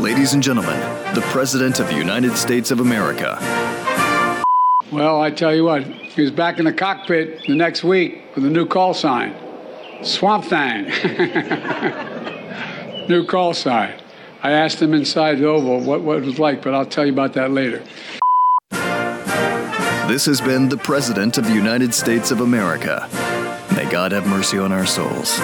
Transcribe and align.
Ladies 0.00 0.32
and 0.32 0.40
gentlemen, 0.40 0.78
the 1.16 1.22
President 1.32 1.80
of 1.80 1.88
the 1.88 1.96
United 1.96 2.36
States 2.36 2.70
of 2.70 2.78
America. 2.78 3.36
Well, 4.92 5.20
I 5.20 5.32
tell 5.32 5.52
you 5.52 5.64
what, 5.64 5.82
he 5.82 6.22
was 6.22 6.30
back 6.30 6.60
in 6.60 6.66
the 6.66 6.72
cockpit 6.72 7.42
the 7.48 7.56
next 7.56 7.82
week 7.82 8.22
with 8.36 8.46
a 8.46 8.48
new 8.48 8.64
call 8.64 8.94
sign 8.94 9.34
Swamp 10.04 10.44
Thing. 10.44 10.84
new 13.08 13.26
call 13.26 13.54
sign. 13.54 14.00
I 14.44 14.52
asked 14.52 14.80
him 14.80 14.94
inside 14.94 15.38
the 15.38 15.48
Oval 15.48 15.80
what, 15.80 16.02
what 16.02 16.18
it 16.18 16.24
was 16.24 16.38
like, 16.38 16.62
but 16.62 16.74
I'll 16.74 16.86
tell 16.86 17.04
you 17.04 17.12
about 17.12 17.32
that 17.32 17.50
later. 17.50 17.82
This 20.06 20.26
has 20.26 20.40
been 20.40 20.68
the 20.68 20.78
President 20.78 21.38
of 21.38 21.44
the 21.44 21.54
United 21.54 21.92
States 21.92 22.30
of 22.30 22.40
America. 22.40 23.08
May 23.74 23.90
God 23.90 24.12
have 24.12 24.28
mercy 24.28 24.58
on 24.58 24.70
our 24.70 24.86
souls. 24.86 25.40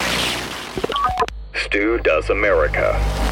Stu 1.57 1.99
Does 2.05 2.31
America. 2.31 3.25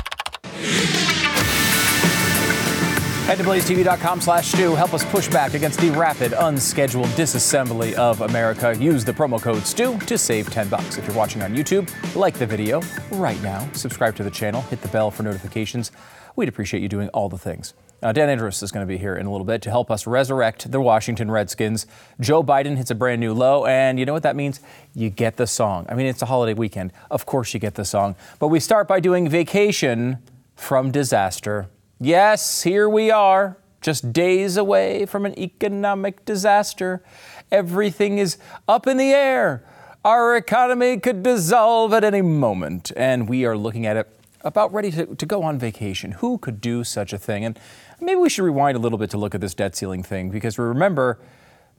Head 3.26 3.38
to 3.38 3.44
blazetv.com 3.44 4.20
slash 4.20 4.48
Stu. 4.48 4.74
Help 4.74 4.92
us 4.92 5.04
push 5.04 5.28
back 5.28 5.54
against 5.54 5.78
the 5.78 5.90
rapid, 5.90 6.32
unscheduled 6.32 7.06
disassembly 7.10 7.92
of 7.94 8.20
America. 8.20 8.76
Use 8.76 9.04
the 9.04 9.12
promo 9.12 9.40
code 9.40 9.62
STU 9.62 9.96
to 10.00 10.18
save 10.18 10.50
10 10.50 10.68
bucks. 10.68 10.98
If 10.98 11.06
you're 11.06 11.16
watching 11.16 11.40
on 11.40 11.54
YouTube, 11.54 11.88
like 12.16 12.34
the 12.34 12.46
video 12.46 12.82
right 13.12 13.40
now. 13.40 13.70
Subscribe 13.74 14.16
to 14.16 14.24
the 14.24 14.30
channel. 14.30 14.62
Hit 14.62 14.82
the 14.82 14.88
bell 14.88 15.12
for 15.12 15.22
notifications. 15.22 15.92
We'd 16.34 16.48
appreciate 16.48 16.82
you 16.82 16.88
doing 16.88 17.10
all 17.10 17.28
the 17.28 17.38
things. 17.38 17.74
Uh, 18.02 18.10
Dan 18.10 18.28
Andros 18.28 18.60
is 18.60 18.72
going 18.72 18.84
to 18.84 18.92
be 18.92 18.98
here 18.98 19.14
in 19.14 19.26
a 19.26 19.30
little 19.30 19.44
bit 19.46 19.62
to 19.62 19.70
help 19.70 19.88
us 19.88 20.04
resurrect 20.04 20.72
the 20.72 20.80
Washington 20.80 21.30
Redskins. 21.30 21.86
Joe 22.18 22.42
Biden 22.42 22.76
hits 22.76 22.90
a 22.90 22.96
brand 22.96 23.20
new 23.20 23.32
low, 23.32 23.66
and 23.66 24.00
you 24.00 24.04
know 24.04 24.12
what 24.12 24.24
that 24.24 24.34
means? 24.34 24.58
You 24.94 25.10
get 25.10 25.36
the 25.36 25.46
song. 25.46 25.86
I 25.88 25.94
mean, 25.94 26.06
it's 26.06 26.22
a 26.22 26.26
holiday 26.26 26.54
weekend. 26.54 26.92
Of 27.08 27.24
course, 27.24 27.54
you 27.54 27.60
get 27.60 27.76
the 27.76 27.84
song. 27.84 28.16
But 28.40 28.48
we 28.48 28.58
start 28.58 28.88
by 28.88 28.98
doing 28.98 29.28
Vacation 29.28 30.18
from 30.56 30.90
Disaster. 30.90 31.68
Yes, 32.04 32.64
here 32.64 32.88
we 32.88 33.12
are, 33.12 33.56
just 33.80 34.12
days 34.12 34.56
away 34.56 35.06
from 35.06 35.24
an 35.24 35.38
economic 35.38 36.24
disaster. 36.24 37.00
Everything 37.52 38.18
is 38.18 38.38
up 38.66 38.88
in 38.88 38.96
the 38.96 39.12
air. 39.12 39.64
Our 40.04 40.36
economy 40.36 40.98
could 40.98 41.22
dissolve 41.22 41.92
at 41.92 42.02
any 42.02 42.20
moment, 42.20 42.90
and 42.96 43.28
we 43.28 43.44
are 43.44 43.56
looking 43.56 43.86
at 43.86 43.96
it 43.96 44.08
about 44.40 44.72
ready 44.72 44.90
to, 44.90 45.14
to 45.14 45.24
go 45.24 45.44
on 45.44 45.60
vacation. 45.60 46.10
Who 46.10 46.38
could 46.38 46.60
do 46.60 46.82
such 46.82 47.12
a 47.12 47.18
thing? 47.18 47.44
And 47.44 47.56
maybe 48.00 48.16
we 48.16 48.28
should 48.28 48.42
rewind 48.42 48.76
a 48.76 48.80
little 48.80 48.98
bit 48.98 49.10
to 49.10 49.16
look 49.16 49.36
at 49.36 49.40
this 49.40 49.54
debt 49.54 49.76
ceiling 49.76 50.02
thing 50.02 50.28
because 50.28 50.58
remember, 50.58 51.20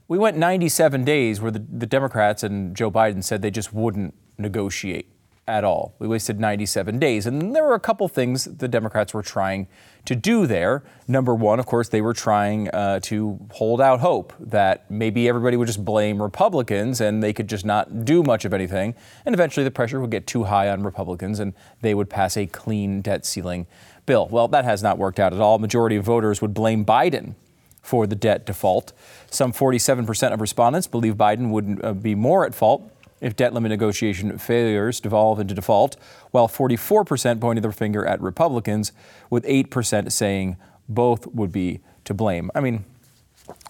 we 0.08 0.16
went 0.16 0.38
97 0.38 1.04
days 1.04 1.42
where 1.42 1.50
the, 1.50 1.58
the 1.58 1.86
Democrats 1.86 2.42
and 2.42 2.74
Joe 2.74 2.90
Biden 2.90 3.22
said 3.22 3.42
they 3.42 3.50
just 3.50 3.74
wouldn't 3.74 4.14
negotiate 4.38 5.13
at 5.46 5.64
all. 5.64 5.94
We 5.98 6.08
wasted 6.08 6.40
97 6.40 6.98
days. 6.98 7.26
And 7.26 7.54
there 7.54 7.64
were 7.64 7.74
a 7.74 7.80
couple 7.80 8.08
things 8.08 8.44
the 8.44 8.68
Democrats 8.68 9.12
were 9.12 9.22
trying 9.22 9.68
to 10.06 10.14
do 10.14 10.46
there. 10.46 10.82
Number 11.06 11.34
one, 11.34 11.58
of 11.58 11.66
course, 11.66 11.88
they 11.88 12.00
were 12.00 12.14
trying 12.14 12.68
uh, 12.70 13.00
to 13.00 13.38
hold 13.52 13.80
out 13.80 14.00
hope 14.00 14.32
that 14.40 14.90
maybe 14.90 15.28
everybody 15.28 15.56
would 15.56 15.66
just 15.66 15.84
blame 15.84 16.20
Republicans 16.20 17.00
and 17.00 17.22
they 17.22 17.32
could 17.32 17.48
just 17.48 17.64
not 17.64 18.04
do 18.04 18.22
much 18.22 18.44
of 18.44 18.54
anything. 18.54 18.94
And 19.26 19.34
eventually 19.34 19.64
the 19.64 19.70
pressure 19.70 20.00
would 20.00 20.10
get 20.10 20.26
too 20.26 20.44
high 20.44 20.68
on 20.68 20.82
Republicans 20.82 21.40
and 21.40 21.52
they 21.80 21.94
would 21.94 22.08
pass 22.08 22.36
a 22.36 22.46
clean 22.46 23.02
debt 23.02 23.26
ceiling 23.26 23.66
bill. 24.06 24.28
Well, 24.30 24.48
that 24.48 24.64
has 24.64 24.82
not 24.82 24.98
worked 24.98 25.20
out 25.20 25.32
at 25.32 25.40
all. 25.40 25.58
Majority 25.58 25.96
of 25.96 26.04
voters 26.04 26.40
would 26.40 26.54
blame 26.54 26.84
Biden 26.84 27.34
for 27.82 28.06
the 28.06 28.14
debt 28.14 28.46
default. 28.46 28.92
Some 29.30 29.52
47% 29.52 30.32
of 30.32 30.40
respondents 30.40 30.86
believe 30.86 31.16
Biden 31.16 31.50
would 31.50 31.80
uh, 31.84 31.92
be 31.92 32.14
more 32.14 32.46
at 32.46 32.54
fault 32.54 32.90
if 33.24 33.34
debt 33.34 33.54
limit 33.54 33.70
negotiation 33.70 34.36
failures 34.38 35.00
devolve 35.00 35.40
into 35.40 35.54
default, 35.54 35.96
while 36.30 36.46
44% 36.46 37.40
pointed 37.40 37.64
their 37.64 37.72
finger 37.72 38.04
at 38.04 38.20
Republicans, 38.20 38.92
with 39.30 39.44
8% 39.44 40.12
saying 40.12 40.56
both 40.88 41.26
would 41.28 41.50
be 41.50 41.80
to 42.04 42.12
blame. 42.12 42.50
I 42.54 42.60
mean, 42.60 42.84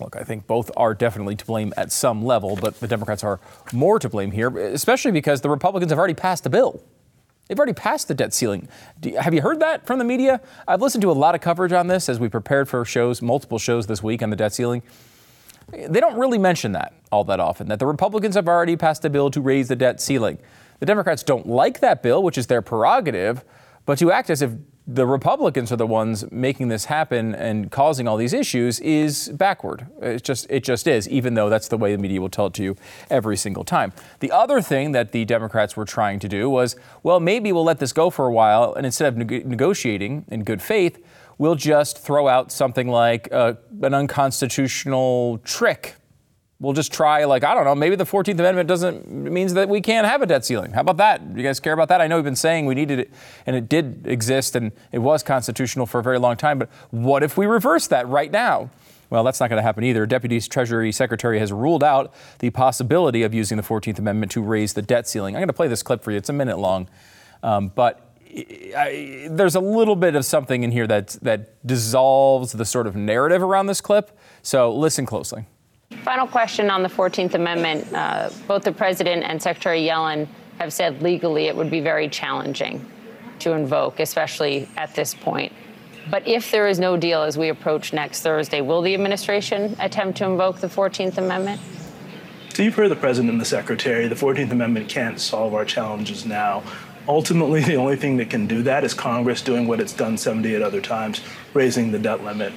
look, 0.00 0.16
I 0.16 0.24
think 0.24 0.48
both 0.48 0.72
are 0.76 0.92
definitely 0.92 1.36
to 1.36 1.46
blame 1.46 1.72
at 1.76 1.92
some 1.92 2.24
level, 2.24 2.56
but 2.56 2.80
the 2.80 2.88
Democrats 2.88 3.22
are 3.22 3.38
more 3.72 4.00
to 4.00 4.08
blame 4.08 4.32
here, 4.32 4.56
especially 4.58 5.12
because 5.12 5.40
the 5.40 5.50
Republicans 5.50 5.92
have 5.92 5.98
already 5.98 6.14
passed 6.14 6.42
the 6.42 6.50
bill. 6.50 6.82
They've 7.46 7.58
already 7.58 7.74
passed 7.74 8.08
the 8.08 8.14
debt 8.14 8.34
ceiling. 8.34 8.68
You, 9.02 9.18
have 9.18 9.34
you 9.34 9.42
heard 9.42 9.60
that 9.60 9.86
from 9.86 9.98
the 10.00 10.04
media? 10.04 10.40
I've 10.66 10.82
listened 10.82 11.02
to 11.02 11.10
a 11.10 11.12
lot 11.12 11.36
of 11.36 11.40
coverage 11.40 11.72
on 11.72 11.86
this 11.86 12.08
as 12.08 12.18
we 12.18 12.28
prepared 12.28 12.68
for 12.68 12.84
shows, 12.84 13.22
multiple 13.22 13.60
shows 13.60 13.86
this 13.86 14.02
week 14.02 14.20
on 14.20 14.30
the 14.30 14.36
debt 14.36 14.52
ceiling. 14.52 14.82
They 15.70 16.00
don't 16.00 16.18
really 16.18 16.38
mention 16.38 16.72
that 16.72 16.94
all 17.10 17.24
that 17.24 17.40
often, 17.40 17.68
that 17.68 17.78
the 17.78 17.86
Republicans 17.86 18.34
have 18.34 18.48
already 18.48 18.76
passed 18.76 19.04
a 19.04 19.10
bill 19.10 19.30
to 19.30 19.40
raise 19.40 19.68
the 19.68 19.76
debt 19.76 20.00
ceiling. 20.00 20.38
The 20.80 20.86
Democrats 20.86 21.22
don't 21.22 21.46
like 21.46 21.80
that 21.80 22.02
bill, 22.02 22.22
which 22.22 22.36
is 22.36 22.46
their 22.46 22.62
prerogative, 22.62 23.44
but 23.86 23.98
to 23.98 24.10
act 24.10 24.30
as 24.30 24.42
if 24.42 24.52
the 24.86 25.06
Republicans 25.06 25.72
are 25.72 25.76
the 25.76 25.86
ones 25.86 26.30
making 26.30 26.68
this 26.68 26.84
happen 26.84 27.34
and 27.34 27.70
causing 27.70 28.06
all 28.06 28.18
these 28.18 28.34
issues 28.34 28.80
is 28.80 29.30
backward. 29.30 29.86
It 30.02 30.22
just 30.22 30.46
it 30.50 30.62
just 30.62 30.86
is, 30.86 31.08
even 31.08 31.32
though 31.34 31.48
that's 31.48 31.68
the 31.68 31.78
way 31.78 31.92
the 31.92 32.02
media 32.02 32.20
will 32.20 32.28
tell 32.28 32.46
it 32.46 32.54
to 32.54 32.62
you 32.62 32.76
every 33.08 33.36
single 33.36 33.64
time. 33.64 33.94
The 34.20 34.30
other 34.30 34.60
thing 34.60 34.92
that 34.92 35.12
the 35.12 35.24
Democrats 35.24 35.74
were 35.74 35.86
trying 35.86 36.18
to 36.18 36.28
do 36.28 36.50
was, 36.50 36.76
well, 37.02 37.18
maybe 37.18 37.50
we'll 37.50 37.64
let 37.64 37.78
this 37.78 37.92
go 37.92 38.10
for 38.10 38.26
a 38.26 38.32
while, 38.32 38.74
and 38.74 38.84
instead 38.84 39.08
of 39.08 39.16
neg- 39.16 39.46
negotiating 39.46 40.26
in 40.28 40.44
good 40.44 40.60
faith, 40.60 41.02
we'll 41.38 41.54
just 41.54 41.98
throw 41.98 42.28
out 42.28 42.52
something 42.52 42.88
like 42.88 43.28
uh, 43.32 43.54
an 43.82 43.94
unconstitutional 43.94 45.38
trick. 45.44 45.96
We'll 46.60 46.72
just 46.72 46.92
try, 46.92 47.24
like, 47.24 47.44
I 47.44 47.54
don't 47.54 47.64
know, 47.64 47.74
maybe 47.74 47.96
the 47.96 48.04
14th 48.04 48.38
Amendment 48.38 48.68
doesn't 48.68 49.10
means 49.10 49.54
that 49.54 49.68
we 49.68 49.80
can't 49.80 50.06
have 50.06 50.22
a 50.22 50.26
debt 50.26 50.44
ceiling. 50.44 50.70
How 50.70 50.80
about 50.80 50.96
that? 50.98 51.20
You 51.34 51.42
guys 51.42 51.60
care 51.60 51.72
about 51.72 51.88
that? 51.88 52.00
I 52.00 52.06
know 52.06 52.16
we've 52.16 52.24
been 52.24 52.36
saying 52.36 52.66
we 52.66 52.74
needed 52.74 53.00
it, 53.00 53.10
and 53.44 53.56
it 53.56 53.68
did 53.68 54.06
exist, 54.06 54.54
and 54.54 54.72
it 54.92 55.00
was 55.00 55.22
constitutional 55.22 55.84
for 55.84 55.98
a 55.98 56.02
very 56.02 56.18
long 56.18 56.36
time, 56.36 56.58
but 56.58 56.70
what 56.90 57.22
if 57.22 57.36
we 57.36 57.46
reverse 57.46 57.88
that 57.88 58.08
right 58.08 58.30
now? 58.30 58.70
Well, 59.10 59.24
that's 59.24 59.40
not 59.40 59.50
going 59.50 59.58
to 59.58 59.62
happen 59.62 59.84
either. 59.84 60.06
Deputy 60.06 60.40
Treasury 60.40 60.90
Secretary 60.90 61.38
has 61.38 61.52
ruled 61.52 61.84
out 61.84 62.14
the 62.38 62.50
possibility 62.50 63.22
of 63.22 63.34
using 63.34 63.56
the 63.56 63.62
14th 63.62 63.98
Amendment 63.98 64.32
to 64.32 64.40
raise 64.40 64.72
the 64.72 64.82
debt 64.82 65.06
ceiling. 65.06 65.34
I'm 65.34 65.40
going 65.40 65.48
to 65.48 65.52
play 65.52 65.68
this 65.68 65.82
clip 65.82 66.02
for 66.02 66.10
you. 66.10 66.16
It's 66.16 66.30
a 66.30 66.32
minute 66.32 66.58
long. 66.58 66.88
Um, 67.42 67.68
but 67.68 68.13
I, 68.36 69.28
there's 69.30 69.54
a 69.54 69.60
little 69.60 69.96
bit 69.96 70.16
of 70.16 70.24
something 70.24 70.64
in 70.64 70.72
here 70.72 70.86
that 70.86 71.16
that 71.22 71.66
dissolves 71.66 72.52
the 72.52 72.64
sort 72.64 72.86
of 72.86 72.96
narrative 72.96 73.42
around 73.42 73.66
this 73.66 73.80
clip. 73.80 74.18
So 74.42 74.74
listen 74.74 75.06
closely. 75.06 75.46
Final 76.02 76.26
question 76.26 76.70
on 76.70 76.82
the 76.82 76.88
14th 76.88 77.34
Amendment. 77.34 77.92
Uh, 77.92 78.30
both 78.48 78.64
the 78.64 78.72
president 78.72 79.22
and 79.22 79.40
Secretary 79.40 79.82
Yellen 79.82 80.26
have 80.58 80.72
said 80.72 81.02
legally 81.02 81.46
it 81.46 81.56
would 81.56 81.70
be 81.70 81.80
very 81.80 82.08
challenging 82.08 82.84
to 83.40 83.52
invoke, 83.52 84.00
especially 84.00 84.68
at 84.76 84.94
this 84.94 85.14
point. 85.14 85.52
But 86.10 86.26
if 86.26 86.50
there 86.50 86.68
is 86.68 86.78
no 86.78 86.96
deal 86.96 87.22
as 87.22 87.38
we 87.38 87.48
approach 87.48 87.92
next 87.92 88.22
Thursday, 88.22 88.60
will 88.60 88.82
the 88.82 88.94
administration 88.94 89.74
attempt 89.78 90.18
to 90.18 90.26
invoke 90.26 90.58
the 90.58 90.66
14th 90.66 91.18
Amendment? 91.18 91.60
So 92.54 92.62
you've 92.62 92.74
heard 92.74 92.90
the 92.90 92.96
president 92.96 93.32
and 93.32 93.40
the 93.40 93.46
secretary. 93.46 94.06
The 94.06 94.14
14th 94.14 94.52
Amendment 94.52 94.88
can't 94.88 95.18
solve 95.18 95.54
our 95.54 95.64
challenges 95.64 96.24
now. 96.24 96.62
Ultimately, 97.06 97.60
the 97.62 97.76
only 97.76 97.96
thing 97.96 98.16
that 98.16 98.30
can 98.30 98.46
do 98.46 98.62
that 98.62 98.84
is 98.84 98.94
Congress 98.94 99.42
doing 99.42 99.66
what 99.66 99.80
it's 99.80 99.92
done 99.92 100.16
78 100.16 100.62
other 100.62 100.80
times, 100.80 101.20
raising 101.52 101.92
the 101.92 101.98
debt 101.98 102.24
limit. 102.24 102.52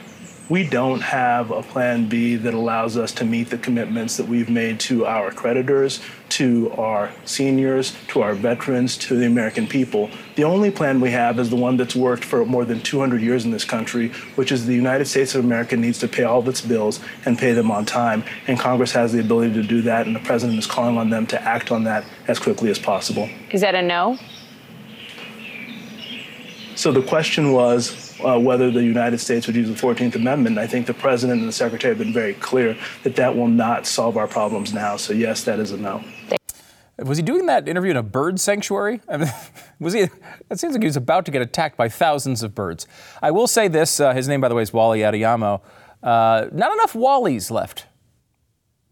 We 0.50 0.66
don't 0.66 1.02
have 1.02 1.52
a 1.52 1.62
plan 1.62 2.08
B 2.08 2.38
that 2.38 2.53
allows 2.53 2.96
us 2.96 3.12
to 3.13 3.25
meet 3.25 3.50
the 3.50 3.58
commitments 3.58 4.16
that 4.16 4.30
we've 4.30 4.50
made 4.50 4.80
to 4.81 5.06
our 5.06 5.30
creditors, 5.30 6.00
to 6.30 6.72
our 6.78 7.12
seniors, 7.25 7.94
to 8.09 8.22
our 8.22 8.34
veterans, 8.34 8.96
to 9.00 9.18
the 9.18 9.25
American 9.25 9.68
people. 9.68 10.09
The 10.35 10.46
only 10.46 10.72
plan 10.72 11.02
we 11.02 11.12
have 11.12 11.38
is 11.38 11.50
the 11.50 11.58
one 11.58 11.75
that's 11.75 11.97
worked 11.97 12.24
for 12.24 12.46
more 12.46 12.64
than 12.64 12.79
200 12.79 13.22
years 13.22 13.44
in 13.44 13.52
this 13.52 13.66
country, 13.66 14.14
which 14.35 14.53
is 14.53 14.66
the 14.66 14.74
United 14.74 15.06
States 15.06 15.35
of 15.35 15.44
America 15.44 15.75
needs 15.75 16.00
to 16.00 16.08
pay 16.08 16.24
all 16.24 16.40
of 16.40 16.47
its 16.47 16.62
bills 16.62 17.02
and 17.25 17.38
pay 17.38 17.52
them 17.52 17.69
on 17.69 17.84
time. 17.84 18.24
And 18.47 18.58
Congress 18.58 18.94
has 18.94 19.12
the 19.12 19.19
ability 19.19 19.53
to 19.56 19.64
do 19.64 19.81
that, 19.81 20.08
and 20.08 20.16
the 20.16 20.22
president 20.22 20.59
is 20.59 20.66
calling 20.66 20.97
on 20.97 21.09
them 21.09 21.28
to 21.28 21.41
act 21.41 21.74
on 21.74 21.84
that 21.84 22.06
as 22.29 22.40
quickly 22.40 22.69
as 22.69 22.79
possible. 22.79 23.28
Is 23.52 23.59
that 23.59 23.75
a 23.75 23.81
no? 23.81 24.18
So 26.78 26.92
the 26.92 27.02
question 27.02 27.53
was 27.53 28.16
uh, 28.24 28.40
whether 28.40 28.70
the 28.70 28.84
United 28.84 29.18
States 29.18 29.47
would 29.47 29.56
use 29.56 29.68
the 29.68 29.74
14th 29.74 30.14
Amendment. 30.14 30.59
I 30.59 30.68
think 30.68 30.85
the 30.85 30.94
President 30.94 31.40
and 31.40 31.50
the 31.50 31.53
Secretary 31.53 31.90
have 31.90 31.97
been 31.97 32.14
very 32.14 32.35
clear 32.35 32.78
that 33.02 33.16
that 33.16 33.35
will 33.35 33.47
not 33.47 33.88
solve 33.88 34.16
our 34.16 34.28
problems 34.28 34.76
now. 34.76 34.96
So, 34.96 35.12
yes, 35.12 35.44
that 35.46 35.58
is 35.58 35.72
a 35.72 35.78
no. 35.78 36.03
Was 37.00 37.18
he 37.18 37.24
doing 37.24 37.47
that 37.47 37.68
interview 37.68 37.90
in 37.90 37.97
a 37.97 38.03
bird 38.03 38.40
sanctuary? 38.40 39.02
I 39.09 39.18
mean, 39.18 39.29
was 39.79 39.94
he? 39.94 40.02
It 40.52 40.59
seems 40.59 40.74
like 40.74 40.84
he 40.84 40.88
was 40.88 40.96
about 40.96 41.26
to 41.26 41.32
get 41.32 41.41
attacked 41.41 41.78
by 41.78 41.90
thousands 41.90 42.44
of 42.44 42.53
birds. 42.53 42.85
I 43.23 43.32
will 43.32 43.47
say 43.47 43.68
this: 43.68 44.00
uh, 44.00 44.14
his 44.14 44.28
name, 44.28 44.40
by 44.40 44.47
the 44.47 44.56
way, 44.56 44.62
is 44.62 44.72
Wally 44.72 45.00
Adeyemo. 45.00 45.62
Uh, 46.03 46.46
not 46.52 46.72
enough 46.73 46.94
Wallies 46.94 47.50
left. 47.50 47.88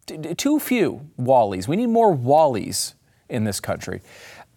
Too 0.07 0.59
few 0.59 1.09
Wallies. 1.19 1.67
We 1.67 1.75
need 1.75 1.89
more 1.89 2.15
Wallies 2.15 2.95
in 3.29 3.43
this 3.43 3.59
country. 3.59 4.01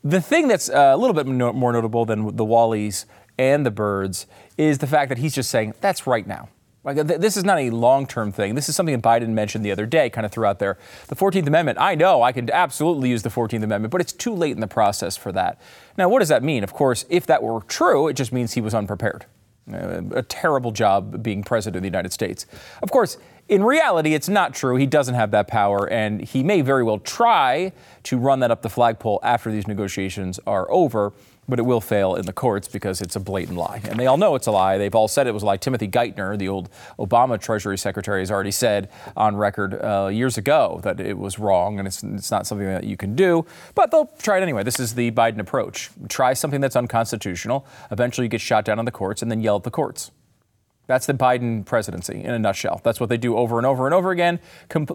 The 0.04 0.20
thing 0.20 0.48
that's 0.48 0.68
uh, 0.68 0.92
a 0.94 0.96
little 0.96 1.14
bit 1.14 1.26
no- 1.26 1.52
more 1.52 1.72
notable 1.72 2.04
than 2.04 2.36
the 2.36 2.44
Wallies 2.44 3.04
and 3.38 3.64
the 3.64 3.70
birds 3.70 4.26
is 4.56 4.78
the 4.78 4.86
fact 4.86 5.08
that 5.08 5.18
he's 5.18 5.34
just 5.34 5.50
saying 5.50 5.74
that's 5.80 6.06
right 6.06 6.26
now. 6.26 6.48
Like 6.84 7.06
th- 7.06 7.20
this 7.20 7.36
is 7.36 7.44
not 7.44 7.58
a 7.58 7.70
long-term 7.70 8.32
thing. 8.32 8.54
This 8.54 8.68
is 8.68 8.76
something 8.76 8.98
that 8.98 9.02
Biden 9.02 9.30
mentioned 9.30 9.64
the 9.64 9.72
other 9.72 9.86
day, 9.86 10.08
kind 10.08 10.24
of 10.24 10.32
throughout 10.32 10.58
there. 10.58 10.78
The 11.08 11.16
14th 11.16 11.46
Amendment. 11.46 11.78
I 11.78 11.94
know 11.94 12.22
I 12.22 12.32
can 12.32 12.50
absolutely 12.50 13.10
use 13.10 13.22
the 13.22 13.28
14th 13.28 13.62
Amendment, 13.62 13.90
but 13.90 14.00
it's 14.00 14.12
too 14.12 14.32
late 14.32 14.52
in 14.52 14.60
the 14.60 14.68
process 14.68 15.16
for 15.16 15.32
that. 15.32 15.60
Now, 15.96 16.08
what 16.08 16.20
does 16.20 16.28
that 16.28 16.42
mean? 16.42 16.62
Of 16.64 16.72
course, 16.72 17.04
if 17.10 17.26
that 17.26 17.42
were 17.42 17.60
true, 17.62 18.08
it 18.08 18.14
just 18.14 18.32
means 18.32 18.54
he 18.54 18.60
was 18.60 18.74
unprepared. 18.74 19.26
a 19.70 20.22
terrible 20.22 20.70
job 20.70 21.22
being 21.22 21.42
president 21.42 21.76
of 21.76 21.82
the 21.82 21.88
United 21.88 22.12
States. 22.12 22.46
Of 22.82 22.90
course, 22.90 23.18
in 23.48 23.64
reality, 23.64 24.14
it's 24.14 24.28
not 24.28 24.54
true. 24.54 24.76
He 24.76 24.86
doesn't 24.86 25.14
have 25.14 25.30
that 25.30 25.48
power, 25.48 25.88
and 25.88 26.20
he 26.20 26.42
may 26.42 26.60
very 26.60 26.84
well 26.84 26.98
try 26.98 27.72
to 28.04 28.18
run 28.18 28.40
that 28.40 28.50
up 28.50 28.62
the 28.62 28.70
flagpole 28.70 29.20
after 29.22 29.50
these 29.50 29.66
negotiations 29.66 30.38
are 30.46 30.70
over 30.70 31.12
but 31.48 31.58
it 31.58 31.62
will 31.62 31.80
fail 31.80 32.14
in 32.14 32.26
the 32.26 32.32
courts 32.32 32.68
because 32.68 33.00
it's 33.00 33.16
a 33.16 33.20
blatant 33.20 33.56
lie. 33.56 33.80
And 33.88 33.98
they 33.98 34.06
all 34.06 34.18
know 34.18 34.34
it's 34.34 34.46
a 34.46 34.50
lie. 34.50 34.76
They've 34.76 34.94
all 34.94 35.08
said 35.08 35.26
it 35.26 35.32
was 35.32 35.42
a 35.42 35.46
lie. 35.46 35.56
Timothy 35.56 35.88
Geithner, 35.88 36.38
the 36.38 36.48
old 36.48 36.68
Obama 36.98 37.40
Treasury 37.40 37.78
Secretary, 37.78 38.20
has 38.20 38.30
already 38.30 38.50
said 38.50 38.90
on 39.16 39.34
record 39.34 39.74
uh, 39.74 40.10
years 40.12 40.36
ago 40.36 40.80
that 40.82 41.00
it 41.00 41.16
was 41.16 41.38
wrong 41.38 41.78
and 41.78 41.88
it's, 41.88 42.02
it's 42.02 42.30
not 42.30 42.46
something 42.46 42.66
that 42.66 42.84
you 42.84 42.96
can 42.96 43.16
do. 43.16 43.46
But 43.74 43.90
they'll 43.90 44.12
try 44.18 44.38
it 44.38 44.42
anyway. 44.42 44.62
This 44.62 44.78
is 44.78 44.94
the 44.94 45.10
Biden 45.10 45.38
approach. 45.38 45.90
Try 46.08 46.34
something 46.34 46.60
that's 46.60 46.76
unconstitutional. 46.76 47.66
Eventually, 47.90 48.26
you 48.26 48.28
get 48.28 48.42
shot 48.42 48.66
down 48.66 48.78
in 48.78 48.84
the 48.84 48.92
courts 48.92 49.22
and 49.22 49.30
then 49.30 49.40
yell 49.40 49.56
at 49.56 49.62
the 49.62 49.70
courts. 49.70 50.10
That's 50.88 51.04
the 51.04 51.12
Biden 51.12 51.66
presidency 51.66 52.24
in 52.24 52.30
a 52.30 52.38
nutshell. 52.38 52.80
That's 52.82 52.98
what 52.98 53.10
they 53.10 53.18
do 53.18 53.36
over 53.36 53.58
and 53.58 53.66
over 53.66 53.84
and 53.84 53.94
over 53.94 54.10
again. 54.10 54.40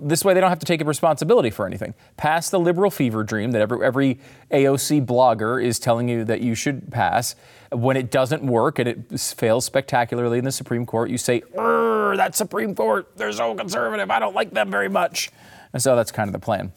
this 0.02 0.26
way, 0.26 0.34
they 0.34 0.42
don't 0.42 0.50
have 0.50 0.58
to 0.60 0.66
take 0.66 0.84
responsibility 0.84 1.52
for 1.52 1.68
anything. 1.68 1.94
Pass 2.18 2.50
the 2.50 2.60
liberal 2.60 2.90
fever 2.90 3.24
dream 3.24 3.52
that 3.52 3.62
every, 3.62 3.86
every 3.86 4.20
AOC 4.52 5.06
blogger 5.06 5.64
is 5.64 5.78
telling 5.78 6.10
you 6.10 6.26
that 6.26 6.42
you 6.42 6.56
should 6.56 6.92
pass. 6.92 7.36
When 7.72 7.96
it 7.96 8.10
doesn't 8.10 8.44
work 8.44 8.80
and 8.80 8.90
it 8.90 9.20
fails 9.20 9.66
spectacularly 9.66 10.40
in 10.40 10.46
the 10.46 10.52
Supreme 10.52 10.88
Court, 10.88 11.12
you 11.12 11.20
say, 11.20 11.44
that 11.54 12.36
Supreme 12.36 12.74
Court, 12.74 13.08
they're 13.16 13.32
so 13.32 13.54
conservative. 13.54 14.10
I 14.10 14.18
don't 14.18 14.36
like 14.36 14.50
them 14.50 14.72
very 14.72 14.90
much. 14.90 15.30
And 15.74 15.82
so 15.82 15.96
that's 15.96 16.12
kind 16.12 16.28
of 16.28 16.34
the 16.34 16.40
plan. 16.40 16.74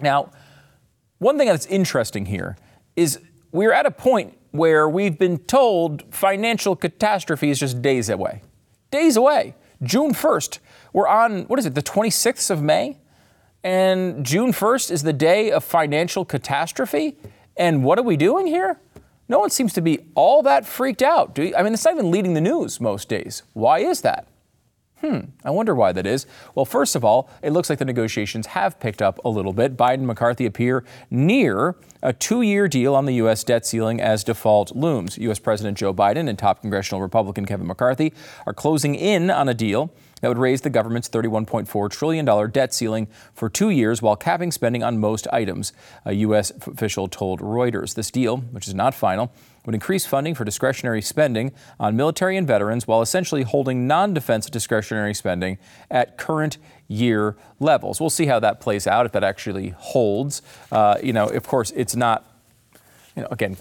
Now, 0.00 0.30
one 1.18 1.36
thing 1.36 1.48
that's 1.48 1.66
interesting 1.66 2.24
here 2.24 2.56
is 2.96 3.18
we're 3.52 3.72
at 3.72 3.84
a 3.84 3.90
point 3.90 4.34
where 4.56 4.88
we've 4.88 5.18
been 5.18 5.38
told 5.38 6.02
financial 6.14 6.76
catastrophe 6.76 7.50
is 7.50 7.60
just 7.60 7.82
days 7.82 8.08
away. 8.08 8.42
Days 8.90 9.16
away. 9.16 9.54
June 9.82 10.12
1st. 10.12 10.58
We're 10.92 11.08
on, 11.08 11.42
what 11.44 11.58
is 11.58 11.66
it, 11.66 11.74
the 11.74 11.82
26th 11.82 12.50
of 12.50 12.62
May? 12.62 12.98
And 13.62 14.24
June 14.24 14.52
1st 14.52 14.90
is 14.90 15.02
the 15.02 15.12
day 15.12 15.50
of 15.50 15.64
financial 15.64 16.24
catastrophe. 16.24 17.16
And 17.56 17.84
what 17.84 17.98
are 17.98 18.02
we 18.02 18.16
doing 18.16 18.46
here? 18.46 18.80
No 19.28 19.40
one 19.40 19.50
seems 19.50 19.72
to 19.72 19.80
be 19.80 20.06
all 20.14 20.42
that 20.42 20.66
freaked 20.66 21.02
out. 21.02 21.38
I 21.38 21.62
mean, 21.62 21.74
it's 21.74 21.84
not 21.84 21.94
even 21.94 22.10
leading 22.10 22.34
the 22.34 22.40
news 22.40 22.80
most 22.80 23.08
days. 23.08 23.42
Why 23.54 23.80
is 23.80 24.02
that? 24.02 24.28
Hmm, 25.02 25.20
I 25.44 25.50
wonder 25.50 25.74
why 25.74 25.92
that 25.92 26.06
is. 26.06 26.26
Well, 26.54 26.64
first 26.64 26.96
of 26.96 27.04
all, 27.04 27.28
it 27.42 27.50
looks 27.50 27.68
like 27.68 27.78
the 27.78 27.84
negotiations 27.84 28.46
have 28.48 28.80
picked 28.80 29.02
up 29.02 29.22
a 29.26 29.28
little 29.28 29.52
bit. 29.52 29.76
Biden 29.76 29.94
and 29.94 30.06
McCarthy 30.06 30.46
appear 30.46 30.84
near 31.10 31.76
a 32.02 32.14
two 32.14 32.40
year 32.40 32.66
deal 32.66 32.94
on 32.94 33.04
the 33.04 33.14
U.S. 33.16 33.44
debt 33.44 33.66
ceiling 33.66 34.00
as 34.00 34.24
default 34.24 34.74
looms. 34.74 35.18
U.S. 35.18 35.38
President 35.38 35.76
Joe 35.76 35.92
Biden 35.92 36.28
and 36.30 36.38
top 36.38 36.62
congressional 36.62 37.02
Republican 37.02 37.44
Kevin 37.44 37.66
McCarthy 37.66 38.14
are 38.46 38.54
closing 38.54 38.94
in 38.94 39.30
on 39.30 39.50
a 39.50 39.54
deal 39.54 39.92
that 40.22 40.28
would 40.28 40.38
raise 40.38 40.62
the 40.62 40.70
government's 40.70 41.10
$31.4 41.10 41.90
trillion 41.90 42.50
debt 42.50 42.72
ceiling 42.72 43.06
for 43.34 43.50
two 43.50 43.68
years 43.68 44.00
while 44.00 44.16
capping 44.16 44.50
spending 44.50 44.82
on 44.82 44.98
most 44.98 45.28
items, 45.30 45.74
a 46.06 46.14
U.S. 46.14 46.50
official 46.66 47.06
told 47.06 47.40
Reuters. 47.40 47.94
This 47.94 48.10
deal, 48.10 48.38
which 48.38 48.66
is 48.66 48.74
not 48.74 48.94
final, 48.94 49.30
would 49.66 49.74
increase 49.74 50.06
funding 50.06 50.34
for 50.34 50.44
discretionary 50.44 51.02
spending 51.02 51.52
on 51.78 51.96
military 51.96 52.36
and 52.36 52.46
veterans 52.46 52.86
while 52.86 53.02
essentially 53.02 53.42
holding 53.42 53.86
non 53.86 54.14
defense 54.14 54.48
discretionary 54.48 55.12
spending 55.12 55.58
at 55.90 56.16
current 56.16 56.56
year 56.88 57.36
levels. 57.60 58.00
We'll 58.00 58.10
see 58.10 58.26
how 58.26 58.40
that 58.40 58.60
plays 58.60 58.86
out, 58.86 59.04
if 59.06 59.12
that 59.12 59.24
actually 59.24 59.70
holds. 59.70 60.40
Uh, 60.70 60.96
you 61.02 61.12
know, 61.12 61.26
of 61.26 61.46
course, 61.46 61.72
it's 61.72 61.96
not, 61.96 62.24
you 63.14 63.22
know, 63.22 63.28
again, 63.30 63.56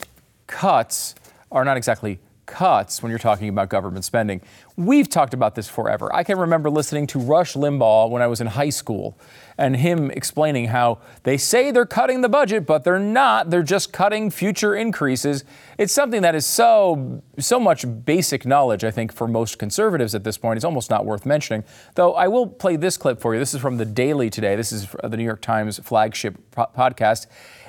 cuts 0.47 1.15
are 1.51 1.65
not 1.65 1.77
exactly 1.77 2.19
cuts 2.45 3.01
when 3.01 3.09
you're 3.09 3.19
talking 3.19 3.49
about 3.49 3.69
government 3.69 4.05
spending. 4.05 4.41
We've 4.77 5.09
talked 5.09 5.33
about 5.33 5.55
this 5.55 5.67
forever. 5.67 6.13
I 6.13 6.23
can 6.23 6.37
remember 6.37 6.69
listening 6.69 7.07
to 7.07 7.19
Rush 7.19 7.53
Limbaugh 7.53 8.09
when 8.09 8.21
I 8.21 8.27
was 8.27 8.41
in 8.41 8.47
high 8.47 8.69
school 8.69 9.17
and 9.57 9.75
him 9.77 10.11
explaining 10.11 10.67
how 10.67 10.99
they 11.23 11.37
say 11.37 11.71
they're 11.71 11.85
cutting 11.85 12.21
the 12.21 12.29
budget, 12.29 12.65
but 12.65 12.83
they're 12.83 12.99
not. 12.99 13.49
They're 13.49 13.63
just 13.63 13.93
cutting 13.93 14.29
future 14.29 14.75
increases. 14.75 15.45
It's 15.77 15.93
something 15.93 16.21
that 16.23 16.35
is 16.35 16.45
so 16.45 17.21
so 17.39 17.59
much 17.59 17.85
basic 18.05 18.45
knowledge, 18.45 18.83
I 18.83 18.91
think, 18.91 19.13
for 19.13 19.27
most 19.27 19.57
conservatives 19.57 20.13
at 20.13 20.23
this 20.23 20.37
point. 20.37 20.57
It's 20.57 20.65
almost 20.65 20.89
not 20.89 21.05
worth 21.05 21.25
mentioning. 21.25 21.63
Though 21.95 22.13
I 22.13 22.27
will 22.27 22.47
play 22.47 22.75
this 22.75 22.97
clip 22.97 23.19
for 23.19 23.33
you. 23.33 23.39
This 23.39 23.53
is 23.53 23.61
from 23.61 23.77
the 23.77 23.85
Daily 23.85 24.29
today. 24.29 24.55
This 24.55 24.71
is 24.71 24.87
the 25.03 25.15
New 25.17 25.23
York 25.23 25.41
Times 25.41 25.79
flagship 25.79 26.37
podcast. 26.55 27.27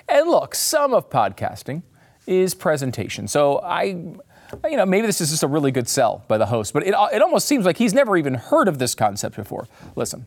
And 0.08 0.28
look, 0.28 0.54
some 0.54 0.94
of 0.94 1.10
podcasting 1.10 1.82
is 2.26 2.54
presentation. 2.54 3.28
So 3.28 3.60
I 3.62 4.16
you 4.64 4.76
know, 4.76 4.86
maybe 4.86 5.06
this 5.06 5.20
is 5.20 5.30
just 5.30 5.42
a 5.42 5.48
really 5.48 5.70
good 5.70 5.88
sell 5.88 6.24
by 6.28 6.38
the 6.38 6.46
host, 6.46 6.72
but 6.72 6.82
it, 6.82 6.94
it 7.12 7.22
almost 7.22 7.46
seems 7.46 7.64
like 7.64 7.78
he's 7.78 7.94
never 7.94 8.16
even 8.16 8.34
heard 8.34 8.68
of 8.68 8.78
this 8.78 8.94
concept 8.94 9.36
before. 9.36 9.68
Listen. 9.94 10.26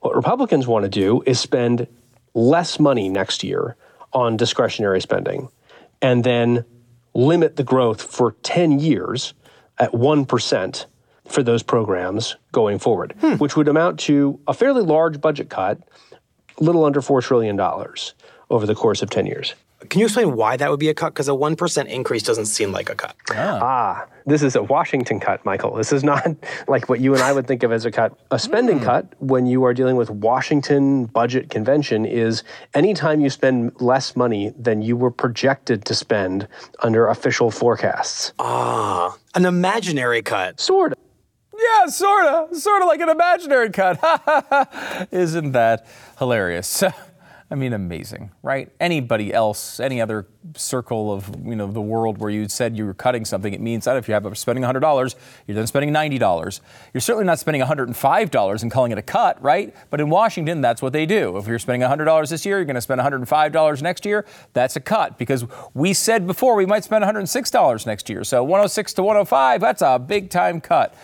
What 0.00 0.16
Republicans 0.16 0.66
want 0.66 0.84
to 0.84 0.88
do 0.88 1.22
is 1.26 1.38
spend 1.38 1.86
less 2.34 2.80
money 2.80 3.08
next 3.08 3.44
year 3.44 3.76
on 4.12 4.36
discretionary 4.36 5.00
spending 5.00 5.48
and 6.00 6.24
then 6.24 6.64
limit 7.14 7.56
the 7.56 7.62
growth 7.62 8.02
for 8.02 8.32
10 8.42 8.80
years 8.80 9.34
at 9.78 9.92
1% 9.92 10.86
for 11.26 11.42
those 11.42 11.62
programs 11.62 12.36
going 12.50 12.78
forward, 12.78 13.14
hmm. 13.20 13.34
which 13.34 13.56
would 13.56 13.68
amount 13.68 14.00
to 14.00 14.38
a 14.46 14.54
fairly 14.54 14.82
large 14.82 15.20
budget 15.20 15.48
cut, 15.48 15.78
a 16.60 16.64
little 16.64 16.84
under 16.84 17.00
$4 17.00 17.22
trillion 17.22 17.58
over 18.50 18.66
the 18.66 18.74
course 18.74 19.02
of 19.02 19.10
10 19.10 19.26
years. 19.26 19.54
Can 19.88 20.00
you 20.00 20.06
explain 20.06 20.36
why 20.36 20.56
that 20.56 20.70
would 20.70 20.80
be 20.80 20.88
a 20.88 20.94
cut? 20.94 21.14
Because 21.14 21.28
a 21.28 21.32
1% 21.32 21.86
increase 21.86 22.22
doesn't 22.22 22.46
seem 22.46 22.72
like 22.72 22.90
a 22.90 22.94
cut. 22.94 23.16
Ah. 23.30 23.58
ah, 23.62 24.06
this 24.26 24.42
is 24.42 24.56
a 24.56 24.62
Washington 24.62 25.20
cut, 25.20 25.44
Michael. 25.44 25.74
This 25.74 25.92
is 25.92 26.04
not 26.04 26.26
like 26.68 26.88
what 26.88 27.00
you 27.00 27.14
and 27.14 27.22
I 27.22 27.32
would 27.32 27.46
think 27.46 27.62
of 27.62 27.72
as 27.72 27.84
a 27.84 27.90
cut. 27.90 28.18
A 28.30 28.38
spending 28.38 28.80
mm. 28.80 28.84
cut, 28.84 29.06
when 29.18 29.46
you 29.46 29.64
are 29.64 29.74
dealing 29.74 29.96
with 29.96 30.10
Washington 30.10 31.06
budget 31.06 31.50
convention, 31.50 32.04
is 32.04 32.42
anytime 32.74 33.20
you 33.20 33.30
spend 33.30 33.72
less 33.80 34.16
money 34.16 34.52
than 34.58 34.82
you 34.82 34.96
were 34.96 35.10
projected 35.10 35.84
to 35.86 35.94
spend 35.94 36.48
under 36.80 37.08
official 37.08 37.50
forecasts. 37.50 38.32
Ah, 38.38 39.16
an 39.34 39.44
imaginary 39.44 40.22
cut. 40.22 40.60
Sort 40.60 40.92
of. 40.92 40.98
Yeah, 41.58 41.86
sort 41.86 42.24
of. 42.26 42.56
Sort 42.56 42.82
of 42.82 42.88
like 42.88 43.00
an 43.00 43.08
imaginary 43.08 43.70
cut. 43.70 43.98
Isn't 45.12 45.52
that 45.52 45.86
hilarious? 46.18 46.82
I 47.52 47.54
mean, 47.54 47.74
amazing, 47.74 48.30
right? 48.42 48.72
Anybody 48.80 49.30
else, 49.30 49.78
any 49.78 50.00
other 50.00 50.26
circle 50.56 51.12
of 51.12 51.28
you 51.44 51.54
know 51.54 51.66
the 51.66 51.82
world 51.82 52.16
where 52.16 52.30
you 52.30 52.48
said 52.48 52.78
you 52.78 52.86
were 52.86 52.94
cutting 52.94 53.26
something, 53.26 53.52
it 53.52 53.60
means 53.60 53.84
that 53.84 53.98
if 53.98 54.08
you 54.08 54.14
have 54.14 54.24
a 54.24 54.34
spending 54.34 54.64
$100, 54.64 55.14
you're 55.46 55.54
then 55.54 55.66
spending 55.66 55.92
$90. 55.92 56.60
You're 56.94 57.02
certainly 57.02 57.26
not 57.26 57.38
spending 57.38 57.60
$105 57.60 58.62
and 58.62 58.70
calling 58.70 58.90
it 58.90 58.96
a 58.96 59.02
cut, 59.02 59.42
right? 59.42 59.74
But 59.90 60.00
in 60.00 60.08
Washington, 60.08 60.62
that's 60.62 60.80
what 60.80 60.94
they 60.94 61.04
do. 61.04 61.36
If 61.36 61.46
you're 61.46 61.58
spending 61.58 61.86
$100 61.86 62.30
this 62.30 62.46
year, 62.46 62.56
you're 62.56 62.64
going 62.64 62.74
to 62.74 62.80
spend 62.80 63.02
$105 63.02 63.82
next 63.82 64.06
year. 64.06 64.24
That's 64.54 64.76
a 64.76 64.80
cut 64.80 65.18
because 65.18 65.44
we 65.74 65.92
said 65.92 66.26
before 66.26 66.54
we 66.54 66.64
might 66.64 66.84
spend 66.84 67.04
$106 67.04 67.86
next 67.86 68.08
year. 68.08 68.24
So 68.24 68.42
106 68.42 68.94
to 68.94 69.02
105, 69.02 69.60
that's 69.60 69.82
a 69.82 69.98
big 69.98 70.30
time 70.30 70.62
cut. 70.62 70.94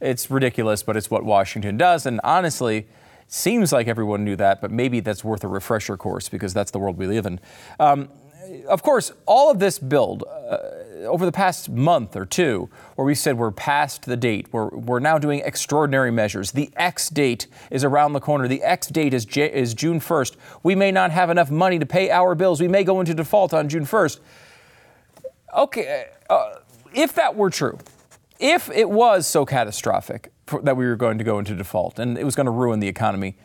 It's 0.00 0.30
ridiculous, 0.30 0.84
but 0.84 0.96
it's 0.96 1.10
what 1.10 1.24
Washington 1.24 1.76
does. 1.76 2.06
And 2.06 2.20
honestly, 2.22 2.86
Seems 3.28 3.72
like 3.72 3.88
everyone 3.88 4.24
knew 4.24 4.36
that, 4.36 4.60
but 4.60 4.70
maybe 4.70 5.00
that's 5.00 5.24
worth 5.24 5.42
a 5.42 5.48
refresher 5.48 5.96
course 5.96 6.28
because 6.28 6.54
that's 6.54 6.70
the 6.70 6.78
world 6.78 6.96
we 6.96 7.06
live 7.06 7.26
in. 7.26 7.40
Um, 7.80 8.08
of 8.68 8.82
course, 8.82 9.12
all 9.26 9.50
of 9.50 9.58
this 9.58 9.78
build 9.78 10.22
uh, 10.22 10.58
over 11.06 11.26
the 11.26 11.32
past 11.32 11.68
month 11.68 12.16
or 12.16 12.24
two, 12.24 12.68
where 12.94 13.04
we 13.04 13.14
said 13.14 13.36
we're 13.36 13.50
past 13.50 14.04
the 14.06 14.16
date, 14.16 14.46
we're, 14.52 14.68
we're 14.68 15.00
now 15.00 15.18
doing 15.18 15.40
extraordinary 15.44 16.12
measures. 16.12 16.52
The 16.52 16.70
X 16.76 17.10
date 17.10 17.48
is 17.70 17.82
around 17.82 18.12
the 18.12 18.20
corner. 18.20 18.46
The 18.46 18.62
X 18.62 18.86
date 18.88 19.14
is, 19.14 19.24
J- 19.24 19.52
is 19.52 19.74
June 19.74 20.00
1st. 20.00 20.36
We 20.62 20.74
may 20.74 20.92
not 20.92 21.10
have 21.10 21.30
enough 21.30 21.50
money 21.50 21.78
to 21.78 21.86
pay 21.86 22.10
our 22.10 22.34
bills. 22.34 22.60
We 22.60 22.68
may 22.68 22.84
go 22.84 23.00
into 23.00 23.14
default 23.14 23.52
on 23.52 23.68
June 23.68 23.84
1st. 23.84 24.20
Okay, 25.56 26.06
uh, 26.30 26.56
if 26.94 27.14
that 27.14 27.34
were 27.34 27.50
true, 27.50 27.78
if 28.38 28.70
it 28.70 28.88
was 28.88 29.26
so 29.26 29.44
catastrophic, 29.44 30.30
that 30.62 30.76
we 30.76 30.86
were 30.86 30.96
going 30.96 31.18
to 31.18 31.24
go 31.24 31.38
into 31.38 31.54
default 31.54 31.98
and 31.98 32.16
it 32.16 32.24
was 32.24 32.34
going 32.34 32.46
to 32.46 32.50
ruin 32.50 32.80
the 32.80 32.88
economy. 32.88 33.36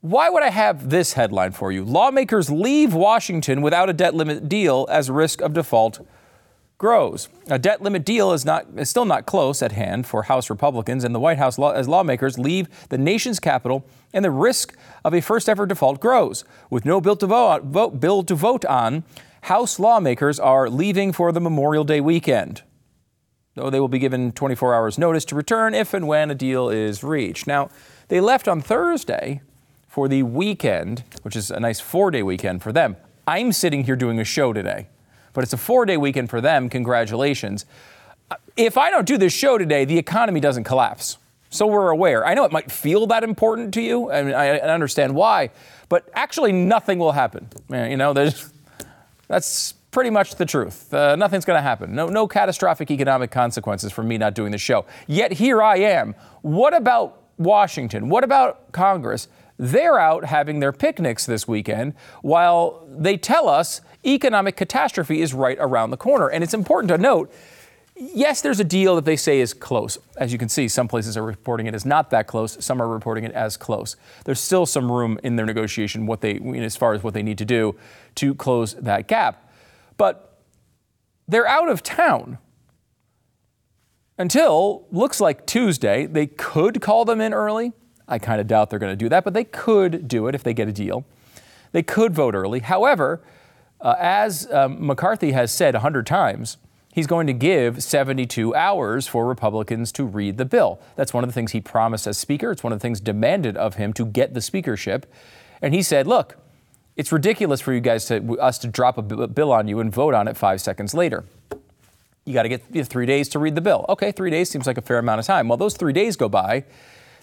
Why 0.00 0.28
would 0.28 0.42
I 0.42 0.50
have 0.50 0.90
this 0.90 1.14
headline 1.14 1.52
for 1.52 1.72
you? 1.72 1.84
Lawmakers 1.84 2.50
leave 2.50 2.92
Washington 2.92 3.62
without 3.62 3.88
a 3.88 3.94
debt 3.94 4.14
limit 4.14 4.48
deal 4.48 4.86
as 4.90 5.10
risk 5.10 5.40
of 5.40 5.54
default 5.54 6.06
grows. 6.76 7.28
A 7.46 7.58
debt 7.58 7.80
limit 7.80 8.04
deal 8.04 8.32
is 8.32 8.44
not 8.44 8.66
is 8.76 8.90
still 8.90 9.06
not 9.06 9.24
close 9.24 9.62
at 9.62 9.72
hand 9.72 10.06
for 10.06 10.24
House 10.24 10.50
Republicans 10.50 11.04
and 11.04 11.14
the 11.14 11.20
White 11.20 11.38
House 11.38 11.56
law, 11.56 11.70
as 11.70 11.88
lawmakers 11.88 12.38
leave 12.38 12.68
the 12.90 12.98
nation's 12.98 13.40
capital 13.40 13.86
and 14.12 14.24
the 14.24 14.30
risk 14.30 14.76
of 15.04 15.14
a 15.14 15.22
first 15.22 15.48
ever 15.48 15.64
default 15.64 16.00
grows. 16.00 16.44
With 16.68 16.84
no 16.84 17.00
bill 17.00 17.16
to 17.16 17.26
vote, 17.26 17.62
vote 17.62 18.00
bill 18.00 18.22
to 18.24 18.34
vote 18.34 18.66
on, 18.66 19.04
House 19.44 19.78
lawmakers 19.78 20.38
are 20.38 20.68
leaving 20.68 21.12
for 21.12 21.32
the 21.32 21.40
Memorial 21.40 21.84
Day 21.84 22.02
weekend 22.02 22.62
though 23.54 23.70
they 23.70 23.80
will 23.80 23.88
be 23.88 23.98
given 23.98 24.32
24 24.32 24.74
hours 24.74 24.98
notice 24.98 25.24
to 25.26 25.34
return 25.34 25.74
if 25.74 25.94
and 25.94 26.06
when 26.06 26.30
a 26.30 26.34
deal 26.34 26.68
is 26.68 27.04
reached. 27.04 27.46
Now, 27.46 27.70
they 28.08 28.20
left 28.20 28.48
on 28.48 28.60
Thursday 28.60 29.40
for 29.88 30.08
the 30.08 30.22
weekend, 30.24 31.04
which 31.22 31.36
is 31.36 31.50
a 31.50 31.60
nice 31.60 31.80
four 31.80 32.10
day 32.10 32.22
weekend 32.22 32.62
for 32.62 32.72
them. 32.72 32.96
I'm 33.26 33.52
sitting 33.52 33.84
here 33.84 33.96
doing 33.96 34.18
a 34.18 34.24
show 34.24 34.52
today, 34.52 34.88
but 35.32 35.44
it's 35.44 35.52
a 35.52 35.56
four 35.56 35.86
day 35.86 35.96
weekend 35.96 36.30
for 36.30 36.40
them. 36.40 36.68
Congratulations. 36.68 37.64
Uh, 38.30 38.36
if 38.56 38.76
I 38.76 38.90
don't 38.90 39.06
do 39.06 39.16
this 39.16 39.32
show 39.32 39.56
today, 39.56 39.84
the 39.84 39.98
economy 39.98 40.40
doesn't 40.40 40.64
collapse. 40.64 41.18
So 41.50 41.68
we're 41.68 41.90
aware. 41.90 42.26
I 42.26 42.34
know 42.34 42.44
it 42.44 42.50
might 42.50 42.72
feel 42.72 43.06
that 43.06 43.22
important 43.22 43.72
to 43.74 43.80
you, 43.80 44.10
and 44.10 44.34
I 44.34 44.58
understand 44.58 45.14
why, 45.14 45.50
but 45.88 46.08
actually 46.12 46.50
nothing 46.50 46.98
will 46.98 47.12
happen. 47.12 47.48
You 47.70 47.96
know, 47.96 48.12
that's 49.28 49.74
pretty 49.94 50.10
much 50.10 50.34
the 50.34 50.44
truth. 50.44 50.92
Uh, 50.92 51.16
nothing's 51.16 51.44
going 51.44 51.56
to 51.56 51.62
happen. 51.62 51.94
No, 51.94 52.08
no 52.08 52.26
catastrophic 52.26 52.90
economic 52.90 53.30
consequences 53.30 53.92
for 53.92 54.02
me 54.02 54.18
not 54.18 54.34
doing 54.34 54.50
the 54.50 54.58
show. 54.58 54.84
Yet 55.06 55.32
here 55.32 55.62
I 55.62 55.76
am. 55.76 56.14
What 56.42 56.74
about 56.74 57.22
Washington? 57.38 58.08
What 58.08 58.24
about 58.24 58.72
Congress? 58.72 59.28
They're 59.56 59.98
out 59.98 60.24
having 60.24 60.58
their 60.58 60.72
picnics 60.72 61.26
this 61.26 61.46
weekend 61.46 61.94
while 62.22 62.84
they 62.88 63.16
tell 63.16 63.48
us 63.48 63.80
economic 64.04 64.56
catastrophe 64.56 65.22
is 65.22 65.32
right 65.32 65.56
around 65.60 65.90
the 65.90 65.96
corner. 65.96 66.28
And 66.28 66.42
it's 66.42 66.54
important 66.54 66.88
to 66.88 66.98
note 66.98 67.32
yes, 67.96 68.40
there's 68.40 68.58
a 68.58 68.64
deal 68.64 68.96
that 68.96 69.04
they 69.04 69.14
say 69.14 69.38
is 69.38 69.54
close. 69.54 69.98
As 70.16 70.32
you 70.32 70.38
can 70.38 70.48
see, 70.48 70.66
some 70.66 70.88
places 70.88 71.16
are 71.16 71.22
reporting 71.22 71.66
it 71.66 71.74
as 71.74 71.86
not 71.86 72.10
that 72.10 72.26
close, 72.26 72.56
some 72.64 72.82
are 72.82 72.88
reporting 72.88 73.22
it 73.22 73.30
as 73.30 73.56
close. 73.56 73.94
There's 74.24 74.40
still 74.40 74.66
some 74.66 74.90
room 74.90 75.20
in 75.22 75.36
their 75.36 75.46
negotiation 75.46 76.06
what 76.06 76.20
they 76.20 76.40
as 76.56 76.76
far 76.76 76.94
as 76.94 77.04
what 77.04 77.14
they 77.14 77.22
need 77.22 77.38
to 77.38 77.44
do 77.44 77.76
to 78.16 78.34
close 78.34 78.74
that 78.74 79.06
gap. 79.06 79.43
But 79.96 80.42
they're 81.28 81.46
out 81.46 81.68
of 81.68 81.82
town 81.82 82.38
until 84.18 84.86
looks 84.90 85.20
like 85.20 85.46
Tuesday. 85.46 86.06
They 86.06 86.26
could 86.26 86.80
call 86.80 87.04
them 87.04 87.20
in 87.20 87.32
early. 87.32 87.72
I 88.06 88.18
kind 88.18 88.40
of 88.40 88.46
doubt 88.46 88.70
they're 88.70 88.78
going 88.78 88.92
to 88.92 88.96
do 88.96 89.08
that, 89.08 89.24
but 89.24 89.34
they 89.34 89.44
could 89.44 90.06
do 90.08 90.26
it 90.26 90.34
if 90.34 90.42
they 90.42 90.52
get 90.52 90.68
a 90.68 90.72
deal. 90.72 91.04
They 91.72 91.82
could 91.82 92.14
vote 92.14 92.34
early. 92.34 92.60
However, 92.60 93.22
uh, 93.80 93.96
as 93.98 94.50
um, 94.52 94.86
McCarthy 94.86 95.32
has 95.32 95.50
said 95.50 95.74
100 95.74 96.06
times, 96.06 96.58
he's 96.92 97.06
going 97.06 97.26
to 97.26 97.32
give 97.32 97.82
72 97.82 98.54
hours 98.54 99.06
for 99.06 99.26
Republicans 99.26 99.90
to 99.92 100.04
read 100.04 100.36
the 100.36 100.44
bill. 100.44 100.80
That's 100.96 101.12
one 101.12 101.24
of 101.24 101.28
the 101.28 101.34
things 101.34 101.52
he 101.52 101.60
promised 101.60 102.06
as 102.06 102.18
Speaker. 102.18 102.50
It's 102.50 102.62
one 102.62 102.72
of 102.72 102.78
the 102.78 102.82
things 102.82 103.00
demanded 103.00 103.56
of 103.56 103.74
him 103.74 103.92
to 103.94 104.06
get 104.06 104.34
the 104.34 104.40
speakership. 104.40 105.12
And 105.60 105.74
he 105.74 105.82
said, 105.82 106.06
look, 106.06 106.36
it's 106.96 107.10
ridiculous 107.10 107.60
for 107.60 107.72
you 107.72 107.80
guys 107.80 108.06
to 108.06 108.38
us 108.38 108.58
to 108.58 108.68
drop 108.68 108.98
a 108.98 109.02
bill 109.02 109.52
on 109.52 109.68
you 109.68 109.80
and 109.80 109.92
vote 109.92 110.14
on 110.14 110.28
it 110.28 110.36
five 110.36 110.60
seconds 110.60 110.94
later. 110.94 111.24
You 112.24 112.32
got 112.32 112.44
to 112.44 112.48
get 112.48 112.86
three 112.86 113.06
days 113.06 113.28
to 113.30 113.38
read 113.38 113.54
the 113.54 113.60
bill. 113.60 113.84
Okay, 113.88 114.12
three 114.12 114.30
days 114.30 114.48
seems 114.48 114.66
like 114.66 114.78
a 114.78 114.82
fair 114.82 114.98
amount 114.98 115.20
of 115.20 115.26
time. 115.26 115.48
Well, 115.48 115.58
those 115.58 115.76
three 115.76 115.92
days 115.92 116.16
go 116.16 116.28
by. 116.28 116.64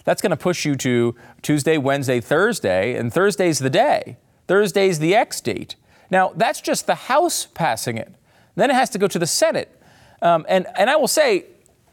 That's 0.04 0.20
going 0.20 0.30
to 0.30 0.36
push 0.36 0.64
you 0.64 0.74
to 0.76 1.14
Tuesday, 1.42 1.78
Wednesday, 1.78 2.20
Thursday, 2.20 2.96
and 2.96 3.12
Thursday's 3.12 3.58
the 3.58 3.70
day. 3.70 4.16
Thursday's 4.46 4.98
the 4.98 5.14
X 5.14 5.40
date. 5.40 5.76
Now, 6.10 6.32
that's 6.36 6.60
just 6.60 6.86
the 6.86 6.94
House 6.94 7.46
passing 7.46 7.96
it. 7.96 8.12
Then 8.54 8.70
it 8.70 8.74
has 8.74 8.90
to 8.90 8.98
go 8.98 9.08
to 9.08 9.18
the 9.18 9.26
Senate. 9.26 9.80
Um, 10.20 10.44
and, 10.48 10.66
and 10.76 10.90
I 10.90 10.96
will 10.96 11.08
say, 11.08 11.46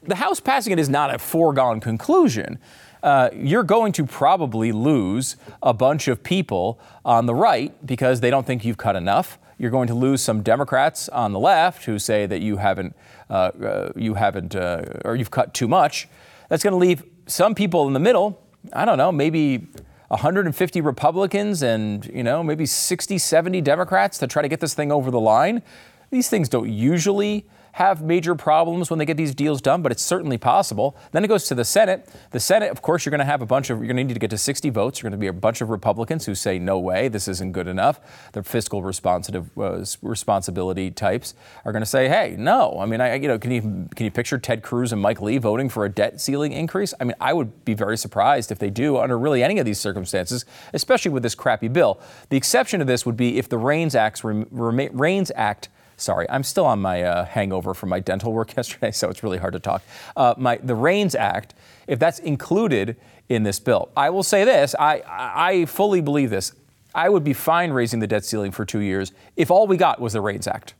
the 0.03 0.15
House 0.15 0.39
passing 0.39 0.73
it 0.73 0.79
is 0.79 0.89
not 0.89 1.13
a 1.13 1.19
foregone 1.19 1.79
conclusion 1.79 2.59
uh, 3.03 3.29
you're 3.33 3.63
going 3.63 3.91
to 3.93 4.05
probably 4.05 4.71
lose 4.71 5.35
a 5.61 5.73
bunch 5.73 6.07
of 6.07 6.23
people 6.23 6.79
on 7.05 7.25
the 7.25 7.35
right 7.35 7.73
because 7.85 8.19
they 8.21 8.29
don't 8.29 8.45
think 8.45 8.65
you've 8.65 8.77
cut 8.77 8.95
enough. 8.95 9.39
You're 9.57 9.71
going 9.71 9.87
to 9.87 9.93
lose 9.93 10.21
some 10.21 10.41
Democrats 10.41 11.09
on 11.09 11.33
the 11.33 11.39
left 11.39 11.85
who 11.85 11.99
say 11.99 12.25
that 12.25 12.41
you 12.41 12.57
haven't, 12.57 12.95
uh, 13.29 13.33
uh, 13.33 13.91
you 13.95 14.13
haven't, 14.13 14.55
uh, 14.55 14.83
or 15.03 15.15
you've 15.15 15.31
cut 15.31 15.53
too 15.53 15.67
much. 15.67 16.07
That's 16.47 16.63
going 16.63 16.73
to 16.73 16.77
leave 16.77 17.03
some 17.27 17.55
people 17.55 17.87
in 17.87 17.93
the 17.93 17.99
middle. 17.99 18.41
I 18.73 18.85
don't 18.85 18.97
know, 18.97 19.11
maybe 19.11 19.67
150 20.09 20.81
Republicans 20.81 21.61
and 21.61 22.05
you 22.07 22.23
know 22.23 22.43
maybe 22.43 22.65
60, 22.65 23.17
70 23.17 23.61
Democrats 23.61 24.17
to 24.17 24.27
try 24.27 24.41
to 24.41 24.47
get 24.47 24.59
this 24.59 24.73
thing 24.73 24.91
over 24.91 25.11
the 25.11 25.19
line. 25.19 25.61
These 26.09 26.29
things 26.29 26.49
don't 26.49 26.69
usually 26.69 27.45
have 27.79 28.01
major 28.01 28.35
problems 28.35 28.89
when 28.89 28.99
they 28.99 29.05
get 29.05 29.15
these 29.15 29.33
deals 29.33 29.61
done, 29.61 29.81
but 29.81 29.89
it's 29.89 30.03
certainly 30.03 30.37
possible. 30.37 30.97
Then 31.13 31.23
it 31.23 31.29
goes 31.29 31.45
to 31.45 31.55
the 31.55 31.63
Senate. 31.63 32.09
The 32.31 32.39
Senate, 32.39 32.71
of 32.71 32.81
course, 32.81 33.05
you're 33.05 33.11
going 33.11 33.19
to 33.19 33.25
have 33.25 33.41
a 33.41 33.45
bunch 33.45 33.69
of, 33.69 33.77
you're 33.77 33.87
going 33.87 33.95
to 33.95 34.03
need 34.03 34.13
to 34.15 34.19
get 34.19 34.31
to 34.31 34.37
60 34.37 34.69
votes. 34.69 34.99
You're 35.01 35.09
going 35.09 35.17
to 35.17 35.23
be 35.23 35.27
a 35.27 35.33
bunch 35.33 35.61
of 35.61 35.69
Republicans 35.69 36.25
who 36.25 36.35
say, 36.35 36.59
no 36.59 36.77
way, 36.77 37.07
this 37.07 37.29
isn't 37.29 37.53
good 37.53 37.69
enough. 37.69 38.01
The 38.33 38.43
fiscal 38.43 38.83
responsive, 38.83 39.57
uh, 39.57 39.85
responsibility 40.01 40.91
types 40.91 41.35
are 41.63 41.71
going 41.71 41.81
to 41.81 41.85
say, 41.85 42.09
hey, 42.09 42.35
no. 42.37 42.77
I 42.81 42.85
mean, 42.85 42.99
I, 42.99 43.15
you 43.15 43.29
know, 43.29 43.39
can 43.39 43.49
you, 43.49 43.61
can 43.95 44.03
you 44.03 44.11
picture 44.11 44.37
Ted 44.37 44.61
Cruz 44.61 44.91
and 44.91 45.01
Mike 45.01 45.21
Lee 45.21 45.37
voting 45.37 45.69
for 45.69 45.85
a 45.85 45.89
debt 45.89 46.19
ceiling 46.19 46.51
increase? 46.51 46.93
I 46.99 47.05
mean, 47.05 47.15
I 47.21 47.31
would 47.31 47.63
be 47.63 47.75
very 47.75 47.97
surprised 47.97 48.51
if 48.51 48.59
they 48.59 48.69
do 48.69 48.97
under 48.97 49.17
really 49.17 49.41
any 49.41 49.57
of 49.57 49.65
these 49.65 49.79
circumstances, 49.79 50.43
especially 50.73 51.11
with 51.11 51.23
this 51.23 51.33
crappy 51.33 51.69
bill. 51.69 52.01
The 52.27 52.35
exception 52.35 52.79
to 52.79 52.85
this 52.85 53.05
would 53.05 53.15
be 53.15 53.37
if 53.37 53.47
the 53.47 53.57
REINS 53.57 53.95
Act, 53.95 54.21
REINS 54.25 55.31
Act 55.33 55.69
Sorry, 55.99 56.29
I'm 56.29 56.43
still 56.43 56.65
on 56.65 56.79
my 56.79 57.03
uh, 57.03 57.25
hangover 57.25 57.73
from 57.73 57.89
my 57.89 57.99
dental 57.99 58.31
work 58.31 58.55
yesterday, 58.57 58.91
so 58.91 59.09
it's 59.09 59.21
really 59.21 59.37
hard 59.37 59.53
to 59.53 59.59
talk. 59.59 59.83
Uh, 60.15 60.33
my, 60.37 60.57
the 60.57 60.75
REINS 60.75 61.13
Act, 61.15 61.53
if 61.87 61.99
that's 61.99 62.19
included 62.19 62.95
in 63.27 63.43
this 63.43 63.59
bill, 63.59 63.89
I 63.95 64.09
will 64.09 64.23
say 64.23 64.43
this 64.43 64.75
I, 64.79 65.03
I 65.07 65.65
fully 65.65 66.01
believe 66.01 66.29
this. 66.29 66.53
I 66.95 67.09
would 67.09 67.23
be 67.23 67.33
fine 67.33 67.71
raising 67.71 67.99
the 67.99 68.07
debt 68.07 68.25
ceiling 68.25 68.51
for 68.51 68.65
two 68.65 68.79
years 68.79 69.11
if 69.35 69.51
all 69.51 69.67
we 69.67 69.77
got 69.77 70.01
was 70.01 70.13
the 70.13 70.21
REINS 70.21 70.47
Act. 70.47 70.73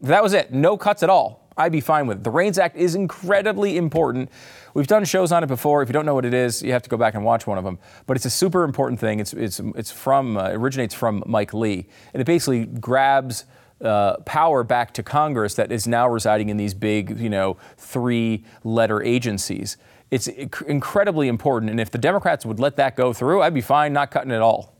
If 0.00 0.08
that 0.08 0.22
was 0.22 0.34
it, 0.34 0.52
no 0.52 0.76
cuts 0.76 1.02
at 1.02 1.10
all. 1.10 1.46
I'd 1.56 1.72
be 1.72 1.80
fine 1.80 2.06
with 2.06 2.18
it. 2.18 2.24
The 2.24 2.30
REINS 2.30 2.58
Act 2.58 2.76
is 2.76 2.94
incredibly 2.94 3.78
important. 3.78 4.30
We've 4.74 4.86
done 4.86 5.06
shows 5.06 5.32
on 5.32 5.42
it 5.42 5.46
before. 5.46 5.80
If 5.80 5.88
you 5.88 5.94
don't 5.94 6.04
know 6.04 6.14
what 6.14 6.26
it 6.26 6.34
is, 6.34 6.62
you 6.62 6.72
have 6.72 6.82
to 6.82 6.90
go 6.90 6.98
back 6.98 7.14
and 7.14 7.24
watch 7.24 7.46
one 7.46 7.56
of 7.56 7.64
them. 7.64 7.78
But 8.06 8.18
it's 8.18 8.26
a 8.26 8.30
super 8.30 8.62
important 8.62 9.00
thing. 9.00 9.20
It's, 9.20 9.32
it's, 9.32 9.58
it's 9.74 9.90
from, 9.90 10.36
uh, 10.36 10.50
originates 10.50 10.94
from 10.94 11.22
Mike 11.26 11.54
Lee. 11.54 11.88
And 12.12 12.20
it 12.20 12.26
basically 12.26 12.66
grabs 12.66 13.46
uh, 13.80 14.16
power 14.18 14.64
back 14.64 14.92
to 14.94 15.02
Congress 15.02 15.54
that 15.54 15.70
is 15.70 15.86
now 15.86 16.08
residing 16.08 16.48
in 16.48 16.56
these 16.56 16.74
big, 16.74 17.18
you 17.18 17.28
know, 17.28 17.56
three-letter 17.76 19.02
agencies. 19.02 19.76
It's 20.10 20.28
incredibly 20.28 21.28
important, 21.28 21.70
and 21.70 21.80
if 21.80 21.90
the 21.90 21.98
Democrats 21.98 22.46
would 22.46 22.60
let 22.60 22.76
that 22.76 22.96
go 22.96 23.12
through, 23.12 23.42
I'd 23.42 23.54
be 23.54 23.60
fine 23.60 23.92
not 23.92 24.10
cutting 24.10 24.30
it 24.30 24.36
at 24.36 24.42
all. 24.42 24.76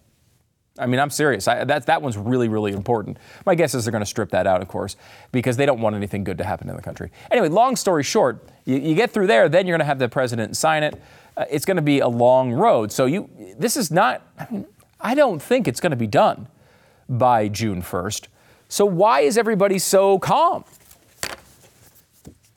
I 0.79 0.87
mean, 0.87 1.01
I'm 1.01 1.11
serious. 1.11 1.49
I, 1.49 1.65
that, 1.65 1.87
that 1.87 2.03
one's 2.03 2.17
really, 2.17 2.49
really 2.49 2.73
important. 2.73 3.19
My 3.47 3.55
guess 3.55 3.75
is 3.75 3.85
they're 3.85 3.93
going 3.93 4.03
to 4.03 4.07
strip 4.07 4.31
that 4.31 4.47
out, 4.47 4.61
of 4.61 4.69
course, 4.69 4.97
because 5.33 5.57
they 5.57 5.67
don't 5.67 5.81
want 5.81 5.97
anything 5.97 6.23
good 6.23 6.39
to 6.39 6.45
happen 6.45 6.69
in 6.69 6.77
the 6.77 6.83
country. 6.83 7.11
Anyway, 7.31 7.49
long 7.49 7.77
story 7.77 8.03
short, 8.03 8.47
you, 8.65 8.77
you 8.77 8.95
get 8.95 9.11
through 9.11 9.27
there, 9.27 9.49
then 9.49 9.67
you're 9.67 9.75
going 9.75 9.85
to 9.85 9.87
have 9.87 9.99
the 9.99 10.09
president 10.09 10.57
sign 10.57 10.83
it. 10.83 11.01
Uh, 11.37 11.45
it's 11.51 11.65
going 11.65 11.77
to 11.77 11.83
be 11.83 12.01
a 12.01 12.09
long 12.09 12.53
road. 12.53 12.93
So 12.93 13.07
you, 13.07 13.31
this 13.59 13.77
is 13.77 13.91
not. 13.91 14.23
I 14.39 14.47
mean, 14.51 14.67
I 15.01 15.15
don't 15.15 15.41
think 15.41 15.67
it's 15.67 15.81
going 15.81 15.91
to 15.91 15.97
be 15.97 16.07
done 16.07 16.49
by 17.09 17.49
June 17.49 17.83
1st. 17.83 18.29
So, 18.69 18.85
why 18.85 19.21
is 19.21 19.39
everybody 19.39 19.79
so 19.79 20.19
calm? 20.19 20.65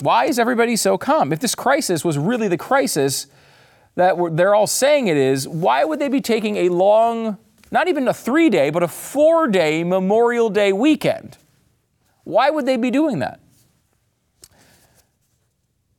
Why 0.01 0.25
is 0.25 0.39
everybody 0.39 0.75
so 0.75 0.97
calm? 0.97 1.33
If 1.33 1.39
this 1.39 1.55
crisis 1.55 2.05
was 2.05 2.17
really 2.17 2.47
the 2.47 2.57
crisis 2.57 3.27
that 3.95 4.15
they're 4.33 4.55
all 4.55 4.67
saying 4.67 5.07
it 5.07 5.17
is, 5.17 5.47
why 5.47 5.83
would 5.83 5.99
they 5.99 6.07
be 6.07 6.21
taking 6.21 6.55
a 6.55 6.69
long, 6.69 7.37
not 7.69 7.87
even 7.87 8.07
a 8.07 8.13
three 8.13 8.49
day, 8.49 8.69
but 8.69 8.81
a 8.81 8.87
four 8.87 9.47
day 9.47 9.83
Memorial 9.83 10.49
Day 10.49 10.71
weekend? 10.71 11.37
Why 12.23 12.49
would 12.49 12.65
they 12.65 12.77
be 12.77 12.91
doing 12.91 13.19
that? 13.19 13.39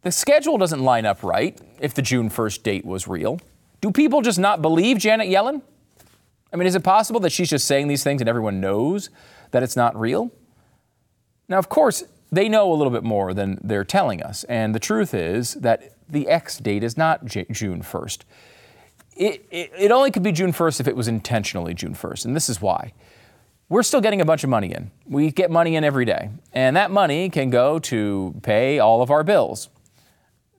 The 0.03 0.13
schedule 0.13 0.57
doesn't 0.57 0.81
line 0.81 1.05
up 1.05 1.23
right 1.23 1.61
if 1.79 1.93
the 1.93 2.03
June 2.03 2.31
1st 2.31 2.63
date 2.63 2.87
was 2.87 3.07
real. 3.07 3.39
Do 3.83 3.91
people 3.91 4.23
just 4.23 4.39
not 4.39 4.63
believe 4.63 4.99
Janet 4.99 5.29
Yellen? 5.29 5.61
I 6.53 6.57
mean, 6.57 6.67
is 6.67 6.75
it 6.75 6.83
possible 6.83 7.21
that 7.21 7.31
she's 7.31 7.51
just 7.51 7.67
saying 7.67 7.89
these 7.89 8.03
things 8.03 8.23
and 8.23 8.29
everyone 8.29 8.61
knows 8.61 9.11
that 9.51 9.63
it's 9.63 9.77
not 9.77 9.99
real? 9.99 10.31
Now, 11.49 11.59
of 11.59 11.69
course, 11.69 12.05
they 12.33 12.49
know 12.49 12.73
a 12.73 12.75
little 12.75 12.93
bit 12.93 13.03
more 13.03 13.35
than 13.35 13.59
they're 13.63 13.85
telling 13.85 14.23
us. 14.23 14.45
And 14.45 14.75
the 14.75 14.79
truth 14.79 15.15
is 15.15 15.55
that 15.55 15.95
the 16.09 16.29
X 16.29 16.59
date 16.59 16.85
is 16.85 16.97
not 16.97 17.25
J- 17.25 17.47
June 17.51 17.83
1st. 17.83 18.21
It, 19.17 19.47
it, 19.51 19.73
it, 19.77 19.91
only 19.91 20.11
could 20.11 20.23
be 20.23 20.33
June 20.33 20.53
1st 20.53 20.81
if 20.81 20.89
it 20.89 20.97
was 20.97 21.09
intentionally 21.09 21.75
June 21.75 21.95
1st. 21.95 22.25
And 22.25 22.37
this 22.37 22.49
is 22.49 22.63
why. 22.63 22.93
We're 23.69 23.83
still 23.83 24.01
getting 24.01 24.21
a 24.21 24.25
bunch 24.25 24.45
of 24.45 24.51
money 24.51 24.73
in. 24.73 24.91
We 25.07 25.31
get 25.31 25.51
money 25.51 25.77
in 25.77 25.85
every 25.85 26.05
day. 26.05 26.31
And 26.53 26.77
that 26.77 26.91
money 26.91 27.31
can 27.31 27.51
go 27.51 27.79
to 27.81 28.35
pay 28.43 28.79
all 28.79 29.03
of 29.03 29.11
our 29.11 29.23
bills. 29.23 29.69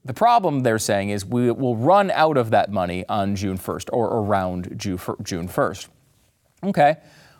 The 0.04 0.14
problem 0.14 0.60
they're 0.60 0.78
saying 0.78 1.10
is 1.10 1.24
we 1.24 1.50
will 1.50 1.76
run 1.76 2.10
out 2.10 2.36
of 2.36 2.50
that 2.50 2.70
money 2.70 3.04
on 3.08 3.36
June 3.36 3.58
1st 3.58 3.90
or 3.92 4.06
around 4.08 4.74
June 4.76 4.98
1st. 4.98 5.88
Okay. 6.64 6.96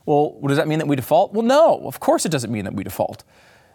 Well, 0.06 0.32
what 0.40 0.48
does 0.48 0.58
that 0.58 0.68
mean 0.68 0.78
that 0.78 0.88
we 0.88 0.96
default? 0.96 1.32
Well, 1.32 1.44
no, 1.44 1.86
of 1.86 2.00
course 2.00 2.24
it 2.26 2.30
doesn't 2.30 2.50
mean 2.50 2.64
that 2.64 2.74
we 2.74 2.84
default. 2.84 3.24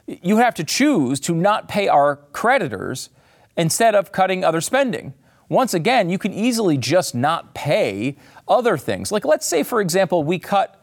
You 0.08 0.38
have 0.38 0.56
to 0.56 0.64
choose 0.64 1.20
to 1.22 1.36
not 1.36 1.68
pay 1.68 1.88
our 1.88 2.18
creditors 2.32 3.10
instead 3.56 3.96
of 3.96 4.12
cutting 4.12 4.44
other 4.44 4.62
spending. 4.62 5.14
Once 5.50 5.74
again, 5.74 6.10
you 6.10 6.18
can 6.18 6.34
easily 6.34 6.78
just 6.78 7.16
not 7.16 7.54
pay 7.54 8.18
other 8.48 8.78
things. 8.78 9.12
Like, 9.12 9.26
let's 9.26 9.46
say, 9.46 9.64
for 9.64 9.80
example, 9.80 10.24
we 10.24 10.40
cut 10.40 10.77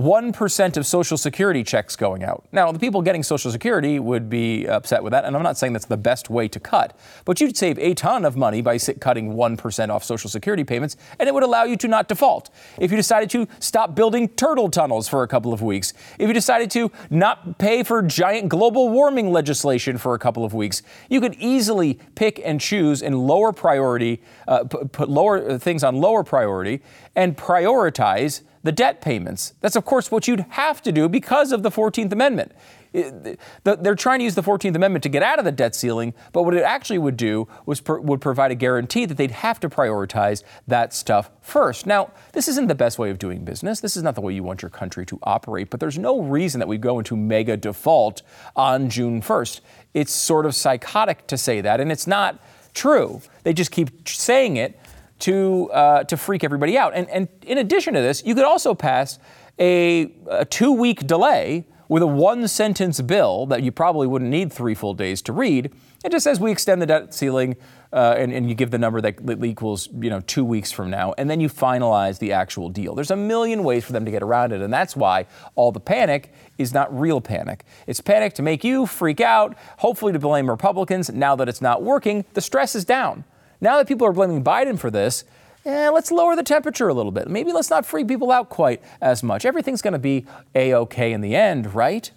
1% 0.00 0.76
of 0.76 0.86
Social 0.86 1.18
Security 1.18 1.62
checks 1.62 1.94
going 1.94 2.24
out. 2.24 2.44
Now, 2.52 2.72
the 2.72 2.78
people 2.78 3.02
getting 3.02 3.22
Social 3.22 3.50
Security 3.50 3.98
would 3.98 4.30
be 4.30 4.66
upset 4.66 5.02
with 5.02 5.10
that, 5.12 5.24
and 5.24 5.36
I'm 5.36 5.42
not 5.42 5.58
saying 5.58 5.74
that's 5.74 5.84
the 5.84 5.96
best 5.96 6.30
way 6.30 6.48
to 6.48 6.58
cut, 6.58 6.98
but 7.24 7.40
you'd 7.40 7.56
save 7.56 7.78
a 7.78 7.94
ton 7.94 8.24
of 8.24 8.36
money 8.36 8.62
by 8.62 8.78
cutting 8.78 9.34
1% 9.34 9.88
off 9.90 10.02
Social 10.02 10.30
Security 10.30 10.64
payments, 10.64 10.96
and 11.18 11.28
it 11.28 11.34
would 11.34 11.42
allow 11.42 11.64
you 11.64 11.76
to 11.76 11.88
not 11.88 12.08
default. 12.08 12.50
If 12.78 12.90
you 12.90 12.96
decided 12.96 13.30
to 13.30 13.46
stop 13.58 13.94
building 13.94 14.28
turtle 14.28 14.70
tunnels 14.70 15.06
for 15.06 15.22
a 15.22 15.28
couple 15.28 15.52
of 15.52 15.60
weeks, 15.60 15.92
if 16.18 16.26
you 16.26 16.32
decided 16.32 16.70
to 16.72 16.90
not 17.10 17.58
pay 17.58 17.82
for 17.82 18.02
giant 18.02 18.48
global 18.48 18.88
warming 18.88 19.30
legislation 19.32 19.98
for 19.98 20.14
a 20.14 20.18
couple 20.18 20.44
of 20.44 20.54
weeks, 20.54 20.82
you 21.10 21.20
could 21.20 21.34
easily 21.34 21.98
pick 22.14 22.40
and 22.42 22.60
choose 22.60 23.02
and 23.02 23.26
lower 23.26 23.52
priority, 23.52 24.22
uh, 24.48 24.64
put 24.64 25.10
lower 25.10 25.58
things 25.58 25.84
on 25.84 25.96
lower 25.96 26.24
priority, 26.24 26.80
and 27.14 27.36
prioritize 27.36 28.42
the 28.62 28.72
debt 28.72 29.00
payments. 29.00 29.54
That's, 29.60 29.76
of 29.76 29.84
course, 29.84 30.10
what 30.10 30.28
you'd 30.28 30.46
have 30.50 30.82
to 30.82 30.92
do 30.92 31.08
because 31.08 31.52
of 31.52 31.62
the 31.62 31.70
14th 31.70 32.12
Amendment. 32.12 32.52
They're 32.92 33.94
trying 33.94 34.18
to 34.18 34.24
use 34.24 34.34
the 34.34 34.42
14th 34.42 34.74
Amendment 34.74 35.04
to 35.04 35.08
get 35.08 35.22
out 35.22 35.38
of 35.38 35.44
the 35.44 35.52
debt 35.52 35.76
ceiling, 35.76 36.12
but 36.32 36.42
what 36.42 36.54
it 36.54 36.64
actually 36.64 36.98
would 36.98 37.16
do 37.16 37.46
was 37.64 37.80
would 37.86 38.20
provide 38.20 38.50
a 38.50 38.56
guarantee 38.56 39.06
that 39.06 39.16
they'd 39.16 39.30
have 39.30 39.60
to 39.60 39.68
prioritize 39.68 40.42
that 40.66 40.92
stuff 40.92 41.30
first. 41.40 41.86
Now, 41.86 42.10
this 42.32 42.48
isn't 42.48 42.66
the 42.66 42.74
best 42.74 42.98
way 42.98 43.10
of 43.10 43.18
doing 43.18 43.44
business. 43.44 43.80
This 43.80 43.96
is 43.96 44.02
not 44.02 44.16
the 44.16 44.20
way 44.20 44.34
you 44.34 44.42
want 44.42 44.60
your 44.60 44.70
country 44.70 45.06
to 45.06 45.18
operate, 45.22 45.70
but 45.70 45.78
there's 45.78 45.98
no 45.98 46.20
reason 46.20 46.58
that 46.58 46.68
we 46.68 46.78
go 46.78 46.98
into 46.98 47.16
mega 47.16 47.56
default 47.56 48.22
on 48.56 48.90
June 48.90 49.22
1st. 49.22 49.60
It's 49.94 50.12
sort 50.12 50.44
of 50.44 50.54
psychotic 50.54 51.28
to 51.28 51.38
say 51.38 51.60
that, 51.60 51.80
and 51.80 51.92
it's 51.92 52.08
not 52.08 52.42
true. 52.74 53.22
They 53.44 53.52
just 53.52 53.70
keep 53.70 54.08
saying 54.08 54.56
it 54.56 54.78
to, 55.20 55.70
uh, 55.72 56.04
to 56.04 56.16
freak 56.16 56.44
everybody 56.44 56.76
out. 56.76 56.92
And, 56.94 57.08
and 57.10 57.28
in 57.42 57.58
addition 57.58 57.94
to 57.94 58.00
this, 58.00 58.22
you 58.24 58.34
could 58.34 58.44
also 58.44 58.74
pass 58.74 59.18
a, 59.58 60.12
a 60.28 60.44
two 60.44 60.72
week 60.72 61.06
delay 61.06 61.66
with 61.88 62.04
a 62.04 62.06
one 62.06 62.46
sentence 62.46 63.00
bill 63.00 63.46
that 63.46 63.64
you 63.64 63.72
probably 63.72 64.06
wouldn't 64.06 64.30
need 64.30 64.52
three 64.52 64.74
full 64.74 64.94
days 64.94 65.20
to 65.22 65.32
read. 65.32 65.72
It 66.04 66.12
just 66.12 66.22
says 66.22 66.38
we 66.38 66.52
extend 66.52 66.80
the 66.80 66.86
debt 66.86 67.12
ceiling 67.12 67.56
uh, 67.92 68.14
and, 68.16 68.32
and, 68.32 68.48
you 68.48 68.54
give 68.54 68.70
the 68.70 68.78
number 68.78 69.00
that 69.00 69.44
equals 69.44 69.88
you 70.00 70.08
know 70.08 70.20
two 70.20 70.44
weeks 70.44 70.70
from 70.70 70.90
now, 70.90 71.12
and 71.18 71.28
then 71.28 71.40
you 71.40 71.48
finalize 71.48 72.20
the 72.20 72.32
actual 72.32 72.68
deal. 72.68 72.94
There's 72.94 73.10
a 73.10 73.16
million 73.16 73.64
ways 73.64 73.84
for 73.84 73.92
them 73.92 74.04
to 74.04 74.12
get 74.12 74.22
around 74.22 74.52
it, 74.52 74.60
and 74.60 74.72
that's 74.72 74.94
why 74.94 75.26
all 75.56 75.72
the 75.72 75.80
panic 75.80 76.32
is 76.56 76.72
not 76.72 76.96
real 76.96 77.20
panic. 77.20 77.64
It's 77.88 78.00
panic 78.00 78.34
to 78.34 78.42
make 78.42 78.62
you 78.62 78.86
freak 78.86 79.20
out, 79.20 79.56
hopefully 79.78 80.12
to 80.12 80.20
blame 80.20 80.48
Republicans. 80.48 81.10
Now 81.10 81.34
that 81.34 81.48
it's 81.48 81.60
not 81.60 81.82
working, 81.82 82.24
the 82.34 82.40
stress 82.40 82.76
is 82.76 82.84
down. 82.84 83.24
Now 83.60 83.76
that 83.76 83.88
people 83.88 84.06
are 84.06 84.12
blaming 84.12 84.42
Biden 84.42 84.78
for 84.78 84.90
this, 84.90 85.24
eh, 85.64 85.88
let's 85.90 86.10
lower 86.10 86.36
the 86.36 86.42
temperature 86.42 86.88
a 86.88 86.94
little 86.94 87.12
bit. 87.12 87.28
Maybe 87.28 87.52
let's 87.52 87.70
not 87.70 87.84
freak 87.84 88.08
people 88.08 88.30
out 88.30 88.48
quite 88.48 88.82
as 89.00 89.22
much. 89.22 89.44
Everything's 89.44 89.82
going 89.82 89.92
to 89.92 89.98
be 89.98 90.26
a 90.54 90.74
okay 90.74 91.12
in 91.12 91.20
the 91.20 91.36
end, 91.36 91.74
right? 91.74 92.10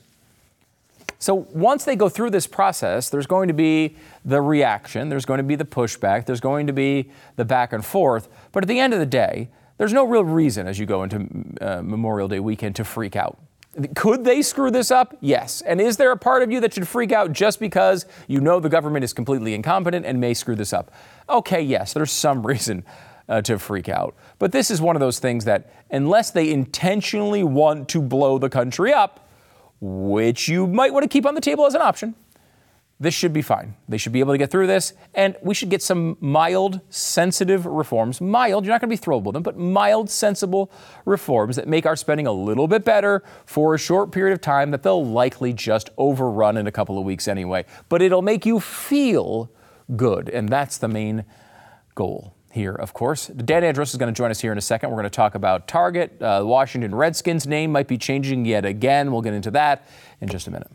So 1.19 1.47
once 1.53 1.85
they 1.85 1.95
go 1.95 2.09
through 2.09 2.31
this 2.31 2.47
process, 2.47 3.09
there's 3.09 3.27
going 3.27 3.47
to 3.47 3.53
be 3.53 3.95
the 4.25 4.41
reaction, 4.41 5.07
there's 5.07 5.25
going 5.25 5.37
to 5.37 5.43
be 5.43 5.55
the 5.55 5.63
pushback, 5.63 6.25
there's 6.25 6.41
going 6.41 6.67
to 6.67 6.73
be 6.73 7.11
the 7.37 7.45
back 7.45 7.71
and 7.71 7.85
forth. 7.85 8.27
But 8.51 8.63
at 8.63 8.67
the 8.67 8.79
end 8.79 8.93
of 8.93 8.99
the 8.99 9.05
day, 9.05 9.49
there's 9.77 9.93
no 9.93 10.03
real 10.03 10.25
reason 10.25 10.67
as 10.67 10.79
you 10.79 10.85
go 10.85 11.03
into 11.03 11.27
uh, 11.61 11.81
Memorial 11.81 12.27
Day 12.27 12.41
weekend 12.41 12.75
to 12.75 12.83
freak 12.83 13.15
out. 13.15 13.39
Could 13.95 14.23
they 14.23 14.41
screw 14.43 14.69
this 14.69 14.91
up? 14.91 15.17
Yes. 15.19 15.61
And 15.61 15.81
is 15.81 15.97
there 15.97 16.11
a 16.11 16.17
part 16.17 16.43
of 16.43 16.51
you 16.51 16.59
that 16.59 16.73
should 16.73 16.87
freak 16.87 17.11
out 17.11 17.31
just 17.33 17.59
because 17.59 18.05
you 18.27 18.39
know 18.39 18.59
the 18.59 18.69
government 18.69 19.03
is 19.03 19.13
completely 19.13 19.55
incompetent 19.55 20.05
and 20.05 20.19
may 20.19 20.33
screw 20.33 20.55
this 20.55 20.73
up? 20.73 20.91
Okay, 21.27 21.61
yes, 21.61 21.93
there's 21.93 22.11
some 22.11 22.45
reason 22.47 22.83
uh, 23.27 23.41
to 23.41 23.57
freak 23.57 23.89
out. 23.89 24.15
But 24.37 24.51
this 24.51 24.69
is 24.69 24.81
one 24.81 24.95
of 24.95 24.99
those 24.99 25.19
things 25.19 25.45
that, 25.45 25.71
unless 25.89 26.31
they 26.31 26.51
intentionally 26.51 27.43
want 27.43 27.89
to 27.89 28.01
blow 28.01 28.37
the 28.37 28.49
country 28.49 28.93
up, 28.93 29.27
which 29.81 30.47
you 30.47 30.67
might 30.67 30.93
want 30.93 31.03
to 31.03 31.09
keep 31.09 31.25
on 31.25 31.35
the 31.35 31.41
table 31.41 31.65
as 31.65 31.73
an 31.73 31.81
option, 31.81 32.15
this 32.99 33.13
should 33.13 33.33
be 33.33 33.41
fine. 33.41 33.75
They 33.89 33.97
should 33.97 34.13
be 34.13 34.19
able 34.19 34.33
to 34.33 34.37
get 34.37 34.49
through 34.49 34.67
this, 34.67 34.93
and 35.13 35.35
we 35.41 35.53
should 35.53 35.69
get 35.69 35.81
some 35.81 36.15
mild, 36.21 36.79
sensitive 36.89 37.65
reforms. 37.65 38.21
Mild, 38.21 38.65
you're 38.65 38.73
not 38.73 38.81
going 38.81 38.89
to 38.89 38.95
be 38.95 39.01
thrilled 39.01 39.25
with 39.25 39.33
them, 39.33 39.43
but 39.43 39.57
mild, 39.57 40.09
sensible 40.09 40.71
reforms 41.05 41.55
that 41.55 41.67
make 41.67 41.85
our 41.85 41.95
spending 41.95 42.27
a 42.27 42.31
little 42.31 42.67
bit 42.67 42.85
better 42.85 43.23
for 43.45 43.73
a 43.73 43.77
short 43.77 44.11
period 44.11 44.33
of 44.33 44.41
time 44.41 44.71
that 44.71 44.83
they'll 44.83 45.05
likely 45.05 45.51
just 45.53 45.89
overrun 45.97 46.55
in 46.55 46.67
a 46.67 46.71
couple 46.71 46.97
of 46.97 47.03
weeks 47.03 47.27
anyway. 47.27 47.65
But 47.89 48.01
it'll 48.01 48.21
make 48.21 48.45
you 48.45 48.59
feel 48.59 49.51
good, 49.95 50.29
and 50.29 50.47
that's 50.47 50.77
the 50.77 50.87
main 50.87 51.25
goal 51.95 52.35
here, 52.51 52.73
of 52.73 52.93
course. 52.93 53.27
Dan 53.27 53.63
Andros 53.63 53.91
is 53.91 53.97
going 53.97 54.13
to 54.13 54.17
join 54.17 54.29
us 54.29 54.39
here 54.39 54.51
in 54.51 54.57
a 54.57 54.61
second. 54.61 54.91
We're 54.91 54.97
going 54.97 55.05
to 55.05 55.09
talk 55.09 55.35
about 55.35 55.67
Target. 55.67 56.21
Uh, 56.21 56.43
Washington 56.45 56.93
Redskins 56.93 57.47
name 57.47 57.71
might 57.71 57.87
be 57.87 57.97
changing 57.97 58.45
yet 58.45 58.63
again. 58.63 59.11
We'll 59.11 59.23
get 59.23 59.33
into 59.33 59.51
that 59.51 59.87
in 60.21 60.29
just 60.29 60.47
a 60.47 60.51
minute. 60.51 60.71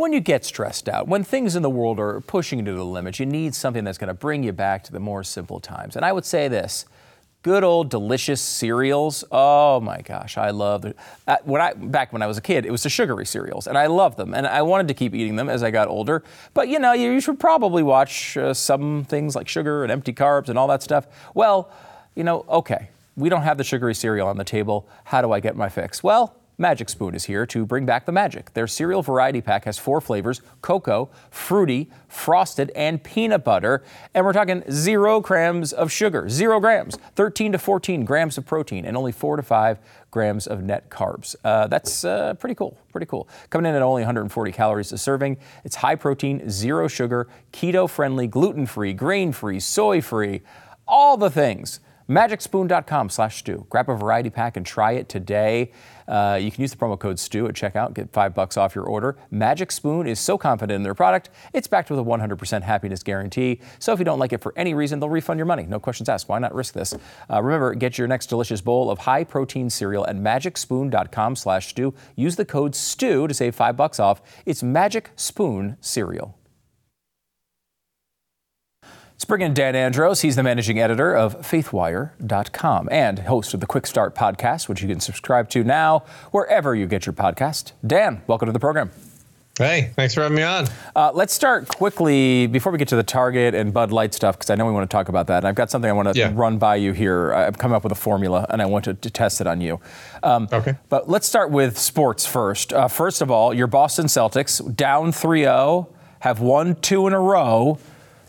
When 0.00 0.12
you 0.12 0.20
get 0.20 0.44
stressed 0.44 0.88
out, 0.88 1.06
when 1.06 1.22
things 1.22 1.54
in 1.54 1.62
the 1.62 1.70
world 1.70 2.00
are 2.00 2.20
pushing 2.22 2.58
you 2.58 2.64
to 2.64 2.74
the 2.74 2.84
limit, 2.84 3.20
you 3.20 3.26
need 3.26 3.54
something 3.54 3.84
that's 3.84 3.98
going 3.98 4.08
to 4.08 4.14
bring 4.14 4.42
you 4.42 4.52
back 4.52 4.82
to 4.84 4.92
the 4.92 5.00
more 5.00 5.22
simple 5.22 5.60
times. 5.60 5.94
And 5.94 6.04
I 6.04 6.12
would 6.12 6.24
say 6.24 6.48
this 6.48 6.86
good 7.42 7.64
old 7.64 7.88
delicious 7.90 8.40
cereals. 8.40 9.24
Oh 9.30 9.80
my 9.80 10.00
gosh, 10.00 10.36
I 10.36 10.50
love 10.50 10.82
them. 10.82 10.94
Uh, 11.26 11.36
when 11.44 11.60
I 11.60 11.72
back 11.74 12.12
when 12.12 12.22
I 12.22 12.26
was 12.26 12.38
a 12.38 12.40
kid, 12.40 12.66
it 12.66 12.70
was 12.70 12.82
the 12.82 12.90
sugary 12.90 13.26
cereals, 13.26 13.66
and 13.66 13.78
I 13.78 13.86
loved 13.86 14.16
them, 14.16 14.34
and 14.34 14.46
I 14.46 14.62
wanted 14.62 14.88
to 14.88 14.94
keep 14.94 15.14
eating 15.14 15.36
them 15.36 15.48
as 15.48 15.62
I 15.62 15.70
got 15.70 15.88
older. 15.88 16.22
But 16.54 16.68
you 16.68 16.78
know, 16.78 16.92
you 16.92 17.20
should 17.20 17.38
probably 17.38 17.82
watch 17.82 18.36
uh, 18.36 18.54
some 18.54 19.04
things 19.04 19.36
like 19.36 19.48
sugar 19.48 19.82
and 19.82 19.92
empty 19.92 20.12
carbs 20.12 20.48
and 20.48 20.58
all 20.58 20.68
that 20.68 20.82
stuff. 20.82 21.06
Well, 21.34 21.70
you 22.14 22.24
know, 22.24 22.44
okay, 22.48 22.88
we 23.16 23.28
don't 23.28 23.42
have 23.42 23.58
the 23.58 23.64
sugary 23.64 23.94
cereal 23.94 24.28
on 24.28 24.36
the 24.36 24.44
table. 24.44 24.88
How 25.04 25.22
do 25.22 25.32
I 25.32 25.40
get 25.40 25.56
my 25.56 25.68
fix? 25.68 26.02
Well, 26.02 26.34
Magic 26.60 26.90
Spoon 26.90 27.14
is 27.14 27.24
here 27.24 27.46
to 27.46 27.64
bring 27.64 27.86
back 27.86 28.04
the 28.04 28.12
magic. 28.12 28.52
Their 28.52 28.66
cereal 28.66 29.00
variety 29.00 29.40
pack 29.40 29.64
has 29.64 29.78
four 29.78 29.98
flavors 29.98 30.42
cocoa, 30.60 31.08
fruity, 31.30 31.88
frosted, 32.06 32.70
and 32.76 33.02
peanut 33.02 33.44
butter. 33.44 33.82
And 34.12 34.26
we're 34.26 34.34
talking 34.34 34.62
zero 34.70 35.20
grams 35.20 35.72
of 35.72 35.90
sugar, 35.90 36.28
zero 36.28 36.60
grams, 36.60 36.98
13 37.14 37.52
to 37.52 37.58
14 37.58 38.04
grams 38.04 38.36
of 38.36 38.44
protein, 38.44 38.84
and 38.84 38.94
only 38.94 39.10
four 39.10 39.36
to 39.36 39.42
five 39.42 39.78
grams 40.10 40.46
of 40.46 40.62
net 40.62 40.90
carbs. 40.90 41.34
Uh, 41.42 41.66
that's 41.66 42.04
uh, 42.04 42.34
pretty 42.34 42.54
cool, 42.54 42.76
pretty 42.92 43.06
cool. 43.06 43.26
Coming 43.48 43.70
in 43.70 43.74
at 43.74 43.80
only 43.80 44.02
140 44.02 44.52
calories 44.52 44.92
a 44.92 44.98
serving. 44.98 45.38
It's 45.64 45.76
high 45.76 45.94
protein, 45.94 46.50
zero 46.50 46.88
sugar, 46.88 47.26
keto 47.54 47.88
friendly, 47.88 48.26
gluten 48.26 48.66
free, 48.66 48.92
grain 48.92 49.32
free, 49.32 49.60
soy 49.60 50.02
free, 50.02 50.42
all 50.86 51.16
the 51.16 51.30
things 51.30 51.80
magicspoon.com 52.10 53.08
slash 53.08 53.38
stu. 53.38 53.64
Grab 53.70 53.88
a 53.88 53.94
variety 53.94 54.30
pack 54.30 54.56
and 54.56 54.66
try 54.66 54.92
it 54.92 55.08
today. 55.08 55.70
Uh, 56.08 56.36
you 56.42 56.50
can 56.50 56.60
use 56.60 56.72
the 56.72 56.76
promo 56.76 56.98
code 56.98 57.20
STU 57.20 57.46
at 57.46 57.54
checkout, 57.54 57.94
get 57.94 58.12
five 58.12 58.34
bucks 58.34 58.56
off 58.56 58.74
your 58.74 58.84
order. 58.84 59.16
Magic 59.30 59.70
Spoon 59.70 60.08
is 60.08 60.18
so 60.18 60.36
confident 60.36 60.74
in 60.74 60.82
their 60.82 60.94
product, 60.94 61.30
it's 61.52 61.68
backed 61.68 61.88
with 61.88 62.00
a 62.00 62.02
100% 62.02 62.62
happiness 62.62 63.04
guarantee. 63.04 63.60
So 63.78 63.92
if 63.92 64.00
you 64.00 64.04
don't 64.04 64.18
like 64.18 64.32
it 64.32 64.42
for 64.42 64.52
any 64.56 64.74
reason, 64.74 64.98
they'll 64.98 65.08
refund 65.08 65.38
your 65.38 65.46
money. 65.46 65.62
No 65.62 65.78
questions 65.78 66.08
asked. 66.08 66.28
Why 66.28 66.40
not 66.40 66.52
risk 66.52 66.74
this? 66.74 66.94
Uh, 67.30 67.40
remember, 67.40 67.72
get 67.74 67.96
your 67.96 68.08
next 68.08 68.26
delicious 68.26 68.60
bowl 68.60 68.90
of 68.90 68.98
high 68.98 69.22
protein 69.22 69.70
cereal 69.70 70.04
at 70.08 70.16
magicspoon.com 70.16 71.36
slash 71.36 71.68
stu. 71.68 71.94
Use 72.16 72.34
the 72.34 72.44
code 72.44 72.74
STU 72.74 73.28
to 73.28 73.34
save 73.34 73.54
five 73.54 73.76
bucks 73.76 74.00
off. 74.00 74.20
It's 74.44 74.64
Magic 74.64 75.10
Spoon 75.14 75.76
cereal. 75.80 76.39
Let's 79.20 79.26
bring 79.26 79.42
in 79.42 79.52
Dan 79.52 79.76
Andros. 79.76 80.22
He's 80.22 80.36
the 80.36 80.42
managing 80.42 80.78
editor 80.78 81.14
of 81.14 81.36
faithwire.com 81.42 82.88
and 82.90 83.18
host 83.18 83.52
of 83.52 83.60
the 83.60 83.66
Quick 83.66 83.86
Start 83.86 84.14
podcast, 84.14 84.66
which 84.66 84.80
you 84.80 84.88
can 84.88 84.98
subscribe 84.98 85.50
to 85.50 85.62
now 85.62 86.04
wherever 86.30 86.74
you 86.74 86.86
get 86.86 87.04
your 87.04 87.12
podcast. 87.12 87.72
Dan, 87.86 88.22
welcome 88.26 88.46
to 88.46 88.52
the 88.52 88.58
program. 88.58 88.90
Hey, 89.58 89.90
thanks 89.94 90.14
for 90.14 90.22
having 90.22 90.36
me 90.36 90.42
on. 90.42 90.68
Uh, 90.96 91.10
let's 91.12 91.34
start 91.34 91.68
quickly 91.68 92.46
before 92.46 92.72
we 92.72 92.78
get 92.78 92.88
to 92.88 92.96
the 92.96 93.02
Target 93.02 93.54
and 93.54 93.74
Bud 93.74 93.92
Light 93.92 94.14
stuff, 94.14 94.38
because 94.38 94.48
I 94.48 94.54
know 94.54 94.64
we 94.64 94.72
want 94.72 94.88
to 94.90 94.96
talk 94.96 95.10
about 95.10 95.26
that. 95.26 95.36
And 95.36 95.48
I've 95.48 95.54
got 95.54 95.70
something 95.70 95.90
I 95.90 95.92
want 95.92 96.14
to 96.14 96.18
yeah. 96.18 96.32
run 96.34 96.56
by 96.56 96.76
you 96.76 96.92
here. 96.92 97.34
I've 97.34 97.58
come 97.58 97.74
up 97.74 97.82
with 97.82 97.92
a 97.92 97.96
formula, 97.96 98.46
and 98.48 98.62
I 98.62 98.64
want 98.64 98.86
to, 98.86 98.94
to 98.94 99.10
test 99.10 99.42
it 99.42 99.46
on 99.46 99.60
you. 99.60 99.80
Um, 100.22 100.48
okay. 100.50 100.76
But 100.88 101.10
let's 101.10 101.26
start 101.26 101.50
with 101.50 101.76
sports 101.76 102.24
first. 102.24 102.72
Uh, 102.72 102.88
first 102.88 103.20
of 103.20 103.30
all, 103.30 103.52
your 103.52 103.66
Boston 103.66 104.06
Celtics 104.06 104.74
down 104.74 105.12
3 105.12 105.42
0, 105.42 105.90
have 106.20 106.40
won 106.40 106.76
two 106.76 107.06
in 107.06 107.12
a 107.12 107.20
row 107.20 107.78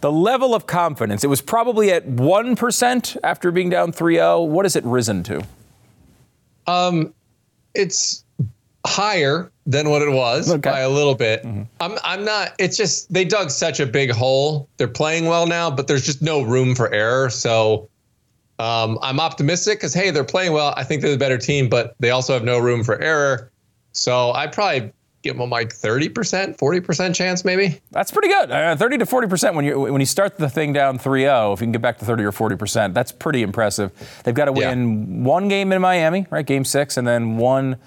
the 0.02 0.12
level 0.12 0.54
of 0.54 0.68
confidence, 0.68 1.24
it 1.24 1.28
was 1.28 1.42
probably 1.42 1.92
at 1.92 2.08
1% 2.08 3.18
after 3.24 3.52
being 3.52 3.70
down 3.70 3.92
3 3.92 4.16
0. 4.16 4.42
What 4.42 4.66
has 4.66 4.76
it 4.76 4.84
risen 4.84 5.24
to? 5.24 5.44
Um, 6.68 7.14
it's 7.74 8.24
higher 8.86 9.52
than 9.66 9.90
what 9.90 10.02
it 10.02 10.12
was 10.12 10.52
okay. 10.52 10.70
by 10.70 10.80
a 10.80 10.90
little 10.90 11.16
bit. 11.16 11.44
Mm-hmm. 11.44 11.64
I'm 11.80 11.98
I'm 12.04 12.26
not 12.26 12.54
it's 12.58 12.78
just 12.78 13.12
they 13.14 13.26
dug 13.26 13.50
such 13.50 13.80
a 13.80 13.86
big 13.86 14.12
hole. 14.12 14.68
They're 14.78 14.88
playing 14.88 15.26
well 15.26 15.46
now, 15.48 15.70
but 15.70 15.88
there's 15.88 16.06
just 16.06 16.22
no 16.22 16.42
room 16.42 16.76
for 16.76 16.92
error. 16.92 17.30
So 17.30 17.90
um, 18.60 18.98
I'm 19.02 19.20
optimistic 19.20 19.80
because 19.80 19.94
hey, 19.94 20.12
they're 20.12 20.24
playing 20.24 20.54
well. 20.54 20.74
I 20.78 20.84
think 20.84 21.02
they're 21.02 21.12
the 21.12 21.18
better 21.18 21.38
team, 21.38 21.70
but 21.70 21.96
they 22.00 22.10
also 22.10 22.34
have 22.34 22.44
no 22.44 22.58
room 22.60 22.84
for 22.84 23.00
error. 23.02 23.52
So 23.92 24.34
I 24.34 24.48
probably 24.48 24.92
give 25.22 25.36
them 25.36 25.42
a 25.42 25.46
like 25.46 25.70
30%, 25.70 26.58
40% 26.58 27.16
chance 27.16 27.46
maybe. 27.46 27.80
That's 27.92 28.12
pretty 28.12 28.28
good. 28.28 28.52
Uh, 28.52 28.76
30 28.76 29.00
to 29.00 29.06
40% 29.06 29.56
when 29.56 29.66
you 29.66 29.80
when 29.80 30.00
you 30.00 30.06
start 30.06 30.38
the 30.38 30.50
thing 30.50 30.74
down 30.74 30.98
3-0, 30.98 31.54
if 31.54 31.62
you 31.62 31.66
can 31.66 31.72
get 31.72 31.82
back 31.82 32.00
to 32.00 32.06
30 32.06 32.24
or 32.24 32.32
40%, 32.32 32.94
that's 32.94 33.12
pretty 33.12 33.42
impressive. 33.42 33.92
They've 34.24 34.36
got 34.36 34.46
to 34.46 34.52
win 34.52 35.22
yeah. 35.22 35.28
one 35.28 35.48
game 35.48 35.72
in 35.72 35.82
Miami, 35.82 36.28
right? 36.30 36.46
Game 36.46 36.66
6 36.66 36.98
and 36.98 37.08
then 37.08 37.38
one 37.38 37.78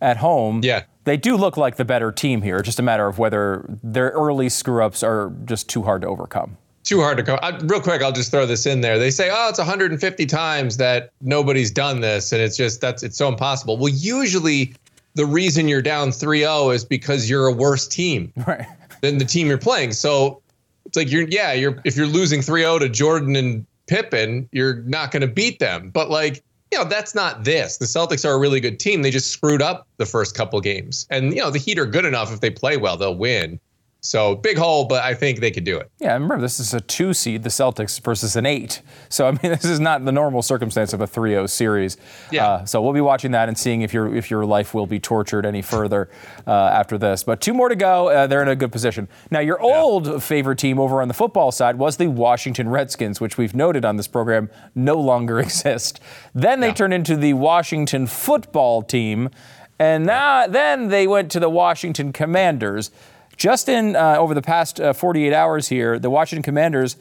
at 0.00 0.18
home. 0.18 0.60
Yeah. 0.62 0.84
They 1.04 1.16
do 1.16 1.36
look 1.36 1.56
like 1.56 1.76
the 1.76 1.84
better 1.84 2.10
team 2.10 2.42
here. 2.42 2.60
Just 2.62 2.78
a 2.78 2.82
matter 2.82 3.06
of 3.06 3.18
whether 3.18 3.64
their 3.82 4.10
early 4.10 4.48
screw-ups 4.48 5.02
are 5.02 5.32
just 5.44 5.68
too 5.68 5.82
hard 5.82 6.02
to 6.02 6.08
overcome 6.08 6.56
too 6.86 7.02
hard 7.02 7.16
to 7.18 7.22
come. 7.22 7.38
I, 7.42 7.50
real 7.64 7.80
quick, 7.80 8.00
I'll 8.00 8.12
just 8.12 8.30
throw 8.30 8.46
this 8.46 8.64
in 8.64 8.80
there. 8.80 8.98
They 8.98 9.10
say, 9.10 9.28
"Oh, 9.30 9.48
it's 9.48 9.58
150 9.58 10.26
times 10.26 10.76
that 10.76 11.10
nobody's 11.20 11.70
done 11.70 12.00
this, 12.00 12.32
and 12.32 12.40
it's 12.40 12.56
just 12.56 12.80
that's 12.80 13.02
it's 13.02 13.18
so 13.18 13.28
impossible." 13.28 13.76
Well, 13.76 13.92
usually 13.92 14.72
the 15.16 15.26
reason 15.26 15.66
you're 15.66 15.82
down 15.82 16.10
3-0 16.10 16.74
is 16.74 16.84
because 16.84 17.28
you're 17.28 17.46
a 17.46 17.52
worse 17.52 17.88
team 17.88 18.32
right. 18.46 18.66
than 19.00 19.18
the 19.18 19.24
team 19.24 19.48
you're 19.48 19.58
playing. 19.58 19.92
So 19.92 20.42
it's 20.84 20.96
like 20.96 21.10
you're 21.10 21.26
yeah, 21.28 21.52
you're 21.52 21.80
if 21.84 21.96
you're 21.96 22.06
losing 22.06 22.40
3-0 22.40 22.80
to 22.80 22.88
Jordan 22.88 23.34
and 23.34 23.66
Pippen, 23.86 24.48
you're 24.52 24.76
not 24.82 25.10
going 25.10 25.22
to 25.22 25.26
beat 25.26 25.58
them. 25.58 25.90
But 25.90 26.10
like 26.10 26.44
you 26.72 26.78
know, 26.78 26.84
that's 26.84 27.14
not 27.14 27.44
this. 27.44 27.78
The 27.78 27.86
Celtics 27.86 28.28
are 28.28 28.32
a 28.32 28.38
really 28.38 28.60
good 28.60 28.78
team. 28.78 29.02
They 29.02 29.10
just 29.10 29.30
screwed 29.30 29.62
up 29.62 29.86
the 29.98 30.06
first 30.06 30.36
couple 30.36 30.60
games. 30.60 31.06
And, 31.10 31.32
you 31.32 31.40
know, 31.40 31.50
the 31.50 31.60
Heat 31.60 31.78
are 31.78 31.86
good 31.86 32.04
enough. 32.04 32.32
If 32.32 32.40
they 32.40 32.50
play 32.50 32.76
well, 32.76 32.96
they'll 32.96 33.16
win. 33.16 33.60
So 34.06 34.36
big 34.36 34.56
hole, 34.56 34.84
but 34.84 35.02
I 35.02 35.14
think 35.14 35.40
they 35.40 35.50
could 35.50 35.64
do 35.64 35.78
it. 35.78 35.90
Yeah, 35.98 36.12
remember 36.12 36.40
this 36.40 36.60
is 36.60 36.72
a 36.72 36.80
two 36.80 37.12
seed, 37.12 37.42
the 37.42 37.48
Celtics 37.48 38.00
versus 38.00 38.36
an 38.36 38.46
eight. 38.46 38.80
So 39.08 39.26
I 39.26 39.32
mean, 39.32 39.38
this 39.42 39.64
is 39.64 39.80
not 39.80 40.04
the 40.04 40.12
normal 40.12 40.42
circumstance 40.42 40.92
of 40.92 41.00
a 41.00 41.06
3-0 41.06 41.50
series. 41.50 41.96
Yeah. 42.30 42.46
Uh, 42.46 42.64
so 42.64 42.80
we'll 42.80 42.92
be 42.92 43.00
watching 43.00 43.32
that 43.32 43.48
and 43.48 43.58
seeing 43.58 43.82
if 43.82 43.92
your 43.92 44.14
if 44.14 44.30
your 44.30 44.44
life 44.46 44.74
will 44.74 44.86
be 44.86 45.00
tortured 45.00 45.44
any 45.44 45.62
further 45.62 46.08
uh, 46.46 46.50
after 46.52 46.96
this. 46.98 47.24
But 47.24 47.40
two 47.40 47.52
more 47.52 47.68
to 47.68 47.76
go. 47.76 48.08
Uh, 48.08 48.26
they're 48.26 48.42
in 48.42 48.48
a 48.48 48.56
good 48.56 48.72
position. 48.72 49.08
Now 49.30 49.40
your 49.40 49.60
old 49.60 50.06
yeah. 50.06 50.18
favorite 50.18 50.58
team 50.58 50.78
over 50.78 51.02
on 51.02 51.08
the 51.08 51.14
football 51.14 51.50
side 51.50 51.76
was 51.76 51.96
the 51.96 52.08
Washington 52.08 52.68
Redskins, 52.68 53.20
which 53.20 53.36
we've 53.36 53.54
noted 53.54 53.84
on 53.84 53.96
this 53.96 54.06
program 54.06 54.50
no 54.74 54.94
longer 54.94 55.40
exist. 55.46 56.00
Then 56.34 56.60
they 56.60 56.68
yeah. 56.68 56.74
turned 56.74 56.94
into 56.94 57.16
the 57.16 57.34
Washington 57.34 58.06
football 58.06 58.82
team, 58.82 59.30
and 59.78 60.06
now 60.06 60.46
then 60.46 60.88
they 60.88 61.06
went 61.06 61.30
to 61.32 61.40
the 61.40 61.50
Washington 61.50 62.12
Commanders. 62.12 62.90
Just 63.36 63.68
in 63.68 63.96
uh, 63.96 64.16
over 64.18 64.34
the 64.34 64.42
past 64.42 64.80
uh, 64.80 64.92
48 64.92 65.32
hours 65.32 65.68
here, 65.68 65.98
the 65.98 66.10
Washington 66.10 66.42
Commanders 66.42 66.96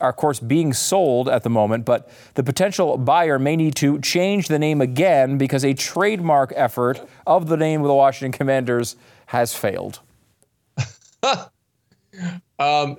are, 0.00 0.10
of 0.10 0.16
course, 0.16 0.40
being 0.40 0.72
sold 0.72 1.28
at 1.28 1.42
the 1.42 1.50
moment, 1.50 1.84
but 1.84 2.10
the 2.34 2.42
potential 2.42 2.96
buyer 2.96 3.38
may 3.38 3.56
need 3.56 3.74
to 3.76 4.00
change 4.00 4.48
the 4.48 4.58
name 4.58 4.80
again 4.80 5.38
because 5.38 5.64
a 5.64 5.74
trademark 5.74 6.52
effort 6.56 7.06
of 7.26 7.48
the 7.48 7.56
name 7.56 7.80
of 7.80 7.88
the 7.88 7.94
Washington 7.94 8.36
Commanders 8.36 8.96
has 9.26 9.54
failed. 9.54 10.00
um, 12.58 12.96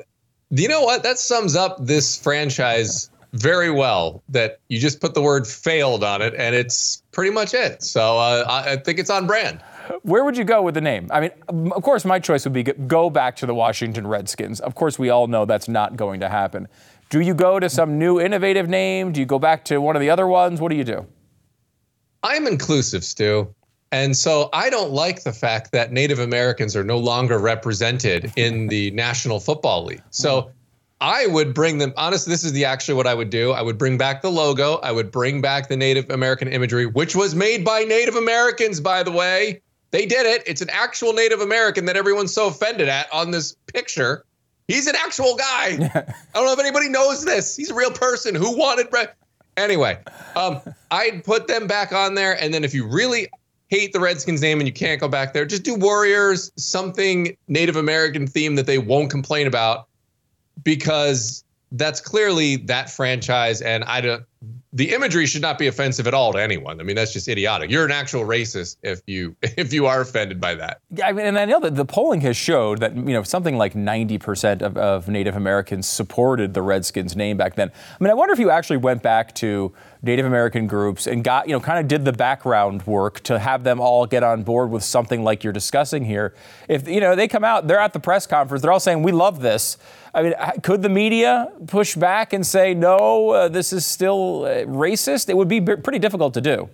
you 0.50 0.68
know 0.68 0.82
what? 0.82 1.04
That 1.04 1.20
sums 1.20 1.56
up 1.56 1.78
this 1.80 2.18
franchise 2.18 3.10
very 3.34 3.72
well. 3.72 4.24
That 4.30 4.60
you 4.68 4.80
just 4.80 5.00
put 5.00 5.13
the 5.13 5.22
word 5.22 5.48
failed 5.48 6.04
on 6.04 6.22
it, 6.22 6.34
and 6.36 6.56
it's 6.56 7.04
pretty 7.12 7.32
much 7.32 7.54
it. 7.54 7.84
So 7.84 8.18
uh, 8.18 8.46
I 8.48 8.78
think 8.78 9.00
it's 9.00 9.10
on 9.10 9.28
brand. 9.28 9.62
Where 10.04 10.23
would 10.23 10.38
you 10.38 10.43
go 10.43 10.62
with 10.62 10.75
the 10.75 10.82
name? 10.82 11.08
I 11.12 11.19
mean, 11.21 11.32
of 11.71 11.84
course, 11.84 12.06
my 12.06 12.19
choice 12.19 12.45
would 12.45 12.54
be 12.54 12.63
go 12.63 13.10
back 13.10 13.36
to 13.38 13.45
the 13.45 13.56
Washington 13.56 14.08
Redskins. 14.08 14.60
Of 14.60 14.75
course, 14.75 14.99
we 14.99 15.10
all 15.10 15.28
know 15.28 15.45
that's 15.45 15.67
not 15.67 15.95
going 15.95 16.19
to 16.19 16.30
happen. 16.30 16.67
Do 17.10 17.21
you 17.21 17.34
go 17.34 17.60
to 17.60 17.69
some 17.69 17.97
new 17.97 18.19
innovative 18.19 18.69
name? 18.69 19.12
Do 19.12 19.19
you 19.19 19.25
go 19.25 19.39
back 19.39 19.65
to 19.65 19.80
one 19.80 19.95
of 19.95 19.99
the 19.99 20.10
other 20.10 20.28
ones? 20.28 20.62
What 20.62 20.69
do 20.69 20.78
you 20.78 20.84
do? 20.84 21.08
I'm 22.23 22.45
inclusive, 22.45 23.04
Stu. 23.04 23.54
And 23.91 24.15
so 24.15 24.49
I 24.54 24.69
don't 24.69 24.91
like 24.91 25.23
the 25.23 25.34
fact 25.34 25.71
that 25.71 25.91
Native 25.91 26.19
Americans 26.19 26.75
are 26.75 26.84
no 26.84 26.97
longer 26.97 27.39
represented 27.39 28.32
in 28.36 28.67
the 28.67 28.91
National 29.06 29.39
Football 29.39 29.86
League. 29.86 30.04
So 30.12 30.41
mm-hmm. 30.41 30.49
I 31.02 31.28
would 31.28 31.54
bring 31.54 31.80
them, 31.80 31.93
honestly, 31.97 32.30
this 32.30 32.43
is 32.43 32.52
the 32.52 32.65
actually 32.65 32.93
what 32.95 33.08
I 33.08 33.13
would 33.13 33.30
do. 33.30 33.52
I 33.52 33.62
would 33.62 33.78
bring 33.78 33.97
back 33.97 34.21
the 34.21 34.30
logo. 34.30 34.75
I 34.84 34.91
would 34.91 35.12
bring 35.12 35.41
back 35.41 35.69
the 35.69 35.78
Native 35.78 36.10
American 36.10 36.49
imagery, 36.49 36.86
which 36.86 37.15
was 37.15 37.34
made 37.34 37.63
by 37.65 37.84
Native 37.84 38.15
Americans, 38.15 38.80
by 38.80 39.02
the 39.02 39.12
way. 39.12 39.62
They 39.91 40.06
did 40.06 40.25
it. 40.25 40.43
It's 40.45 40.62
an 40.62 40.69
actual 40.71 41.13
Native 41.13 41.41
American 41.41 41.86
that 41.86 41.97
everyone's 41.97 42.34
so 42.34 42.47
offended 42.47 42.89
at 42.89 43.12
on 43.12 43.32
this 43.32 43.56
picture. 43.73 44.23
He's 44.67 44.86
an 44.86 44.95
actual 44.95 45.36
guy. 45.36 45.78
I 45.95 46.13
don't 46.34 46.45
know 46.45 46.54
if 46.54 46.60
anybody 46.60 46.89
knows 46.89 47.25
this. 47.25 47.56
He's 47.56 47.71
a 47.71 47.73
real 47.73 47.91
person 47.91 48.36
who 48.36 48.56
wanted. 48.56 48.89
Bre- 48.91 49.12
anyway, 49.58 49.97
um, 50.36 50.62
I'd 50.91 51.23
put 51.23 51.47
them 51.47 51.65
back 51.65 51.91
on 51.91 52.13
there, 52.13 52.41
and 52.41 52.54
then 52.54 52.63
if 52.63 52.73
you 52.73 52.88
really 52.88 53.28
hate 53.69 53.93
the 53.93 53.99
Redskins 53.99 54.41
name 54.41 54.60
and 54.60 54.67
you 54.67 54.73
can't 54.73 55.02
go 55.02 55.08
back 55.08 55.34
there, 55.34 55.45
just 55.45 55.63
do 55.63 55.73
Warriors, 55.73 56.52
something 56.56 57.36
Native 57.47 57.75
American 57.75 58.28
theme 58.28 58.56
that 58.56 58.67
they 58.67 58.78
won't 58.78 59.10
complain 59.10 59.47
about, 59.47 59.88
because 60.63 61.43
that's 61.71 61.99
clearly 62.02 62.58
that 62.58 62.91
franchise, 62.91 63.62
and 63.62 63.84
I 63.86 64.02
don't 64.02 64.23
the 64.71 64.93
imagery 64.93 65.25
should 65.25 65.41
not 65.41 65.58
be 65.58 65.65
offensive 65.65 66.05
at 66.05 66.13
all 66.13 66.32
to 66.34 66.41
anyone. 66.41 66.79
I 66.79 66.84
mean, 66.84 66.95
that's 66.95 67.12
just 67.12 67.27
idiotic. 67.27 67.71
You're 67.71 67.86
an 67.86 67.91
actual 67.91 68.21
racist 68.21 68.77
if 68.84 69.01
you 69.08 69.36
if 69.41 69.73
you 69.73 69.88
are 69.88 70.01
offended 70.01 70.39
by 70.39 70.55
that. 70.55 70.82
Yeah, 70.91 71.08
I 71.08 71.12
mean, 71.12 71.25
and 71.25 71.39
I 71.39 71.45
know 71.45 71.60
that 71.62 71.75
the 71.75 71.86
polling 71.86 72.21
has 72.21 72.38
showed 72.38 72.79
that 72.79 72.95
you 72.95 73.13
know 73.13 73.23
something 73.23 73.58
like 73.58 73.73
90% 73.73 74.62
of, 74.62 74.77
of 74.77 75.08
Native 75.08 75.36
Americans 75.36 75.88
supported 75.88 76.53
the 76.53 76.62
Redskins 76.62 77.15
name 77.15 77.38
back 77.38 77.55
then. 77.55 77.69
I 77.69 78.03
mean, 78.03 78.12
I 78.12 78.13
wonder 78.13 78.34
if 78.34 78.39
you 78.39 78.51
actually 78.51 78.77
went 78.77 79.01
back 79.01 79.34
to 79.36 79.73
Native 80.02 80.26
American 80.26 80.66
groups 80.66 81.08
and 81.08 81.24
got 81.24 81.48
you 81.48 81.54
know 81.54 81.60
kind 81.60 81.80
of 81.80 81.88
did 81.88 82.06
the 82.06 82.14
background 82.14 82.88
work 82.88 83.20
to 83.22 83.38
have 83.38 83.64
them 83.64 83.82
all 83.82 84.06
get 84.06 84.24
on 84.24 84.44
board 84.44 84.72
with 84.72 84.84
something 84.84 85.24
like 85.24 85.44
you're 85.44 85.54
discussing 85.54 86.06
here. 86.06 86.34
If 86.70 86.88
you 86.88 87.02
know 87.02 87.16
they 87.16 87.28
come 87.28 87.44
out, 87.44 87.68
they're 87.68 87.80
at 87.80 87.94
the 87.94 88.00
press 88.00 88.26
conference, 88.26 88.62
they're 88.62 88.72
all 88.72 88.80
saying 88.80 89.04
we 89.04 89.12
love 89.12 89.42
this. 89.42 89.78
I 90.14 90.24
mean, 90.24 90.34
could 90.64 90.82
the 90.82 90.90
media 90.90 91.52
push 91.68 91.96
back 91.96 92.34
and 92.34 92.46
say, 92.46 92.74
no, 92.74 93.30
uh, 93.30 93.48
this 93.48 93.72
is 93.74 93.86
still 93.86 94.46
uh, 94.46 94.66
racist? 94.66 95.30
It 95.30 95.38
would 95.38 95.48
be 95.48 95.60
b- 95.60 95.76
pretty 95.76 96.00
difficult 96.00 96.34
to 96.34 96.42
do. 96.42 96.70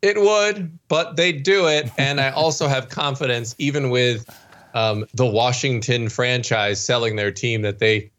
It 0.00 0.18
would, 0.18 0.78
but 0.88 1.16
they 1.16 1.32
do 1.32 1.66
it. 1.66 1.90
And 1.98 2.20
I 2.20 2.30
also 2.30 2.68
have 2.68 2.88
confidence, 2.88 3.54
even 3.58 3.90
with 3.90 4.24
um, 4.74 5.04
the 5.14 5.26
Washington 5.26 6.08
franchise 6.08 6.82
selling 6.82 7.16
their 7.16 7.32
team, 7.32 7.62
that 7.62 7.78
they, 7.78 8.10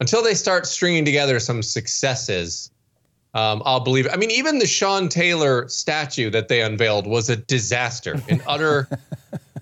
until 0.00 0.22
they 0.22 0.34
start 0.34 0.66
stringing 0.66 1.04
together 1.04 1.38
some 1.38 1.62
successes, 1.62 2.69
um, 3.34 3.62
I'll 3.64 3.80
believe 3.80 4.06
it. 4.06 4.12
I 4.12 4.16
mean, 4.16 4.30
even 4.30 4.58
the 4.58 4.66
Sean 4.66 5.08
Taylor 5.08 5.68
statue 5.68 6.30
that 6.30 6.48
they 6.48 6.62
unveiled 6.62 7.06
was 7.06 7.28
a 7.28 7.36
disaster. 7.36 8.20
An 8.28 8.42
utter, 8.46 8.88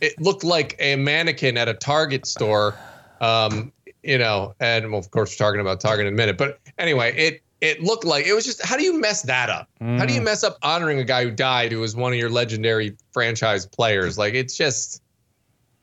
it 0.00 0.20
looked 0.20 0.44
like 0.44 0.76
a 0.78 0.96
mannequin 0.96 1.56
at 1.56 1.68
a 1.68 1.74
Target 1.74 2.26
store 2.26 2.74
um, 3.20 3.72
you 4.02 4.18
know, 4.18 4.54
and 4.60 4.90
well, 4.90 5.00
of 5.00 5.10
course 5.10 5.38
we're 5.38 5.44
talking 5.44 5.60
about 5.60 5.80
Target 5.80 6.06
in 6.06 6.14
a 6.14 6.16
minute. 6.16 6.38
But 6.38 6.60
anyway, 6.78 7.14
it 7.16 7.42
it 7.60 7.82
looked 7.82 8.04
like 8.04 8.26
it 8.26 8.32
was 8.32 8.44
just 8.44 8.64
how 8.64 8.76
do 8.76 8.82
you 8.82 8.98
mess 9.00 9.22
that 9.22 9.50
up? 9.50 9.68
Mm. 9.80 9.98
How 9.98 10.06
do 10.06 10.14
you 10.14 10.20
mm. 10.20 10.24
mess 10.24 10.44
up 10.44 10.56
honoring 10.62 10.98
a 10.98 11.04
guy 11.04 11.24
who 11.24 11.30
died 11.30 11.72
who 11.72 11.80
was 11.80 11.96
one 11.96 12.12
of 12.12 12.18
your 12.18 12.30
legendary 12.30 12.96
franchise 13.12 13.66
players? 13.66 14.16
Like 14.16 14.34
it's 14.34 14.56
just 14.56 15.02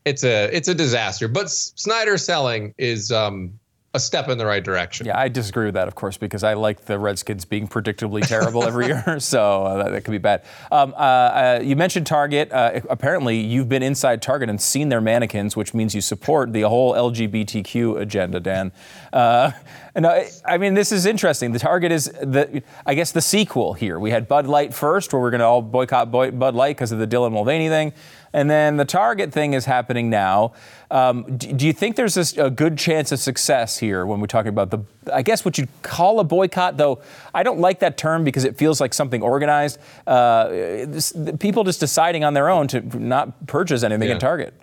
it's 0.05 0.23
a 0.23 0.49
it's 0.55 0.67
a 0.67 0.75
disaster. 0.75 1.27
But 1.27 1.49
Snyder 1.49 2.17
selling 2.17 2.73
is 2.77 3.11
um 3.11 3.59
a 3.95 3.99
step 3.99 4.27
in 4.27 4.37
the 4.37 4.45
right 4.45 4.63
direction. 4.63 5.07
Yeah, 5.07 5.17
I 5.17 5.29
disagree 5.29 5.65
with 5.65 5.73
that, 5.75 5.87
of 5.87 5.95
course, 5.95 6.17
because 6.17 6.43
I 6.43 6.53
like 6.53 6.85
the 6.85 6.99
Redskins 6.99 7.45
being 7.45 7.67
predictably 7.67 8.27
terrible 8.27 8.63
every 8.63 8.87
year, 8.87 9.19
so 9.19 9.63
uh, 9.63 9.83
that, 9.83 9.91
that, 9.91 10.03
could 10.03 10.11
be 10.11 10.17
bad. 10.17 10.43
Um, 10.71 10.93
uh, 10.93 10.97
uh, 10.97 11.61
you 11.63 11.75
mentioned 11.75 12.05
Target. 12.05 12.51
Uh, 12.51 12.81
apparently, 12.89 13.39
you've 13.39 13.69
been 13.69 13.83
inside 13.83 14.21
Target 14.21 14.49
and 14.49 14.59
seen 14.61 14.89
their 14.89 15.01
mannequins, 15.01 15.55
which 15.55 15.73
means 15.73 15.95
you 15.95 16.01
support 16.01 16.51
the 16.51 16.61
whole 16.61 16.93
LGBTQ 16.93 18.01
agenda, 18.01 18.39
Dan. 18.39 18.71
Uh, 19.13 19.51
no, 19.97 20.25
I 20.43 20.57
mean 20.57 20.73
this 20.73 20.91
is 20.91 21.05
interesting. 21.05 21.53
The 21.53 21.59
Target 21.59 21.91
is 21.91 22.05
the, 22.21 22.61
I 22.85 22.95
guess, 22.95 23.13
the 23.13 23.21
sequel 23.21 23.73
here. 23.73 23.97
We 23.97 24.11
had 24.11 24.27
Bud 24.27 24.45
Light 24.45 24.73
first, 24.73 25.13
where 25.13 25.21
we're 25.21 25.31
going 25.31 25.39
to 25.39 25.45
all 25.45 25.61
boycott 25.61 26.11
Bud 26.11 26.53
Light 26.53 26.75
because 26.75 26.91
of 26.91 26.99
the 26.99 27.07
Dylan 27.07 27.31
Mulvaney 27.31 27.69
thing, 27.69 27.93
and 28.35 28.49
then 28.49 28.75
the 28.75 28.83
Target 28.83 29.31
thing 29.31 29.53
is 29.53 29.63
happening 29.63 30.09
now. 30.09 30.51
Um, 30.91 31.37
do, 31.37 31.53
do, 31.53 31.65
you 31.65 31.71
think 31.71 31.95
there's 31.95 32.17
a, 32.37 32.47
a 32.47 32.49
good 32.49 32.77
chance 32.77 33.13
of 33.13 33.19
success 33.19 33.77
here 33.77 34.05
when 34.05 34.19
we're 34.19 34.27
talking 34.27 34.49
about 34.49 34.71
the, 34.71 34.79
I 35.11 35.21
guess 35.21 35.45
what 35.45 35.57
you'd 35.57 35.69
call 35.83 36.19
a 36.19 36.25
boycott, 36.25 36.75
though 36.75 37.01
I 37.33 37.43
don't 37.43 37.59
like 37.59 37.79
that 37.79 37.97
term 37.97 38.25
because 38.25 38.43
it 38.43 38.57
feels 38.57 38.81
like 38.81 38.93
something 38.93 39.21
organized. 39.21 39.79
Uh, 40.05 40.49
this, 40.49 41.13
people 41.39 41.63
just 41.63 41.79
deciding 41.79 42.25
on 42.25 42.33
their 42.33 42.49
own 42.49 42.67
to 42.67 42.81
not 42.99 43.47
purchase 43.47 43.83
anything 43.83 44.09
yeah. 44.09 44.15
at 44.15 44.19
Target. 44.19 44.53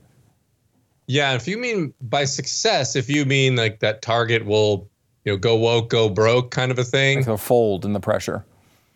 Yeah, 1.06 1.32
if 1.32 1.48
you 1.48 1.56
mean 1.56 1.94
by 2.02 2.26
success, 2.26 2.94
if 2.94 3.08
you 3.08 3.24
mean 3.24 3.56
like 3.56 3.80
that 3.80 4.02
Target 4.02 4.44
will 4.44 4.90
you 5.24 5.32
know, 5.32 5.38
go 5.38 5.56
woke, 5.56 5.88
go 5.88 6.10
broke 6.10 6.50
kind 6.50 6.70
of 6.70 6.78
a 6.78 6.84
thing. 6.84 7.20
Like 7.20 7.26
a 7.26 7.38
fold 7.38 7.86
in 7.86 7.94
the 7.94 8.00
pressure. 8.00 8.44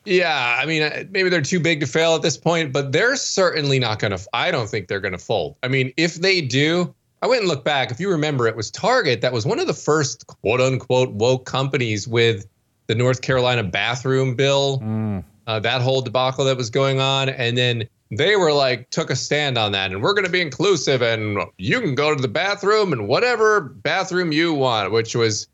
Yeah, 0.07 0.57
I 0.61 0.67
mean, 0.67 1.09
maybe 1.11 1.29
they're 1.29 1.43
too 1.43 1.61
big 1.61 1.81
to 1.81 1.87
fail 1.87 2.15
at 2.15 2.23
this 2.23 2.37
point, 2.37 2.73
but 2.73 2.93
they're 2.93 3.17
certainly 3.17 3.79
not 3.79 3.99
going 3.99 4.17
to. 4.17 4.25
I 4.33 4.51
don't 4.51 4.69
think 4.69 4.89
they're 4.89 5.01
going 5.01 5.13
to 5.13 5.19
fold. 5.19 5.57
I 5.63 5.69
mean, 5.69 5.93
if 5.97 6.15
they 6.17 6.41
do, 6.41 6.95
I 7.23 7.27
went 7.27 7.41
and 7.41 7.49
looked 7.49 7.65
back. 7.65 7.91
If 7.91 7.99
you 7.99 8.11
remember, 8.11 8.47
it 8.47 8.57
was 8.57 8.71
Target 8.71 9.21
that 9.23 9.33
was 9.33 9.45
one 9.45 9.59
of 9.59 9.67
the 9.67 9.75
first 9.75 10.27
quote 10.27 10.61
unquote 10.61 11.11
woke 11.11 11.45
companies 11.45 12.07
with 12.07 12.47
the 12.87 12.95
North 12.95 13.21
Carolina 13.21 13.65
bathroom 13.65 14.37
bill, 14.37 14.81
mm. 14.81 15.25
uh, 15.49 15.59
that 15.61 15.83
whole 15.83 16.03
debacle 16.03 16.45
that 16.45 16.57
was 16.57 16.71
going 16.71 17.01
on. 17.01 17.29
And 17.29 17.59
then 17.59 17.89
they 18.11 18.37
were 18.37 18.53
like 18.53 18.91
took 18.91 19.11
a 19.11 19.17
stand 19.17 19.59
on 19.59 19.73
that 19.73 19.91
and 19.91 20.03
we're 20.03 20.13
going 20.13 20.25
to 20.25 20.31
be 20.31 20.41
inclusive 20.41 21.03
and 21.03 21.39
you 21.59 21.81
can 21.81 21.95
go 21.95 22.15
to 22.15 22.23
the 22.23 22.29
bathroom 22.29 22.93
and 22.93 23.09
whatever 23.09 23.61
bathroom 23.61 24.31
you 24.31 24.55
want 24.55 24.93
which 24.93 25.17
was 25.17 25.49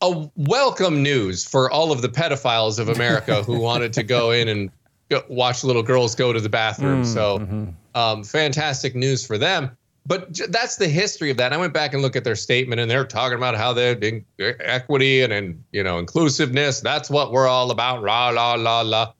a 0.00 0.28
welcome 0.36 1.02
news 1.02 1.44
for 1.44 1.70
all 1.70 1.92
of 1.92 2.02
the 2.02 2.08
pedophiles 2.08 2.78
of 2.78 2.88
america 2.88 3.42
who 3.42 3.58
wanted 3.70 3.92
to 3.92 4.02
go 4.02 4.30
in 4.30 4.48
and 4.48 4.70
go, 5.08 5.22
watch 5.28 5.64
little 5.64 5.82
girls 5.82 6.14
go 6.14 6.32
to 6.32 6.40
the 6.40 6.48
bathroom 6.48 7.02
Mm, 7.02 7.06
so 7.06 7.38
mm-hmm. 7.38 7.98
um, 7.98 8.24
fantastic 8.24 8.94
news 8.94 9.26
for 9.26 9.38
them 9.38 9.76
but 10.06 10.32
j- 10.32 10.46
that's 10.48 10.76
the 10.76 10.88
history 10.88 11.30
of 11.30 11.36
that 11.36 11.52
i 11.52 11.56
went 11.56 11.72
back 11.72 11.94
and 11.94 12.02
looked 12.02 12.16
at 12.16 12.24
their 12.24 12.36
statement 12.36 12.80
and 12.80 12.90
they're 12.90 13.04
talking 13.04 13.36
about 13.38 13.56
how 13.56 13.72
they're 13.72 13.96
being 13.96 14.24
equity 14.38 15.22
and, 15.22 15.32
and 15.32 15.62
you 15.72 15.82
know 15.82 15.98
inclusiveness 15.98 16.80
that's 16.80 17.08
what 17.08 17.32
we're 17.32 17.48
all 17.48 17.70
about 17.70 18.02
la 18.02 18.28
la 18.30 18.54
la 18.54 18.80
la 18.80 19.12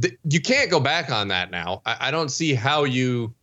th- 0.00 0.18
you 0.28 0.40
can't 0.40 0.70
go 0.70 0.80
back 0.80 1.10
on 1.10 1.28
that 1.28 1.50
now. 1.50 1.82
I, 1.84 2.08
I 2.08 2.10
don't 2.10 2.30
see 2.30 2.54
how 2.54 2.84
you 2.84 3.34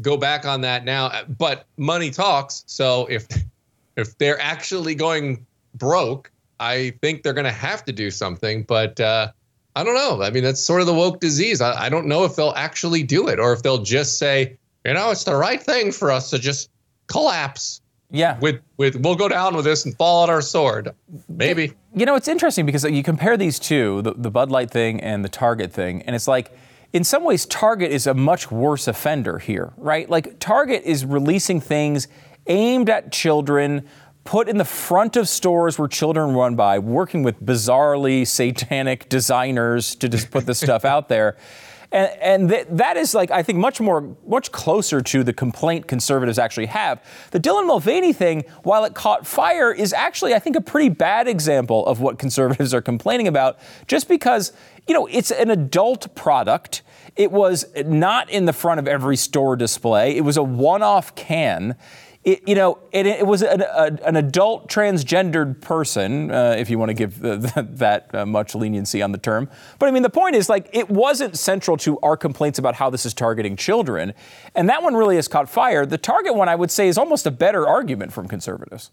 go 0.00 0.16
back 0.16 0.46
on 0.46 0.60
that 0.62 0.84
now. 0.84 1.24
But 1.38 1.66
money 1.76 2.10
talks. 2.10 2.64
So 2.66 3.06
if 3.10 3.26
if 3.96 4.16
they're 4.18 4.40
actually 4.40 4.94
going 4.94 5.44
broke, 5.80 6.30
I 6.60 6.92
think 7.02 7.24
they're 7.24 7.32
going 7.32 7.46
to 7.46 7.50
have 7.50 7.84
to 7.86 7.92
do 7.92 8.12
something. 8.12 8.62
But 8.62 9.00
uh, 9.00 9.32
I 9.74 9.82
don't 9.82 9.94
know. 9.94 10.22
I 10.22 10.30
mean, 10.30 10.44
that's 10.44 10.60
sort 10.60 10.80
of 10.80 10.86
the 10.86 10.94
woke 10.94 11.18
disease. 11.18 11.60
I, 11.60 11.86
I 11.86 11.88
don't 11.88 12.06
know 12.06 12.24
if 12.24 12.36
they'll 12.36 12.54
actually 12.54 13.02
do 13.02 13.26
it 13.26 13.40
or 13.40 13.52
if 13.52 13.64
they'll 13.64 13.82
just 13.82 14.18
say, 14.18 14.56
you 14.84 14.94
know, 14.94 15.10
it's 15.10 15.24
the 15.24 15.34
right 15.34 15.60
thing 15.60 15.90
for 15.90 16.12
us 16.12 16.30
to 16.30 16.38
just 16.38 16.70
collapse. 17.08 17.80
Yeah. 18.12 18.38
With 18.40 18.60
with 18.76 18.96
we'll 18.96 19.16
go 19.16 19.28
down 19.28 19.54
with 19.54 19.64
this 19.64 19.84
and 19.84 19.96
fall 19.96 20.22
on 20.22 20.30
our 20.30 20.42
sword. 20.42 20.94
Maybe. 21.28 21.72
You 21.94 22.06
know, 22.06 22.14
it's 22.14 22.28
interesting 22.28 22.66
because 22.66 22.84
you 22.84 23.02
compare 23.02 23.36
these 23.36 23.58
two, 23.58 24.02
the, 24.02 24.14
the 24.14 24.30
Bud 24.30 24.50
Light 24.50 24.70
thing 24.70 25.00
and 25.00 25.24
the 25.24 25.28
Target 25.28 25.72
thing, 25.72 26.02
and 26.02 26.14
it's 26.14 26.28
like, 26.28 26.50
in 26.92 27.04
some 27.04 27.22
ways, 27.22 27.46
Target 27.46 27.92
is 27.92 28.08
a 28.08 28.14
much 28.14 28.50
worse 28.50 28.88
offender 28.88 29.38
here, 29.38 29.72
right? 29.76 30.10
Like, 30.10 30.40
Target 30.40 30.82
is 30.84 31.04
releasing 31.04 31.60
things 31.60 32.08
aimed 32.48 32.90
at 32.90 33.12
children, 33.12 33.86
put 34.30 34.48
in 34.48 34.58
the 34.58 34.64
front 34.64 35.16
of 35.16 35.28
stores 35.28 35.76
where 35.76 35.88
children 35.88 36.36
run 36.36 36.54
by, 36.54 36.78
working 36.78 37.24
with 37.24 37.44
bizarrely 37.44 38.24
satanic 38.24 39.08
designers 39.08 39.96
to 39.96 40.08
just 40.08 40.30
put 40.30 40.46
this 40.46 40.60
stuff 40.60 40.84
out 40.84 41.08
there. 41.08 41.36
And, 41.92 42.12
and 42.22 42.48
th- 42.48 42.66
that 42.70 42.96
is 42.96 43.16
like, 43.16 43.32
I 43.32 43.42
think, 43.42 43.58
much 43.58 43.80
more, 43.80 44.16
much 44.24 44.52
closer 44.52 45.00
to 45.00 45.24
the 45.24 45.32
complaint 45.32 45.88
conservatives 45.88 46.38
actually 46.38 46.66
have. 46.66 47.04
The 47.32 47.40
Dylan 47.40 47.66
Mulvaney 47.66 48.12
thing, 48.12 48.44
while 48.62 48.84
it 48.84 48.94
caught 48.94 49.26
fire, 49.26 49.72
is 49.72 49.92
actually, 49.92 50.32
I 50.32 50.38
think, 50.38 50.54
a 50.54 50.60
pretty 50.60 50.88
bad 50.88 51.26
example 51.26 51.84
of 51.86 52.00
what 52.00 52.16
conservatives 52.16 52.72
are 52.72 52.80
complaining 52.80 53.26
about, 53.26 53.58
just 53.88 54.06
because, 54.08 54.52
you 54.86 54.94
know, 54.94 55.06
it's 55.06 55.32
an 55.32 55.50
adult 55.50 56.14
product. 56.14 56.82
It 57.16 57.32
was 57.32 57.66
not 57.84 58.30
in 58.30 58.44
the 58.44 58.52
front 58.52 58.78
of 58.78 58.86
every 58.86 59.16
store 59.16 59.56
display, 59.56 60.16
it 60.16 60.20
was 60.20 60.36
a 60.36 60.44
one 60.44 60.84
off 60.84 61.16
can. 61.16 61.74
It, 62.22 62.46
you 62.46 62.54
know, 62.54 62.78
it, 62.92 63.06
it 63.06 63.26
was 63.26 63.42
an, 63.42 63.62
a, 63.62 63.98
an 64.04 64.16
adult 64.16 64.68
transgendered 64.68 65.62
person, 65.62 66.30
uh, 66.30 66.54
if 66.58 66.68
you 66.68 66.78
want 66.78 66.90
to 66.90 66.94
give 66.94 67.20
the, 67.20 67.36
the, 67.54 67.62
that 67.62 68.14
uh, 68.14 68.26
much 68.26 68.54
leniency 68.54 69.00
on 69.00 69.12
the 69.12 69.18
term. 69.18 69.48
But 69.78 69.88
I 69.88 69.92
mean, 69.92 70.02
the 70.02 70.10
point 70.10 70.36
is, 70.36 70.48
like, 70.48 70.68
it 70.72 70.90
wasn't 70.90 71.38
central 71.38 71.78
to 71.78 71.98
our 72.00 72.18
complaints 72.18 72.58
about 72.58 72.74
how 72.74 72.90
this 72.90 73.06
is 73.06 73.14
targeting 73.14 73.56
children. 73.56 74.12
And 74.54 74.68
that 74.68 74.82
one 74.82 74.94
really 74.94 75.16
has 75.16 75.28
caught 75.28 75.48
fire. 75.48 75.86
The 75.86 75.98
Target 75.98 76.34
one, 76.34 76.48
I 76.48 76.56
would 76.56 76.70
say, 76.70 76.88
is 76.88 76.98
almost 76.98 77.26
a 77.26 77.30
better 77.30 77.66
argument 77.66 78.12
from 78.12 78.28
conservatives. 78.28 78.90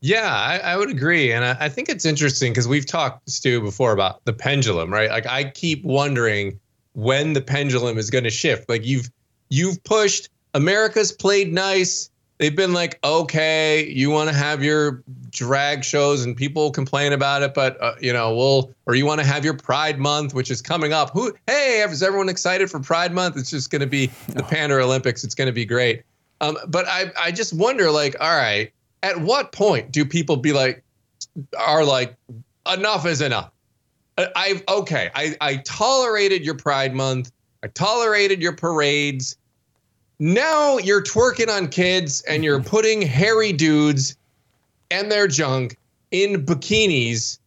Yeah, 0.00 0.32
I, 0.32 0.58
I 0.58 0.76
would 0.76 0.90
agree. 0.90 1.32
And 1.32 1.44
I, 1.44 1.56
I 1.60 1.68
think 1.68 1.88
it's 1.88 2.04
interesting 2.04 2.52
because 2.52 2.68
we've 2.68 2.86
talked, 2.86 3.28
Stu, 3.28 3.60
before 3.60 3.92
about 3.92 4.24
the 4.24 4.32
pendulum, 4.32 4.92
right? 4.92 5.10
Like 5.10 5.26
I 5.26 5.50
keep 5.50 5.84
wondering 5.84 6.60
when 6.92 7.32
the 7.32 7.40
pendulum 7.40 7.98
is 7.98 8.10
going 8.10 8.24
to 8.24 8.30
shift. 8.30 8.68
Like 8.68 8.84
you've 8.84 9.10
you've 9.48 9.82
pushed 9.84 10.28
America's 10.54 11.12
played 11.12 11.52
nice. 11.52 12.10
They've 12.38 12.54
been 12.54 12.72
like, 12.72 13.00
okay, 13.02 13.84
you 13.88 14.10
want 14.10 14.30
to 14.30 14.34
have 14.34 14.62
your 14.62 15.02
drag 15.30 15.82
shows 15.84 16.24
and 16.24 16.36
people 16.36 16.70
complain 16.70 17.12
about 17.12 17.42
it, 17.42 17.52
but 17.52 17.76
uh, 17.82 17.94
you 18.00 18.12
know, 18.12 18.34
we'll 18.34 18.72
or 18.86 18.94
you 18.94 19.04
want 19.06 19.20
to 19.20 19.26
have 19.26 19.44
your 19.44 19.54
Pride 19.54 19.98
Month, 19.98 20.34
which 20.34 20.50
is 20.50 20.62
coming 20.62 20.92
up. 20.92 21.10
Who? 21.10 21.34
Hey, 21.48 21.82
is 21.82 22.02
everyone 22.02 22.28
excited 22.28 22.70
for 22.70 22.78
Pride 22.78 23.12
Month? 23.12 23.36
It's 23.36 23.50
just 23.50 23.70
going 23.70 23.80
to 23.80 23.88
be 23.88 24.06
the 24.28 24.44
Pander 24.44 24.80
Olympics. 24.80 25.24
It's 25.24 25.34
going 25.34 25.46
to 25.46 25.52
be 25.52 25.64
great. 25.64 26.04
Um, 26.40 26.56
but 26.68 26.86
I 26.86 27.10
I 27.20 27.32
just 27.32 27.52
wonder, 27.52 27.90
like, 27.90 28.14
all 28.20 28.36
right, 28.36 28.72
at 29.02 29.20
what 29.20 29.50
point 29.50 29.90
do 29.90 30.04
people 30.04 30.36
be 30.36 30.52
like, 30.52 30.84
are 31.58 31.84
like, 31.84 32.14
enough 32.72 33.04
is 33.04 33.20
enough? 33.20 33.50
I- 34.16 34.28
I've 34.36 34.62
okay, 34.68 35.10
I 35.14 35.36
I 35.40 35.56
tolerated 35.56 36.44
your 36.44 36.54
Pride 36.54 36.94
Month. 36.94 37.32
I 37.64 37.66
tolerated 37.66 38.40
your 38.40 38.54
parades. 38.54 39.36
Now 40.18 40.78
you're 40.78 41.02
twerking 41.02 41.48
on 41.48 41.68
kids 41.68 42.22
and 42.22 42.44
you're 42.44 42.62
putting 42.74 43.02
hairy 43.02 43.52
dudes 43.52 44.16
and 44.90 45.10
their 45.10 45.28
junk 45.28 45.76
in 46.10 46.44
bikinis 46.44 47.38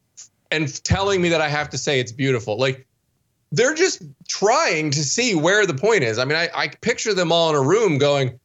and 0.52 0.84
telling 0.84 1.22
me 1.22 1.30
that 1.30 1.42
I 1.42 1.48
have 1.48 1.70
to 1.72 1.78
say 1.78 2.00
it's 2.00 2.12
beautiful. 2.12 2.58
Like 2.58 2.86
they're 3.52 3.76
just 3.76 4.04
trying 4.28 4.92
to 4.92 5.04
see 5.04 5.36
where 5.36 5.66
the 5.66 5.74
point 5.74 6.04
is. 6.04 6.18
I 6.18 6.26
mean, 6.26 6.38
I, 6.38 6.50
I 6.56 6.68
picture 6.68 7.14
them 7.14 7.32
all 7.32 7.50
in 7.50 7.56
a 7.56 7.62
room 7.62 7.98
going, 7.98 8.40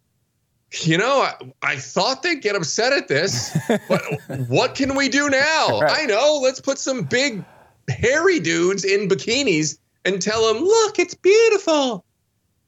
you 0.83 0.99
know, 0.99 1.23
I, 1.23 1.35
I 1.62 1.77
thought 1.77 2.23
they'd 2.23 2.43
get 2.43 2.57
upset 2.57 2.93
at 2.93 3.09
this, 3.09 3.57
but 3.89 4.03
what 4.49 4.75
can 4.75 4.95
we 4.97 5.09
do 5.09 5.29
now? 5.29 5.81
Right. 5.81 6.03
I 6.03 6.07
know, 6.07 6.41
let's 6.43 6.61
put 6.61 6.79
some 6.79 7.05
big 7.05 7.45
hairy 7.89 8.41
dudes 8.41 8.85
in 8.85 9.09
bikinis 9.09 9.79
and 10.05 10.21
tell 10.21 10.53
them, 10.53 10.62
look, 10.62 10.99
it's 10.99 11.15
beautiful. 11.15 12.05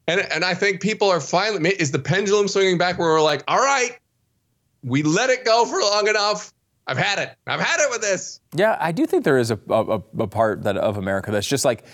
And, 0.09 0.21
and 0.33 0.44
I 0.44 0.55
think 0.55 0.81
people 0.81 1.09
are 1.09 1.21
finally, 1.21 1.71
is 1.71 1.92
the 1.92 1.99
pendulum 1.99 2.49
swinging 2.49 2.79
back 2.79 2.99
where 2.99 3.09
we're 3.09 3.23
like, 3.23 3.44
all 3.47 3.59
right, 3.59 3.97
we 4.83 5.03
let 5.03 5.31
it 5.31 5.44
go 5.44 5.66
for 5.66 5.79
long 5.81 6.09
enough. 6.09 6.53
I've 6.87 6.97
had 6.97 7.18
it. 7.18 7.37
I've 7.47 7.61
had 7.61 7.81
it 7.85 7.90
with 7.90 8.01
this. 8.01 8.40
Yeah, 8.55 8.79
I 8.81 8.90
do 8.90 9.07
think 9.07 9.25
there 9.25 9.37
is 9.37 9.51
a, 9.51 9.59
a, 9.68 10.03
a 10.18 10.27
part 10.27 10.62
that 10.62 10.79
of 10.79 10.97
America 10.97 11.31
that's 11.31 11.47
just 11.47 11.64
like, 11.64 11.85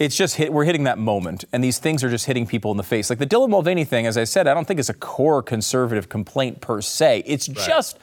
it's 0.00 0.16
just 0.16 0.34
hit, 0.34 0.52
we're 0.52 0.64
hitting 0.64 0.84
that 0.84 0.98
moment, 0.98 1.44
and 1.52 1.62
these 1.62 1.78
things 1.78 2.02
are 2.02 2.08
just 2.08 2.24
hitting 2.24 2.46
people 2.46 2.70
in 2.70 2.78
the 2.78 2.82
face. 2.82 3.10
Like 3.10 3.18
the 3.18 3.26
Dylan 3.26 3.50
Mulvaney 3.50 3.84
thing, 3.84 4.06
as 4.06 4.16
I 4.16 4.24
said, 4.24 4.48
I 4.48 4.54
don't 4.54 4.66
think 4.66 4.80
it's 4.80 4.88
a 4.88 4.94
core 4.94 5.42
conservative 5.42 6.08
complaint 6.08 6.60
per 6.62 6.80
se. 6.80 7.22
It's 7.26 7.46
just, 7.46 7.98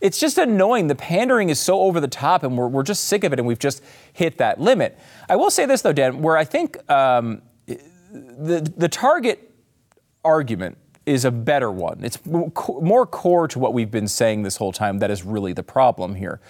it's 0.00 0.18
just 0.18 0.38
annoying. 0.38 0.88
The 0.88 0.96
pandering 0.96 1.48
is 1.48 1.60
so 1.60 1.80
over 1.80 2.00
the 2.00 2.08
top, 2.08 2.42
and 2.42 2.58
we're, 2.58 2.66
we're 2.66 2.82
just 2.82 3.04
sick 3.04 3.22
of 3.22 3.32
it, 3.32 3.38
and 3.38 3.46
we've 3.46 3.60
just 3.60 3.82
hit 4.12 4.38
that 4.38 4.60
limit. 4.60 4.98
I 5.28 5.36
will 5.36 5.50
say 5.50 5.66
this 5.66 5.82
though, 5.82 5.92
Dan, 5.92 6.20
where 6.20 6.36
I 6.36 6.44
think 6.44 6.78
um, 6.90 7.40
the 8.16 8.72
the 8.76 8.88
target 8.88 9.52
argument 10.24 10.78
is 11.06 11.24
a 11.24 11.30
better 11.30 11.70
one. 11.70 12.02
It's 12.02 12.18
more 12.26 13.06
core 13.06 13.46
to 13.48 13.58
what 13.58 13.72
we've 13.72 13.90
been 13.90 14.08
saying 14.08 14.42
this 14.42 14.56
whole 14.56 14.72
time. 14.72 14.98
That 14.98 15.10
is 15.10 15.24
really 15.24 15.52
the 15.52 15.62
problem 15.62 16.16
here. 16.16 16.40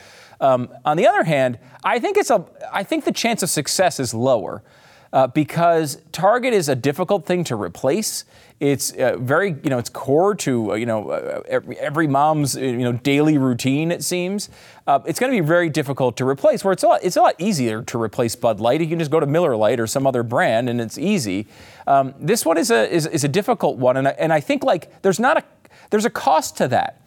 Um, 0.41 0.71
on 0.85 0.97
the 0.97 1.07
other 1.07 1.25
hand, 1.25 1.59
I 1.85 1.99
think 1.99 2.17
it's 2.17 2.31
a. 2.31 2.45
I 2.73 2.83
think 2.83 3.05
the 3.05 3.13
chance 3.13 3.43
of 3.43 3.51
success 3.51 4.01
is 4.01 4.15
lower 4.15 4.63
uh, 5.17 5.27
because 5.27 6.03
Target 6.13 6.53
is 6.53 6.69
a 6.69 6.75
difficult 6.75 7.25
thing 7.25 7.43
to 7.45 7.57
replace. 7.57 8.27
It's 8.61 8.93
uh, 8.93 9.17
very, 9.19 9.57
you 9.65 9.71
know, 9.71 9.79
it's 9.79 9.89
core 9.89 10.35
to 10.35 10.73
uh, 10.73 10.75
you 10.75 10.85
know 10.85 11.09
uh, 11.09 11.41
every, 11.49 11.79
every 11.79 12.07
mom's 12.07 12.55
uh, 12.55 12.61
you 12.61 12.85
know 12.85 12.93
daily 12.93 13.39
routine. 13.39 13.91
It 13.91 14.05
seems 14.05 14.51
uh, 14.87 15.01
it's 15.07 15.19
going 15.19 15.33
to 15.33 15.41
be 15.41 15.47
very 15.47 15.71
difficult 15.71 16.19
to 16.19 16.29
replace. 16.29 16.65
Where 16.65 16.73
it's 16.73 16.83
a 16.83 16.89
lot, 16.89 17.01
it's 17.03 17.17
a 17.17 17.23
lot 17.23 17.35
easier 17.39 17.81
to 17.81 18.01
replace 18.01 18.37
Bud 18.37 18.61
Light. 18.61 18.83
You 18.83 18.89
can 18.89 18.99
just 18.99 19.11
go 19.11 19.19
to 19.19 19.25
Miller 19.25 19.57
Lite 19.57 19.81
or 19.81 19.87
some 19.87 20.07
other 20.07 20.23
brand, 20.23 20.69
and 20.69 20.83
it's 20.83 20.99
easy. 20.99 21.47
Um, 21.87 22.13
this 22.21 22.45
one 22.45 22.59
is 22.59 22.71
a 22.71 22.87
is, 22.95 23.07
is 23.07 23.25
a 23.25 23.29
difficult 23.29 23.79
one, 23.79 23.97
and 23.97 24.09
I, 24.09 24.11
and 24.19 24.35
I 24.35 24.41
think 24.41 24.65
like 24.65 25.01
there's 25.01 25.19
not 25.19 25.39
a 25.39 25.45
there's 25.89 26.05
a 26.05 26.11
cost 26.11 26.59
to 26.59 26.69
that. 26.69 27.01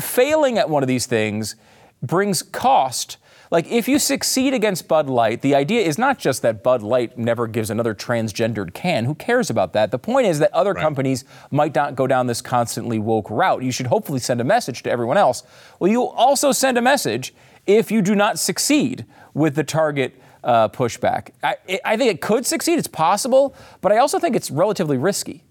Failing 0.00 0.56
at 0.56 0.70
one 0.70 0.84
of 0.84 0.88
these 0.88 1.06
things 1.06 1.56
brings 2.00 2.42
cost. 2.42 3.16
Like 3.50 3.66
if 3.66 3.88
you 3.88 3.98
succeed 3.98 4.54
against 4.54 4.86
Bud 4.86 5.10
Light, 5.10 5.42
the 5.42 5.56
idea 5.56 5.80
is 5.80 5.98
not 5.98 6.18
just 6.18 6.40
that 6.42 6.62
Bud 6.62 6.82
Light 6.82 7.18
never 7.18 7.48
gives 7.48 7.68
another 7.68 7.96
transgendered 7.96 8.74
can. 8.74 9.06
Who 9.06 9.16
cares 9.16 9.50
about 9.50 9.72
that? 9.72 9.90
The 9.90 9.98
point 9.98 10.28
is 10.28 10.38
that 10.38 10.52
other 10.52 10.72
companies 10.72 11.24
might 11.50 11.74
not 11.74 11.96
go 11.96 12.06
down 12.06 12.28
this 12.28 12.40
constantly 12.40 13.00
woke 13.00 13.28
route. 13.28 13.64
You 13.64 13.72
should 13.72 13.88
hopefully 13.88 14.20
send 14.20 14.40
a 14.40 14.44
message 14.44 14.84
to 14.84 14.90
everyone 14.90 15.16
else. 15.16 15.42
Well, 15.80 15.90
you 15.90 16.04
also 16.04 16.52
send 16.52 16.78
a 16.78 16.82
message 16.82 17.34
if 17.66 17.90
you 17.90 18.02
do 18.02 18.14
not 18.14 18.38
succeed 18.38 19.04
with 19.34 19.56
the 19.56 19.64
target 19.64 20.14
uh, 20.44 20.68
pushback. 20.68 21.30
I, 21.42 21.56
I 21.84 21.96
think 21.96 22.12
it 22.12 22.20
could 22.20 22.46
succeed. 22.46 22.78
It's 22.78 22.88
possible, 22.88 23.56
but 23.80 23.90
I 23.90 23.98
also 23.98 24.20
think 24.20 24.36
it's 24.36 24.50
relatively 24.50 24.96
risky. 24.96 25.42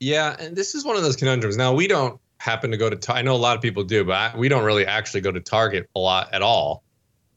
Yeah, 0.00 0.36
and 0.40 0.56
this 0.56 0.74
is 0.74 0.84
one 0.84 0.96
of 0.96 1.02
those 1.02 1.16
conundrums. 1.16 1.56
Now 1.56 1.72
we 1.72 1.86
don't 1.86 2.20
happen 2.38 2.72
to 2.72 2.76
go 2.76 2.90
to. 2.90 2.96
Tar- 2.96 3.16
I 3.16 3.22
know 3.22 3.34
a 3.34 3.36
lot 3.36 3.56
of 3.56 3.62
people 3.62 3.84
do, 3.84 4.04
but 4.04 4.14
I, 4.14 4.36
we 4.36 4.48
don't 4.48 4.64
really 4.64 4.86
actually 4.86 5.20
go 5.20 5.30
to 5.30 5.40
Target 5.40 5.88
a 5.94 6.00
lot 6.00 6.32
at 6.32 6.42
all. 6.42 6.82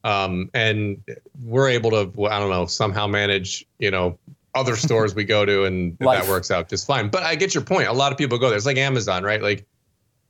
Um, 0.03 0.49
and 0.53 1.01
we're 1.43 1.69
able 1.69 1.91
to, 1.91 2.11
well, 2.15 2.31
I 2.31 2.39
don't 2.39 2.49
know, 2.49 2.65
somehow 2.65 3.07
manage, 3.07 3.65
you 3.79 3.91
know, 3.91 4.17
other 4.55 4.75
stores 4.87 5.15
we 5.15 5.23
go 5.23 5.45
to, 5.45 5.63
and 5.65 5.97
that 5.99 6.27
works 6.27 6.51
out 6.51 6.69
just 6.69 6.87
fine. 6.87 7.09
But 7.09 7.23
I 7.23 7.35
get 7.35 7.53
your 7.53 7.63
point. 7.63 7.87
A 7.87 7.93
lot 7.93 8.11
of 8.11 8.17
people 8.17 8.37
go 8.37 8.49
there. 8.49 8.57
It's 8.57 8.65
like 8.65 8.77
Amazon, 8.77 9.23
right? 9.23 9.41
Like, 9.41 9.65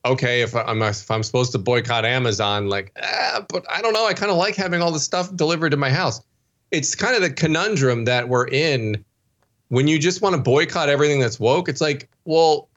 okay, 0.06 0.42
if 0.42 0.56
I'm 0.56 0.82
if 0.82 1.10
I'm 1.10 1.24
supposed 1.24 1.52
to 1.54 1.58
boycott 1.58 2.06
Amazon, 2.06 2.68
like, 2.68 2.92
ah, 3.02 3.46
but 3.50 3.66
I 3.72 3.82
don't 3.82 3.94
know. 3.94 4.06
I 4.06 4.14
kind 4.14 4.32
of 4.32 4.38
like 4.38 4.56
having 4.56 4.82
all 4.82 4.92
the 4.92 5.00
stuff 5.00 5.36
delivered 5.36 5.70
to 5.70 5.78
my 5.78 5.90
house. 5.90 6.22
It's 6.72 6.96
kind 6.96 7.16
of 7.16 7.22
the 7.22 7.32
conundrum 7.32 8.06
that 8.06 8.30
we're 8.30 8.48
in 8.48 9.04
when 9.72 9.88
you 9.88 9.98
just 9.98 10.22
want 10.22 10.36
to 10.36 10.42
boycott 10.42 10.90
everything 10.90 11.22
that's 11.22 11.40
woke, 11.40 11.70
it's 11.70 11.80
like, 11.80 12.10
well, 12.26 12.68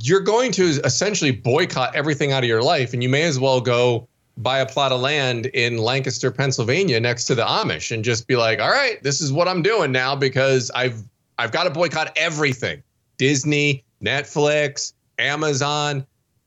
you're 0.00 0.18
going 0.20 0.50
to 0.50 0.64
essentially 0.84 1.30
boycott 1.30 1.94
everything 1.94 2.32
out 2.32 2.42
of 2.42 2.48
your 2.48 2.60
life, 2.60 2.92
and 2.92 3.04
you 3.04 3.08
may 3.08 3.22
as 3.22 3.38
well 3.38 3.60
go 3.60 4.08
buy 4.36 4.58
a 4.58 4.66
plot 4.66 4.92
of 4.92 5.00
land 5.00 5.46
in 5.46 5.78
Lancaster, 5.78 6.30
Pennsylvania, 6.30 7.00
next 7.00 7.24
to 7.26 7.34
the 7.34 7.44
Amish, 7.44 7.92
and 7.92 8.04
just 8.04 8.26
be 8.26 8.36
like, 8.36 8.60
all 8.60 8.70
right, 8.70 9.02
this 9.02 9.20
is 9.20 9.32
what 9.32 9.48
I'm 9.48 9.62
doing 9.62 9.92
now 9.92 10.16
because 10.16 10.70
I've 10.74 11.02
I've 11.38 11.52
got 11.52 11.64
to 11.64 11.70
boycott 11.70 12.12
everything: 12.16 12.82
Disney, 13.16 13.84
Netflix, 14.02 14.92
Amazon, 15.18 16.06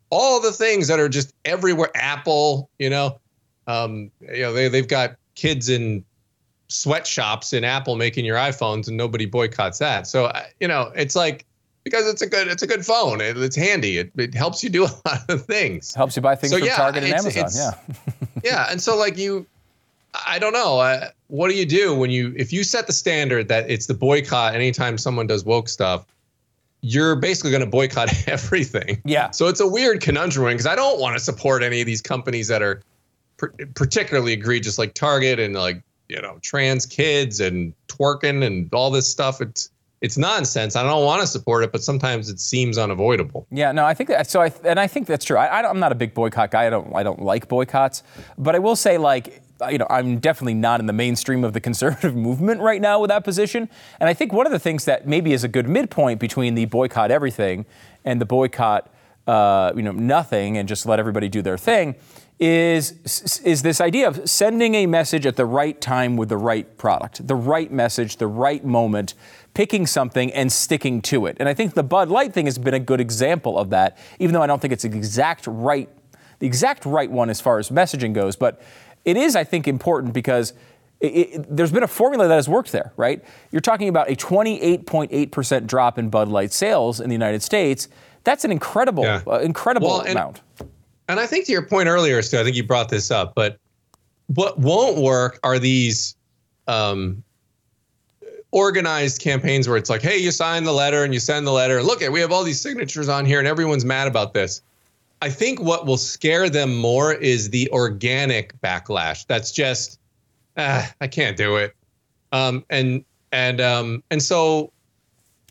all 0.10 0.42
the 0.42 0.52
things 0.52 0.88
that 0.88 1.00
are 1.00 1.10
just 1.10 1.34
everywhere. 1.46 1.92
Apple, 1.96 2.70
you 2.80 2.90
know, 2.90 3.20
um, 3.68 4.12
you 4.22 4.42
know 4.42 4.54
they 4.54 4.68
they've 4.68 4.88
got 4.88 5.16
kids 5.36 5.70
in 5.70 6.04
sweatshops 6.70 7.54
in 7.54 7.64
Apple 7.64 7.96
making 7.96 8.26
your 8.26 8.38
iPhones, 8.38 8.88
and 8.88 8.98
nobody 8.98 9.26
boycotts 9.26 9.80
that. 9.80 10.08
So 10.08 10.32
you 10.60 10.68
know, 10.68 10.92
it's 10.96 11.16
like 11.16 11.46
because 11.88 12.06
it's 12.06 12.22
a 12.22 12.28
good 12.28 12.50
it's 12.50 12.64
a 12.64 12.68
good 12.68 12.86
phone. 12.86 13.22
It, 13.22 13.38
it's 13.38 13.56
handy. 13.56 13.98
It, 13.98 14.12
it 14.18 14.34
helps 14.34 14.62
you 14.62 14.70
do 14.70 14.84
a 14.86 14.92
lot 15.06 15.30
of 15.30 15.46
things. 15.46 15.94
Helps 15.94 16.16
you 16.16 16.22
buy 16.22 16.36
things 16.36 16.52
so, 16.52 16.60
from 16.60 16.68
yeah, 16.68 16.76
Target 16.76 17.04
and 17.04 17.14
Amazon. 17.14 17.50
yeah. 17.54 17.96
yeah, 18.44 18.68
and 18.70 18.82
so 18.82 18.98
like 18.98 19.18
you, 19.18 19.46
I 20.28 20.38
don't 20.38 20.54
know. 20.54 20.80
Uh, 20.80 21.10
what 21.28 21.50
do 21.50 21.56
you 21.56 21.66
do 21.66 21.96
when 21.96 22.10
you 22.10 22.34
if 22.36 22.52
you 22.52 22.64
set 22.64 22.88
the 22.88 22.94
standard 22.94 23.48
that 23.48 23.70
it's 23.70 23.86
the 23.86 23.94
boycott 23.94 24.54
anytime 24.54 24.98
someone 24.98 25.28
does 25.28 25.46
woke 25.46 25.70
stuff? 25.70 26.06
You're 26.82 27.16
basically 27.16 27.52
going 27.52 27.64
to 27.64 27.70
boycott 27.70 28.10
everything. 28.28 29.02
Yeah. 29.04 29.32
So 29.32 29.48
it's 29.48 29.60
a 29.60 29.68
weird 29.68 30.02
conundrum 30.02 30.46
because 30.46 30.68
I 30.68 30.76
don't 30.76 31.00
want 31.00 31.18
to 31.18 31.24
support 31.24 31.64
any 31.64 31.80
of 31.80 31.88
these 31.88 32.02
companies 32.02 32.50
that 32.50 32.62
are 32.62 32.82
particularly 33.76 34.34
egregious, 34.34 34.78
like 34.78 34.94
Target 34.94 35.40
and 35.40 35.56
like 35.56 35.82
you 36.10 36.22
know 36.22 36.38
trans 36.42 36.86
kids 36.86 37.40
and 37.40 37.74
twerking 37.88 38.44
and 38.46 38.74
all 38.74 38.92
this 38.92 39.08
stuff. 39.08 39.42
It's 39.42 39.70
it's 40.02 40.18
nonsense. 40.18 40.76
I 40.76 40.84
don't 40.84 41.04
want 41.04 41.22
to 41.22 41.28
support 41.28 41.64
it, 41.64 41.72
but 41.72 41.84
sometimes 41.84 42.30
it 42.30 42.40
seems 42.40 42.78
unavoidable. 42.78 43.48
Yeah, 43.50 43.72
no, 43.72 43.86
I 43.86 43.94
think 43.94 44.10
that, 44.10 44.30
so. 44.30 44.42
I 44.42 44.52
and 44.64 44.80
I 44.80 44.88
think 44.88 45.08
that's 45.08 45.26
true. 45.26 45.38
I, 45.38 45.46
I 45.48 45.70
am 45.70 45.80
not 45.80 45.92
a 45.92 45.96
big 45.96 46.14
boycott 46.14 46.52
guy. 46.52 46.68
I 46.68 46.70
don't 46.70 46.96
I 46.96 47.04
don't 47.04 47.22
like 47.22 47.48
boycotts, 47.48 48.04
but 48.38 48.56
I 48.56 48.60
will 48.60 48.76
say 48.76 48.98
like 48.98 49.42
you 49.70 49.80
know 49.80 49.88
I'm 49.90 50.20
definitely 50.20 50.54
not 50.54 50.80
in 50.80 50.86
the 50.86 50.94
mainstream 50.94 51.44
of 51.44 51.54
the 51.54 51.60
conservative 51.60 52.16
movement 52.28 52.62
right 52.62 52.82
now 52.82 53.00
with 53.00 53.10
that 53.10 53.24
position. 53.24 53.70
And 54.00 54.08
I 54.08 54.14
think 54.14 54.34
one 54.34 54.46
of 54.46 54.52
the 54.52 54.60
things 54.60 54.86
that 54.86 55.08
maybe 55.08 55.34
is 55.34 55.44
a 55.44 55.48
good 55.48 55.68
midpoint 55.68 56.20
between 56.20 56.54
the 56.54 56.66
boycott 56.66 57.10
everything 57.10 57.66
and 58.06 58.22
the 58.22 58.26
boycott 58.26 58.92
uh, 59.26 59.74
you 59.76 59.82
know 59.82 59.92
nothing 59.92 60.58
and 60.58 60.70
just 60.70 60.86
let 60.86 61.00
everybody 61.00 61.28
do 61.28 61.42
their 61.42 61.58
thing 61.58 61.96
is 62.40 63.42
is 63.44 63.64
this 63.64 63.82
idea 63.82 64.08
of 64.08 64.30
sending 64.30 64.76
a 64.76 64.86
message 64.86 65.26
at 65.26 65.36
the 65.36 65.46
right 65.46 65.82
time 65.82 66.16
with 66.18 66.30
the 66.30 66.38
right 66.38 66.78
product, 66.78 67.26
the 67.28 67.36
right 67.36 67.72
message, 67.72 68.18
the 68.18 68.28
right 68.28 68.64
moment, 68.64 69.16
picking 69.58 69.88
something 69.88 70.32
and 70.34 70.52
sticking 70.52 71.02
to 71.02 71.26
it. 71.26 71.36
And 71.40 71.50
I 71.50 71.56
think 71.56 71.74
the 71.74 71.82
Bud 71.82 72.10
Light 72.10 72.32
thing 72.32 72.46
has 72.46 72.60
been 72.60 72.76
a 72.76 72.80
good 72.80 73.02
example 73.02 73.58
of 73.58 73.72
that, 73.72 73.98
even 74.20 74.34
though 74.34 74.44
I 74.44 74.46
don't 74.46 74.62
think 74.62 74.72
it's 74.72 74.84
the 74.84 74.96
exact 74.96 75.48
right 75.48 75.90
the 76.38 76.46
exact 76.46 76.86
right 76.86 77.10
one 77.10 77.32
as 77.32 77.42
far 77.42 77.58
as 77.58 77.72
messaging 77.72 78.14
goes, 78.14 78.36
but 78.36 78.62
it 79.04 79.18
is 79.18 79.36
I 79.36 79.44
think 79.44 79.68
important 79.68 80.14
because 80.14 80.54
it, 81.00 81.08
it, 81.08 81.56
there's 81.58 81.72
been 81.72 81.82
a 81.82 81.88
formula 81.88 82.28
that 82.28 82.36
has 82.36 82.48
worked 82.48 82.72
there, 82.72 82.94
right? 82.98 83.26
You're 83.50 83.62
talking 83.62 83.90
about 83.90 84.12
a 84.12 84.16
28.8% 84.16 85.66
drop 85.66 85.98
in 85.98 86.12
Bud 86.12 86.28
Light 86.28 86.54
sales 86.54 87.00
in 87.00 87.10
the 87.10 87.16
United 87.16 87.42
States. 87.42 87.88
That's 88.26 88.46
an 88.46 88.52
incredible, 88.52 89.06
yeah. 89.06 89.24
uh, 89.26 89.40
incredible 89.40 89.88
well, 89.88 90.02
amount. 90.02 90.42
And 91.10 91.20
I 91.20 91.26
think 91.26 91.48
to 91.48 91.52
your 91.52 91.66
point 91.66 91.88
earlier, 91.88 92.22
Stu, 92.22 92.40
I 92.40 92.44
think 92.44 92.56
you 92.56 92.64
brought 92.64 92.90
this 92.90 93.10
up, 93.10 93.34
but 93.34 93.58
what 94.28 94.60
won't 94.60 95.00
work 95.00 95.40
are 95.42 95.58
these 95.58 96.16
um, 96.68 97.24
organized 98.52 99.22
campaigns 99.22 99.68
where 99.68 99.78
it's 99.78 99.90
like, 99.90 100.02
hey, 100.02 100.18
you 100.18 100.32
sign 100.32 100.64
the 100.64 100.72
letter 100.72 101.04
and 101.04 101.14
you 101.14 101.20
send 101.20 101.46
the 101.46 101.52
letter. 101.52 101.84
Look 101.84 102.02
we 102.02 102.20
have 102.20 102.32
all 102.32 102.44
these 102.44 102.62
signatures 102.62 103.10
on 103.10 103.26
here 103.26 103.40
and 103.40 103.48
everyone's 103.48 103.86
mad 103.86 104.08
about 104.08 104.34
this. 104.34 104.62
I 105.22 105.30
think 105.30 105.60
what 105.62 105.86
will 105.86 105.98
scare 105.98 106.50
them 106.50 106.76
more 106.76 107.14
is 107.14 107.50
the 107.50 107.70
organic 107.72 108.60
backlash. 108.62 109.26
That's 109.26 109.52
just, 109.52 110.00
ah, 110.58 110.92
I 111.02 111.08
can't 111.08 111.36
do 111.36 111.56
it. 111.58 111.76
Um, 112.32 112.64
and 112.70 113.04
and 113.32 113.60
um, 113.60 114.04
and 114.12 114.22
so 114.22 114.72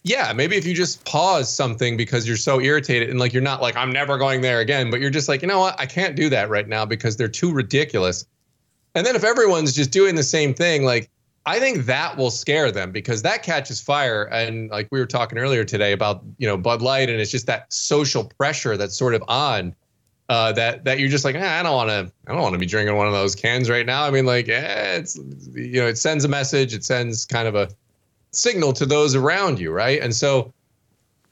yeah, 0.07 0.33
maybe 0.33 0.57
if 0.57 0.65
you 0.65 0.73
just 0.73 1.05
pause 1.05 1.53
something 1.53 1.97
because 1.97 2.29
you're 2.29 2.37
so 2.37 2.61
irritated 2.61 3.11
and 3.11 3.19
like 3.19 3.33
you're 3.33 3.43
not 3.43 3.61
like 3.61 3.77
I'm 3.77 3.93
never 3.93 4.19
going 4.19 4.41
there 4.41 4.61
again, 4.61 4.89
but 4.89 5.01
you're 5.01 5.11
just 5.11 5.29
like, 5.29 5.43
you 5.43 5.49
know 5.49 5.59
what? 5.59 5.79
I 5.81 5.87
can't 5.87 6.15
do 6.15 6.29
that 6.29 6.49
right 6.49 6.69
now 6.69 6.85
because 6.85 7.17
they're 7.17 7.27
too 7.27 7.53
ridiculous. 7.53 8.25
And 8.95 9.05
then 9.05 9.17
if 9.17 9.25
everyone's 9.25 9.75
just 9.75 9.91
doing 9.91 10.15
the 10.15 10.23
same 10.23 10.55
thing, 10.55 10.85
like 10.85 11.11
I 11.47 11.61
think 11.61 11.87
that 11.87 12.17
will 12.17 12.33
scare 12.33 12.73
them 12.73 12.91
because 12.91 13.23
that 13.23 13.45
catches 13.45 13.81
fire. 13.81 14.25
And 14.25 14.69
like 14.69 14.89
we 14.91 14.99
were 14.99 15.07
talking 15.07 15.39
earlier 15.39 15.65
today 15.65 15.93
about, 15.93 16.25
you 16.39 16.47
know, 16.47 16.57
Bud 16.57 16.83
Light 16.83 17.09
and 17.09 17.21
it's 17.21 17.31
just 17.31 17.47
that 17.47 17.73
social 17.73 18.25
pressure 18.25 18.77
that's 18.77 18.99
sort 18.99 19.15
of 19.15 19.23
on 19.29 19.75
uh, 20.29 20.51
that 20.53 20.83
that 20.85 20.99
you're 20.99 21.09
just 21.09 21.25
like, 21.25 21.37
eh, 21.37 21.61
I 21.61 21.63
don't 21.63 21.75
want 21.75 21.89
to, 21.89 22.13
I 22.27 22.33
don't 22.33 22.43
want 22.43 22.55
to 22.55 22.59
be 22.59 22.67
drinking 22.67 22.97
one 22.97 23.07
of 23.07 23.13
those 23.13 23.37
cans 23.37 23.71
right 23.71 23.87
now. 23.87 24.03
I 24.03 24.11
mean, 24.11 24.27
like, 24.27 24.49
eh, 24.49 24.97
it's 24.97 25.17
you 25.55 25.81
know, 25.81 25.87
it 25.87 25.99
sends 25.99 26.25
a 26.25 26.29
message, 26.29 26.75
it 26.75 26.85
sends 26.85 27.25
kind 27.25 27.47
of 27.47 27.55
a 27.55 27.69
signal 28.33 28.73
to 28.73 28.85
those 28.85 29.15
around 29.15 29.61
you, 29.61 29.71
right? 29.71 30.03
And 30.03 30.15
so 30.17 30.53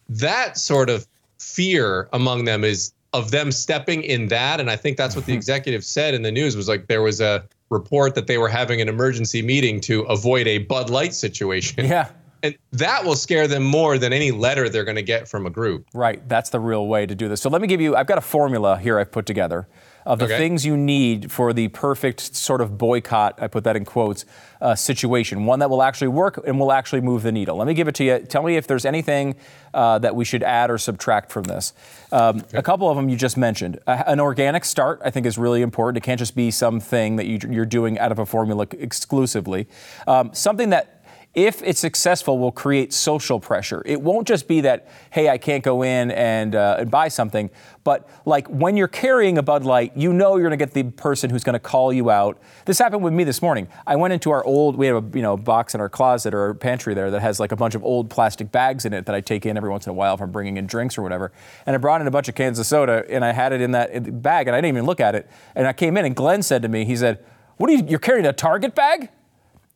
that 0.09 0.57
sort 0.59 0.91
of 0.91 1.09
fear 1.39 2.09
among 2.13 2.45
them 2.45 2.63
is 2.63 2.93
of 3.13 3.33
them 3.33 3.51
stepping 3.51 4.03
in 4.03 4.29
that. 4.29 4.61
And 4.61 4.71
I 4.71 4.77
think 4.77 4.97
that's 4.97 5.17
what 5.17 5.27
the 5.27 5.33
mm-hmm. 5.33 5.39
executive 5.39 5.85
said 5.85 6.15
in 6.15 6.23
the 6.23 6.33
news 6.33 6.57
was 6.57 6.69
like 6.69 6.87
there 6.87 7.03
was 7.03 7.21
a 7.21 7.45
report 7.71 8.15
that 8.15 8.27
they 8.27 8.39
were 8.39 8.49
having 8.49 8.81
an 8.81 8.89
emergency 8.89 9.43
meeting 9.43 9.81
to 9.83 10.03
avoid 10.03 10.47
a 10.47 10.59
Bud 10.59 10.91
Light 10.91 11.15
situation. 11.15 11.87
Yeah. 11.87 12.11
And 12.43 12.57
that 12.73 13.05
will 13.07 13.17
scare 13.17 13.49
them 13.49 13.63
more 13.63 13.97
than 13.97 14.13
any 14.13 14.31
letter 14.31 14.69
they're 14.69 14.85
going 14.85 14.97
to 14.97 15.03
get 15.03 15.27
from 15.29 15.47
a 15.47 15.51
group. 15.51 15.87
Right. 15.95 16.29
That's 16.29 16.51
the 16.51 16.61
real 16.61 16.87
way 16.87 17.07
to 17.07 17.15
do 17.15 17.27
this. 17.27 17.41
So 17.41 17.49
let 17.49 17.63
me 17.63 17.67
give 17.67 17.81
you, 17.81 17.97
I've 17.97 18.07
got 18.07 18.19
a 18.19 18.23
formula 18.23 18.79
here 18.79 18.99
I've 18.99 19.11
put 19.11 19.25
together 19.25 19.67
of 20.07 20.19
the 20.19 20.27
okay. 20.27 20.37
things 20.37 20.67
you 20.67 20.77
need 20.77 21.33
for 21.33 21.53
the 21.53 21.69
perfect 21.69 22.35
sort 22.35 22.61
of 22.61 22.77
boycott, 22.77 23.39
I 23.41 23.47
put 23.47 23.65
that 23.65 23.77
in 23.77 23.85
quotes, 23.85 24.25
uh, 24.61 24.75
situation, 24.75 25.45
one 25.47 25.59
that 25.59 25.71
will 25.71 25.83
actually 25.83 26.09
work 26.09 26.43
and 26.47 26.59
will 26.59 26.73
actually 26.73 27.01
move 27.01 27.23
the 27.23 27.33
needle. 27.33 27.57
Let 27.57 27.67
me 27.67 27.75
give 27.75 27.89
it 27.89 27.95
to 27.97 28.05
you. 28.05 28.19
Tell 28.19 28.43
me 28.43 28.57
if 28.57 28.67
there's 28.67 28.85
anything 28.85 29.37
uh, 29.73 29.99
that 29.99 30.15
we 30.15 30.25
should 30.25 30.43
add 30.43 30.71
or 30.71 30.79
subtract 30.79 31.33
from 31.33 31.45
this. 31.45 31.73
Um, 32.13 32.39
okay. 32.39 32.59
A 32.59 32.63
couple 32.63 32.89
of 32.89 32.97
them 32.97 33.09
you 33.09 33.17
just 33.17 33.37
mentioned. 33.37 33.79
Uh, 33.87 34.03
an 34.07 34.21
organic 34.21 34.65
start, 34.65 35.01
I 35.05 35.11
think, 35.11 35.27
is 35.27 35.39
really 35.39 35.63
important. 35.63 36.03
It 36.03 36.07
can't 36.07 36.19
just 36.19 36.35
be 36.35 36.51
something 36.51 37.17
that 37.17 37.27
you, 37.27 37.61
are 37.61 37.67
doing 37.67 37.99
out 37.99 38.13
of 38.13 38.19
a 38.19 38.27
formula 38.27 38.67
exclusively. 38.73 39.67
Um, 40.07 40.33
something 40.33 40.71
that 40.71 41.04
if 41.35 41.63
it's 41.63 41.81
successful, 41.81 42.39
will 42.39 42.53
create 42.53 42.93
social 42.93 43.41
pressure. 43.41 43.83
It 43.85 44.01
won't 44.01 44.27
just 44.27 44.47
be 44.47 44.61
that, 44.63 44.89
hey, 45.11 45.29
I 45.29 45.39
can't 45.39 45.65
go 45.65 45.83
in 45.83 46.13
and, 46.13 46.55
uh, 46.55 46.77
and 46.79 46.91
buy 46.91 47.09
something, 47.09 47.51
but 47.83 48.09
like 48.25 48.49
when 48.49 48.77
you're 48.77 48.89
carrying 48.89 49.37
a 49.37 49.43
Bud 49.43 49.65
Light, 49.65 49.97
you 49.97 50.13
know 50.13 50.37
you're 50.37 50.49
going 50.49 50.59
to 50.59 50.65
get 50.65 50.73
the 50.73 50.85
person 50.85 51.31
who's 51.31 51.45
going 51.45 51.55
to 51.55 51.61
call 51.61 51.93
you 51.93 52.11
out. 52.11 52.41
This 52.65 52.79
happened 52.79 53.03
with 53.03 53.13
me 53.13 53.25
this 53.25 53.43
morning. 53.43 53.69
I 53.87 53.97
went 53.97 54.15
into 54.15 54.31
our 54.31 54.45
old, 54.45 54.77
we 54.77 54.87
have 54.87 55.05
a 55.05 55.17
you 55.17 55.23
know 55.23 55.37
box 55.37 55.75
in 55.75 55.81
our 55.81 55.89
closet 55.89 56.35
or 56.35 56.55
pantry 56.55 56.95
there 56.95 57.11
that 57.11 57.21
has 57.21 57.39
like 57.39 57.53
a 57.53 57.57
bunch 57.57 57.75
of 57.75 57.85
old 57.85 58.09
plastic 58.09 58.51
bags 58.51 58.85
in 58.85 58.93
it 58.95 59.05
that 59.07 59.15
I 59.15 59.21
take 59.21 59.45
in 59.45 59.57
every 59.57 59.71
once 59.71 59.87
in 59.87 59.91
a 59.91 59.95
while 59.95 60.15
if 60.15 60.23
I'm 60.23 60.33
bringing 60.33 60.57
in 60.57 60.67
drinks 60.67 60.97
or 60.97 61.03
whatever. 61.03 61.33
And 61.67 61.75
I 61.75 61.79
brought 61.79 62.01
in 62.01 62.07
a 62.07 62.11
bunch 62.11 62.29
of 62.29 62.35
cans 62.35 62.59
of 62.59 62.67
soda 62.67 63.05
and 63.11 63.25
I 63.25 63.33
had 63.33 63.53
it 63.53 63.61
in 63.61 63.73
that 63.73 64.23
bag 64.23 64.47
and 64.47 64.57
I 64.57 64.61
didn't 64.61 64.77
even 64.77 64.87
look 64.87 65.01
at 65.01 65.15
it. 65.15 65.29
And 65.55 65.67
I 65.67 65.73
came 65.73 65.97
in 65.97 66.07
and 66.07 66.17
Glenn 66.17 66.43
said 66.43 66.63
to 66.63 66.69
me, 66.69 66.85
he 66.85 66.97
said, 66.97 67.23
"What 67.59 67.69
are 67.69 67.75
you? 67.75 67.85
You're 67.87 67.99
carrying 67.99 68.25
a 68.25 68.33
Target 68.33 68.75
bag?" 68.75 69.11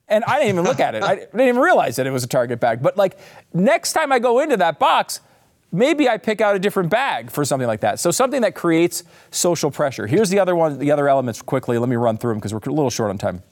And 0.08 0.24
I 0.24 0.38
didn't 0.38 0.50
even 0.50 0.64
look 0.64 0.80
at 0.80 0.94
it. 0.94 1.02
I 1.02 1.16
didn't 1.16 1.40
even 1.40 1.58
realize 1.58 1.96
that 1.96 2.06
it 2.06 2.10
was 2.10 2.24
a 2.24 2.28
Target 2.28 2.60
bag. 2.60 2.82
But 2.82 2.96
like 2.96 3.18
next 3.52 3.92
time 3.92 4.10
I 4.10 4.18
go 4.18 4.40
into 4.40 4.56
that 4.56 4.78
box, 4.78 5.20
maybe 5.70 6.08
I 6.08 6.16
pick 6.16 6.40
out 6.40 6.56
a 6.56 6.58
different 6.58 6.90
bag 6.90 7.30
for 7.30 7.44
something 7.44 7.66
like 7.66 7.80
that. 7.80 8.00
So 8.00 8.10
something 8.10 8.40
that 8.40 8.54
creates 8.54 9.04
social 9.30 9.70
pressure. 9.70 10.06
Here's 10.06 10.30
the 10.30 10.38
other 10.38 10.56
one, 10.56 10.78
the 10.78 10.90
other 10.90 11.08
elements 11.08 11.42
quickly. 11.42 11.76
Let 11.78 11.88
me 11.88 11.96
run 11.96 12.16
through 12.16 12.32
them 12.32 12.38
because 12.38 12.54
we're 12.54 12.60
a 12.64 12.70
little 12.70 12.90
short 12.90 13.10
on 13.10 13.18
time. 13.18 13.42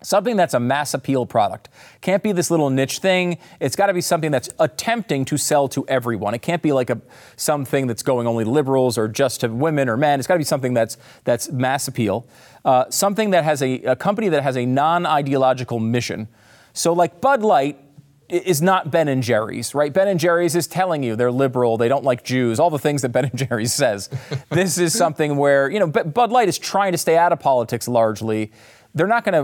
Something 0.00 0.36
that's 0.36 0.54
a 0.54 0.60
mass 0.60 0.94
appeal 0.94 1.26
product. 1.26 1.68
Can't 2.02 2.22
be 2.22 2.30
this 2.30 2.52
little 2.52 2.70
niche 2.70 3.00
thing. 3.00 3.38
It's 3.58 3.74
got 3.74 3.86
to 3.86 3.94
be 3.94 4.00
something 4.00 4.30
that's 4.30 4.48
attempting 4.60 5.24
to 5.24 5.36
sell 5.36 5.68
to 5.70 5.84
everyone. 5.88 6.34
It 6.34 6.42
can't 6.42 6.62
be 6.62 6.72
like 6.72 6.88
a 6.88 7.00
something 7.34 7.88
that's 7.88 8.04
going 8.04 8.28
only 8.28 8.44
to 8.44 8.50
liberals 8.50 8.96
or 8.96 9.08
just 9.08 9.40
to 9.40 9.48
women 9.48 9.88
or 9.88 9.96
men. 9.96 10.20
It's 10.20 10.28
got 10.28 10.34
to 10.34 10.38
be 10.38 10.44
something 10.44 10.72
that's 10.72 10.98
that's 11.24 11.50
mass 11.50 11.88
appeal. 11.88 12.28
Uh, 12.64 12.84
something 12.90 13.30
that 13.30 13.42
has 13.42 13.60
a, 13.60 13.82
a 13.82 13.96
company 13.96 14.28
that 14.28 14.44
has 14.44 14.56
a 14.56 14.66
non-ideological 14.66 15.80
mission. 15.80 16.28
So 16.74 16.92
like 16.92 17.20
Bud 17.20 17.42
Light 17.42 17.80
is 18.28 18.60
not 18.60 18.90
Ben 18.90 19.08
and 19.08 19.22
Jerry's, 19.22 19.74
right? 19.74 19.92
Ben 19.92 20.06
and 20.06 20.20
Jerry's 20.20 20.54
is 20.54 20.66
telling 20.66 21.02
you 21.02 21.16
they're 21.16 21.32
liberal, 21.32 21.78
they 21.78 21.88
don't 21.88 22.04
like 22.04 22.24
Jews, 22.24 22.60
all 22.60 22.70
the 22.70 22.78
things 22.78 23.02
that 23.02 23.08
Ben 23.08 23.24
and 23.24 23.36
Jerry's 23.48 23.72
says. 23.72 24.10
this 24.50 24.78
is 24.78 24.96
something 24.96 25.36
where, 25.36 25.70
you 25.70 25.80
know, 25.80 25.86
Bud 25.88 26.30
Light 26.30 26.48
is 26.48 26.58
trying 26.58 26.92
to 26.92 26.98
stay 26.98 27.16
out 27.16 27.32
of 27.32 27.40
politics 27.40 27.88
largely 27.88 28.52
they're 28.98 29.06
not 29.06 29.24
going 29.24 29.36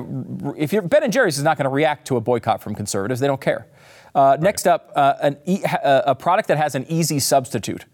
to, 0.45 0.55
if 0.61 0.73
you're, 0.73 0.83
Ben 0.83 1.03
and 1.03 1.13
Jerry's 1.13 1.39
is 1.39 1.45
not 1.45 1.57
going 1.57 1.65
to 1.65 1.71
react 1.71 2.07
to 2.09 2.17
a 2.17 2.21
boycott 2.21 2.63
from 2.63 2.75
conservatives. 2.75 3.21
They 3.21 3.27
don't 3.27 3.41
care. 3.41 3.67
Uh, 4.15 4.21
right. 4.21 4.41
Next 4.41 4.67
up, 4.67 4.93
uh, 4.97 5.15
an 5.23 5.39
e- 5.47 5.65
uh, 5.65 6.03
a 6.07 6.15
product 6.15 6.49
that 6.49 6.59
has 6.59 6.75
an 6.75 6.85
easy 6.89 7.19
substitute. 7.19 7.85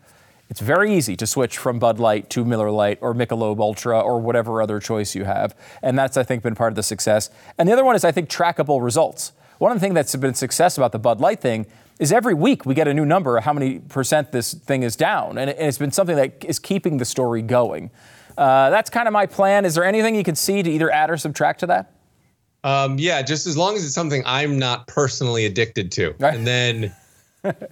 It's 0.49 0.61
very 0.61 0.93
easy 0.93 1.17
to 1.17 1.27
switch 1.27 1.59
from 1.59 1.79
Bud 1.79 2.01
Light 2.01 2.29
to 2.31 2.45
Miller 2.45 2.71
Lite 2.71 2.99
or 3.01 3.15
Michelob 3.15 3.61
Ultra 3.61 4.01
or 4.01 4.21
whatever 4.21 4.61
other 4.61 4.81
choice 4.81 5.15
you 5.15 5.25
have. 5.25 5.55
And 5.81 5.97
that's, 5.97 6.17
I 6.17 6.25
think, 6.25 6.43
been 6.43 6.57
part 6.57 6.73
of 6.73 6.77
the 6.77 6.83
success. 6.83 7.31
And 7.57 7.69
the 7.69 7.73
other 7.73 7.85
one 7.85 7.95
is, 7.95 8.05
I 8.05 8.11
think, 8.11 8.29
trackable 8.29 8.83
results 8.83 9.33
One 9.61 9.71
of 9.73 9.77
the 9.77 9.81
things 9.81 9.95
that's 9.95 10.17
been 10.17 10.33
success 10.33 10.79
about 10.79 10.93
the 10.93 10.99
Bud 10.99 11.21
Light 11.21 11.39
thing 11.39 11.67
is 11.99 12.13
every 12.13 12.33
week 12.33 12.65
we 12.65 12.75
get 12.75 12.89
a 12.89 12.95
new 12.95 13.05
number 13.05 13.37
of 13.37 13.45
how 13.45 13.53
many 13.53 13.79
percent 13.79 14.33
this 14.33 14.55
thing 14.55 14.83
is 14.83 14.97
down. 14.97 15.37
And 15.37 15.51
it's 15.51 15.77
been 15.77 15.93
something 15.93 16.17
that 16.17 16.43
is 16.47 16.59
keeping 16.59 16.97
the 16.97 17.05
story 17.05 17.43
going. 17.43 17.91
Uh, 18.37 18.71
that's 18.71 18.91
kind 18.91 19.07
of 19.09 19.13
my 19.13 19.27
plan. 19.27 19.65
Is 19.65 19.75
there 19.75 19.85
anything 19.85 20.15
you 20.15 20.25
can 20.25 20.35
see 20.35 20.63
to 20.63 20.71
either 20.71 20.91
add 20.91 21.11
or 21.11 21.17
subtract 21.17 21.61
to 21.61 21.67
that? 21.67 21.93
Um, 22.63 22.99
yeah, 22.99 23.23
just 23.23 23.47
as 23.47 23.57
long 23.57 23.77
as 23.77 23.85
it's 23.85 23.95
something 23.95 24.23
I'm 24.27 24.59
not 24.59 24.87
personally 24.87 25.47
addicted 25.47 25.91
to, 25.93 26.15
right. 26.19 26.35
and 26.35 26.47
then, 26.47 26.95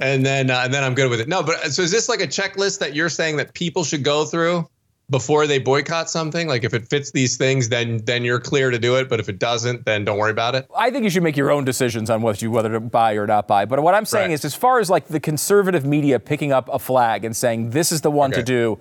and 0.00 0.24
then, 0.24 0.50
uh, 0.50 0.62
and 0.64 0.72
then 0.72 0.82
I'm 0.82 0.94
good 0.94 1.10
with 1.10 1.20
it. 1.20 1.28
No, 1.28 1.42
but 1.42 1.72
so 1.72 1.82
is 1.82 1.90
this 1.90 2.08
like 2.08 2.20
a 2.20 2.26
checklist 2.26 2.78
that 2.78 2.94
you're 2.94 3.10
saying 3.10 3.36
that 3.36 3.52
people 3.54 3.84
should 3.84 4.02
go 4.02 4.24
through 4.24 4.66
before 5.10 5.46
they 5.46 5.58
boycott 5.58 6.08
something? 6.08 6.48
Like 6.48 6.64
if 6.64 6.72
it 6.72 6.88
fits 6.88 7.10
these 7.10 7.36
things, 7.36 7.68
then 7.68 7.98
then 8.04 8.24
you're 8.24 8.40
clear 8.40 8.70
to 8.70 8.78
do 8.78 8.96
it. 8.96 9.10
But 9.10 9.20
if 9.20 9.28
it 9.28 9.38
doesn't, 9.38 9.84
then 9.84 10.06
don't 10.06 10.16
worry 10.16 10.30
about 10.30 10.54
it. 10.54 10.66
I 10.74 10.90
think 10.90 11.04
you 11.04 11.10
should 11.10 11.22
make 11.22 11.36
your 11.36 11.50
own 11.50 11.66
decisions 11.66 12.08
on 12.08 12.22
whether 12.22 12.38
you 12.38 12.50
whether 12.50 12.72
to 12.72 12.80
buy 12.80 13.12
or 13.14 13.26
not 13.26 13.46
buy. 13.46 13.66
But 13.66 13.82
what 13.82 13.94
I'm 13.94 14.06
saying 14.06 14.30
right. 14.30 14.34
is, 14.34 14.44
as 14.46 14.54
far 14.54 14.78
as 14.78 14.88
like 14.88 15.08
the 15.08 15.20
conservative 15.20 15.84
media 15.84 16.18
picking 16.18 16.50
up 16.50 16.68
a 16.72 16.78
flag 16.78 17.26
and 17.26 17.36
saying 17.36 17.70
this 17.70 17.92
is 17.92 18.00
the 18.00 18.10
one 18.10 18.32
okay. 18.32 18.40
to 18.40 18.44
do, 18.44 18.78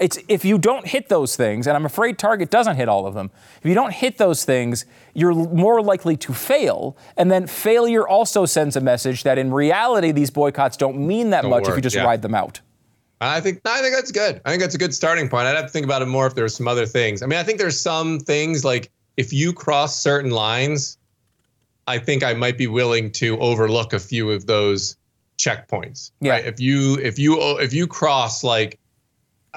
it's 0.00 0.18
if 0.28 0.44
you 0.44 0.58
don't 0.58 0.86
hit 0.86 1.08
those 1.08 1.36
things, 1.36 1.66
and 1.66 1.76
I'm 1.76 1.86
afraid 1.86 2.18
Target 2.18 2.50
doesn't 2.50 2.76
hit 2.76 2.88
all 2.88 3.06
of 3.06 3.14
them. 3.14 3.30
If 3.62 3.68
you 3.68 3.74
don't 3.74 3.92
hit 3.92 4.18
those 4.18 4.44
things, 4.44 4.84
you're 5.14 5.34
more 5.34 5.82
likely 5.82 6.16
to 6.18 6.34
fail, 6.34 6.96
and 7.16 7.30
then 7.30 7.46
failure 7.46 8.06
also 8.06 8.46
sends 8.46 8.76
a 8.76 8.80
message 8.80 9.22
that 9.22 9.38
in 9.38 9.52
reality 9.52 10.12
these 10.12 10.30
boycotts 10.30 10.76
don't 10.76 10.98
mean 10.98 11.30
that 11.30 11.42
don't 11.42 11.50
much 11.50 11.64
work. 11.64 11.70
if 11.70 11.76
you 11.76 11.82
just 11.82 11.96
yeah. 11.96 12.04
ride 12.04 12.22
them 12.22 12.34
out. 12.34 12.60
I 13.20 13.40
think 13.40 13.60
I 13.64 13.80
think 13.80 13.94
that's 13.94 14.12
good. 14.12 14.40
I 14.44 14.50
think 14.50 14.60
that's 14.60 14.74
a 14.74 14.78
good 14.78 14.94
starting 14.94 15.28
point. 15.28 15.46
I'd 15.46 15.56
have 15.56 15.66
to 15.66 15.70
think 15.70 15.86
about 15.86 16.02
it 16.02 16.06
more 16.06 16.26
if 16.26 16.34
there's 16.34 16.54
some 16.54 16.68
other 16.68 16.86
things. 16.86 17.22
I 17.22 17.26
mean, 17.26 17.38
I 17.38 17.42
think 17.42 17.58
there's 17.58 17.80
some 17.80 18.20
things 18.20 18.64
like 18.64 18.90
if 19.16 19.32
you 19.32 19.52
cross 19.52 20.00
certain 20.00 20.30
lines, 20.30 20.98
I 21.86 21.98
think 21.98 22.22
I 22.22 22.34
might 22.34 22.58
be 22.58 22.66
willing 22.66 23.10
to 23.12 23.38
overlook 23.38 23.92
a 23.92 23.98
few 23.98 24.30
of 24.30 24.46
those 24.46 24.96
checkpoints. 25.38 26.10
Yeah. 26.20 26.32
Right? 26.32 26.44
If 26.46 26.60
you 26.60 26.98
if 26.98 27.18
you 27.18 27.58
if 27.58 27.72
you 27.72 27.86
cross 27.86 28.44
like 28.44 28.78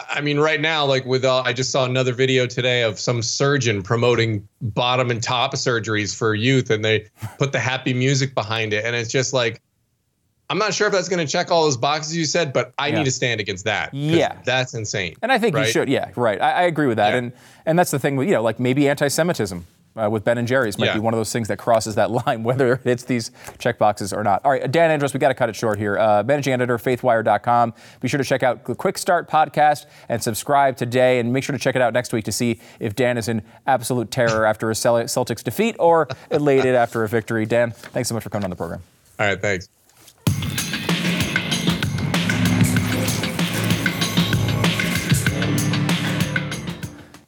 I 0.09 0.21
mean, 0.21 0.39
right 0.39 0.61
now, 0.61 0.85
like 0.85 1.05
with, 1.05 1.25
uh, 1.25 1.41
I 1.45 1.53
just 1.53 1.71
saw 1.71 1.85
another 1.85 2.13
video 2.13 2.45
today 2.45 2.83
of 2.83 2.99
some 2.99 3.21
surgeon 3.21 3.81
promoting 3.81 4.47
bottom 4.61 5.11
and 5.11 5.21
top 5.21 5.53
surgeries 5.55 6.15
for 6.15 6.35
youth, 6.35 6.69
and 6.69 6.85
they 6.85 7.07
put 7.37 7.51
the 7.51 7.59
happy 7.59 7.93
music 7.93 8.35
behind 8.35 8.73
it, 8.73 8.85
and 8.85 8.95
it's 8.95 9.11
just 9.11 9.33
like, 9.33 9.61
I'm 10.49 10.57
not 10.57 10.73
sure 10.73 10.87
if 10.87 10.93
that's 10.93 11.09
going 11.09 11.25
to 11.25 11.31
check 11.31 11.51
all 11.51 11.63
those 11.63 11.77
boxes 11.77 12.17
you 12.17 12.25
said, 12.25 12.53
but 12.53 12.73
I 12.79 12.87
yeah. 12.87 12.97
need 12.97 13.03
to 13.05 13.11
stand 13.11 13.39
against 13.39 13.65
that. 13.65 13.93
Yeah, 13.93 14.37
that's 14.45 14.73
insane. 14.73 15.15
And 15.21 15.31
I 15.31 15.37
think 15.37 15.55
right? 15.55 15.67
you 15.67 15.71
should. 15.71 15.89
Yeah, 15.89 16.11
right. 16.15 16.41
I, 16.41 16.51
I 16.51 16.61
agree 16.63 16.87
with 16.87 16.97
that. 16.97 17.11
Yeah. 17.11 17.17
And 17.17 17.33
and 17.67 17.77
that's 17.77 17.91
the 17.91 17.99
thing 17.99 18.15
with 18.15 18.27
you 18.27 18.33
know, 18.33 18.41
like 18.41 18.59
maybe 18.59 18.89
anti-Semitism 18.89 19.65
uh, 19.99 20.09
with 20.09 20.23
Ben 20.23 20.37
and 20.37 20.47
Jerry's 20.47 20.77
might 20.77 20.87
yeah. 20.87 20.93
be 20.93 20.99
one 20.99 21.13
of 21.13 21.19
those 21.19 21.31
things 21.31 21.47
that 21.47 21.57
crosses 21.57 21.95
that 21.95 22.11
line, 22.25 22.43
whether 22.43 22.81
it's 22.83 23.03
these 23.03 23.31
check 23.57 23.77
boxes 23.77 24.13
or 24.13 24.23
not. 24.23 24.43
All 24.45 24.51
right, 24.51 24.71
Dan 24.71 24.91
Andros, 24.91 25.13
we 25.13 25.19
got 25.19 25.29
to 25.29 25.33
cut 25.33 25.49
it 25.49 25.55
short 25.55 25.77
here. 25.77 25.97
Uh, 25.97 26.23
managing 26.23 26.53
editor, 26.53 26.77
faithwire.com. 26.77 27.73
Be 27.99 28.07
sure 28.07 28.17
to 28.17 28.23
check 28.23 28.43
out 28.43 28.65
the 28.65 28.75
Quick 28.75 28.97
Start 28.97 29.29
podcast 29.29 29.85
and 30.07 30.21
subscribe 30.21 30.77
today, 30.77 31.19
and 31.19 31.31
make 31.33 31.43
sure 31.43 31.53
to 31.53 31.59
check 31.59 31.75
it 31.75 31.81
out 31.81 31.93
next 31.93 32.13
week 32.13 32.25
to 32.25 32.31
see 32.31 32.59
if 32.79 32.95
Dan 32.95 33.17
is 33.17 33.27
in 33.27 33.41
absolute 33.67 34.11
terror 34.11 34.45
after 34.45 34.69
a 34.69 34.73
Celtics 34.73 35.43
defeat 35.43 35.75
or 35.79 36.07
elated 36.31 36.75
after 36.75 37.03
a 37.03 37.07
victory. 37.07 37.45
Dan, 37.45 37.71
thanks 37.71 38.09
so 38.09 38.15
much 38.15 38.23
for 38.23 38.29
coming 38.29 38.45
on 38.45 38.49
the 38.49 38.55
program. 38.55 38.81
All 39.19 39.27
right, 39.27 39.41
thanks. 39.41 39.69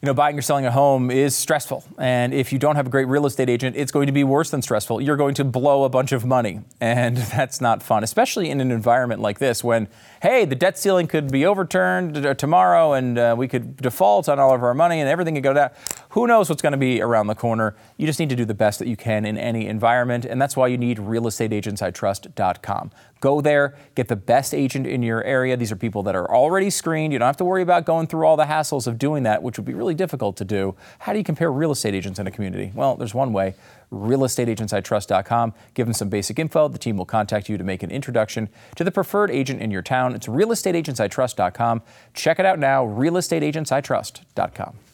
You 0.01 0.07
know, 0.07 0.15
buying 0.15 0.37
or 0.37 0.41
selling 0.41 0.65
a 0.65 0.71
home 0.71 1.11
is 1.11 1.35
stressful. 1.35 1.83
And 1.99 2.33
if 2.33 2.51
you 2.51 2.57
don't 2.57 2.75
have 2.75 2.87
a 2.87 2.89
great 2.89 3.07
real 3.07 3.27
estate 3.27 3.49
agent, 3.49 3.75
it's 3.75 3.91
going 3.91 4.07
to 4.07 4.11
be 4.11 4.23
worse 4.23 4.49
than 4.49 4.63
stressful. 4.63 4.99
You're 4.99 5.15
going 5.15 5.35
to 5.35 5.43
blow 5.43 5.83
a 5.83 5.89
bunch 5.89 6.11
of 6.11 6.25
money. 6.25 6.61
And 6.81 7.15
that's 7.17 7.61
not 7.61 7.81
fun, 7.83 8.03
especially 8.03 8.49
in 8.49 8.59
an 8.59 8.71
environment 8.71 9.21
like 9.21 9.39
this 9.39 9.63
when, 9.63 9.87
hey, 10.21 10.45
the 10.45 10.55
debt 10.55 10.77
ceiling 10.77 11.07
could 11.07 11.31
be 11.31 11.45
overturned 11.45 12.37
tomorrow 12.37 12.93
and 12.93 13.17
uh, 13.17 13.35
we 13.37 13.47
could 13.47 13.77
default 13.77 14.27
on 14.27 14.39
all 14.39 14.53
of 14.53 14.63
our 14.63 14.73
money 14.73 14.99
and 14.99 15.07
everything 15.07 15.35
could 15.35 15.43
go 15.43 15.53
down. 15.53 15.69
Who 16.09 16.27
knows 16.27 16.49
what's 16.49 16.61
going 16.61 16.71
to 16.71 16.77
be 16.77 17.01
around 17.01 17.27
the 17.27 17.35
corner? 17.35 17.75
You 17.97 18.07
just 18.07 18.19
need 18.19 18.29
to 18.29 18.35
do 18.35 18.45
the 18.45 18.53
best 18.53 18.79
that 18.79 18.87
you 18.87 18.97
can 18.97 19.25
in 19.25 19.37
any 19.37 19.67
environment. 19.67 20.25
And 20.25 20.41
that's 20.41 20.57
why 20.57 20.67
you 20.67 20.77
need 20.77 20.97
realestateagentsitrust.com. 20.97 22.91
Go 23.21 23.39
there, 23.39 23.77
get 23.93 24.07
the 24.07 24.15
best 24.15 24.53
agent 24.53 24.87
in 24.87 25.03
your 25.03 25.23
area. 25.23 25.55
These 25.55 25.71
are 25.71 25.75
people 25.75 26.01
that 26.03 26.15
are 26.15 26.29
already 26.29 26.71
screened. 26.71 27.13
You 27.13 27.19
don't 27.19 27.27
have 27.27 27.37
to 27.37 27.45
worry 27.45 27.61
about 27.61 27.85
going 27.85 28.07
through 28.07 28.25
all 28.25 28.35
the 28.35 28.45
hassles 28.45 28.87
of 28.87 28.97
doing 28.97 29.21
that, 29.23 29.43
which 29.43 29.59
would 29.59 29.65
be 29.65 29.75
really 29.75 29.90
difficult 29.95 30.37
to 30.37 30.45
do. 30.45 30.75
How 30.99 31.13
do 31.13 31.17
you 31.17 31.23
compare 31.23 31.51
real 31.51 31.71
estate 31.71 31.93
agents 31.93 32.19
in 32.19 32.27
a 32.27 32.31
community? 32.31 32.71
Well, 32.75 32.95
there's 32.95 33.13
one 33.13 33.33
way 33.33 33.55
realestateagentsitrust.com. 33.91 35.53
Give 35.73 35.85
them 35.85 35.93
some 35.93 36.09
basic 36.09 36.39
info. 36.39 36.67
The 36.67 36.77
team 36.77 36.97
will 36.97 37.05
contact 37.05 37.49
you 37.49 37.57
to 37.57 37.63
make 37.63 37.83
an 37.83 37.91
introduction 37.91 38.49
to 38.75 38.83
the 38.83 38.91
preferred 38.91 39.31
agent 39.31 39.61
in 39.61 39.69
your 39.69 39.81
town. 39.81 40.15
It's 40.15 40.27
realestateagentsitrust.com. 40.27 41.81
Check 42.13 42.39
it 42.39 42.45
out 42.45 42.59
now, 42.59 42.85
realestateagentsitrust.com. 42.85 44.90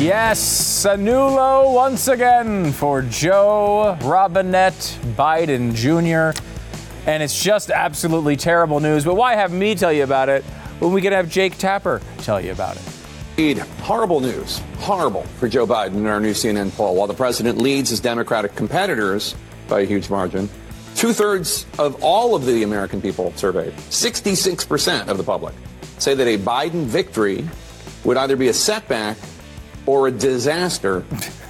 Yes, 0.00 0.86
a 0.86 0.96
new 0.96 1.12
low 1.12 1.72
once 1.72 2.08
again 2.08 2.72
for 2.72 3.02
Joe 3.02 3.98
Robinette 4.00 4.98
Biden 5.14 5.74
Jr. 5.74 6.40
And 7.06 7.22
it's 7.22 7.38
just 7.42 7.70
absolutely 7.70 8.34
terrible 8.36 8.80
news. 8.80 9.04
But 9.04 9.16
why 9.16 9.34
have 9.34 9.52
me 9.52 9.74
tell 9.74 9.92
you 9.92 10.02
about 10.02 10.30
it 10.30 10.42
when 10.78 10.92
we 10.92 11.02
can 11.02 11.12
have 11.12 11.28
Jake 11.28 11.58
Tapper 11.58 12.00
tell 12.18 12.40
you 12.40 12.52
about 12.52 12.76
it? 12.76 12.82
Indeed, 13.36 13.58
Horrible 13.82 14.20
news. 14.20 14.62
Horrible 14.78 15.24
for 15.38 15.48
Joe 15.48 15.66
Biden 15.66 15.96
in 15.96 16.06
our 16.06 16.18
new 16.18 16.32
CNN 16.32 16.74
poll. 16.74 16.96
While 16.96 17.06
the 17.06 17.12
president 17.12 17.58
leads 17.58 17.90
his 17.90 18.00
Democratic 18.00 18.54
competitors, 18.56 19.34
by 19.68 19.80
a 19.80 19.84
huge 19.84 20.08
margin. 20.10 20.48
Two 20.94 21.12
thirds 21.12 21.64
of 21.78 22.02
all 22.02 22.34
of 22.34 22.44
the 22.44 22.62
American 22.62 23.00
people 23.02 23.32
surveyed, 23.36 23.72
66% 23.74 25.08
of 25.08 25.16
the 25.16 25.22
public, 25.22 25.54
say 25.98 26.14
that 26.14 26.26
a 26.26 26.36
Biden 26.36 26.84
victory 26.84 27.48
would 28.04 28.16
either 28.16 28.36
be 28.36 28.48
a 28.48 28.52
setback 28.52 29.16
or 29.86 30.08
a 30.08 30.10
disaster 30.10 31.02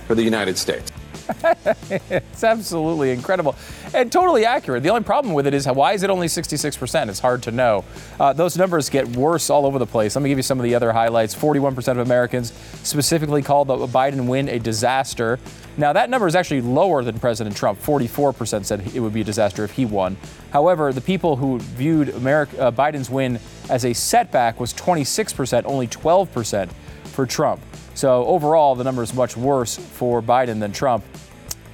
for 0.07 0.15
the 0.15 0.23
United 0.23 0.59
States. 0.59 0.91
it's 2.11 2.45
absolutely 2.45 3.11
incredible 3.11 3.55
and 3.95 4.11
totally 4.11 4.45
accurate. 4.45 4.83
The 4.83 4.89
only 4.89 5.03
problem 5.03 5.35
with 5.35 5.47
it 5.47 5.55
is 5.55 5.67
why 5.67 5.93
is 5.93 6.03
it 6.03 6.11
only 6.11 6.27
66%? 6.27 7.09
It's 7.09 7.19
hard 7.19 7.43
to 7.45 7.51
know. 7.51 7.85
Uh, 8.19 8.33
those 8.33 8.57
numbers 8.57 8.89
get 8.89 9.07
worse 9.17 9.51
all 9.51 9.67
over 9.67 9.79
the 9.79 9.87
place. 9.87 10.17
Let 10.17 10.23
me 10.23 10.29
give 10.29 10.39
you 10.39 10.43
some 10.43 10.59
of 10.59 10.65
the 10.65 10.75
other 10.75 10.93
highlights. 10.93 11.35
41% 11.35 11.89
of 11.89 11.99
Americans 11.99 12.53
specifically 12.83 13.43
called 13.43 13.69
the 13.69 13.77
Biden 13.87 14.27
win 14.27 14.49
a 14.49 14.59
disaster. 14.59 15.39
Now, 15.77 15.93
that 15.93 16.11
number 16.11 16.27
is 16.27 16.35
actually 16.35 16.63
lower 16.63 17.03
than 17.03 17.19
President 17.19 17.57
Trump. 17.57 17.81
44% 17.81 18.65
said 18.65 18.95
it 18.95 19.01
would 19.01 19.15
be 19.15 19.23
a 19.23 19.25
disaster 19.25 19.65
if 19.65 19.73
he 19.73 19.85
won. 19.85 20.17
However, 20.53 20.93
the 20.93 21.01
people 21.01 21.37
who 21.37 21.59
viewed 21.59 22.11
America, 22.11 22.61
uh, 22.61 22.71
Biden's 22.71 23.09
win 23.09 23.39
as 23.69 23.85
a 23.85 23.93
setback 23.93 24.59
was 24.61 24.75
26%, 24.75 25.63
only 25.65 25.87
12% 25.87 26.71
for 27.05 27.27
Trump. 27.27 27.61
So 28.01 28.25
overall, 28.25 28.75
the 28.77 28.85
number 28.85 29.03
is 29.03 29.13
much 29.13 29.37
worse 29.37 29.77
for 29.77 30.23
Biden 30.23 30.59
than 30.59 30.73
Trump. 30.73 31.05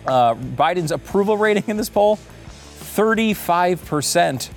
Uh, 0.04 0.34
Biden's 0.34 0.90
approval 0.90 1.36
rating 1.36 1.62
in 1.68 1.76
this 1.76 1.88
poll, 1.88 2.16
35%. 2.96 4.50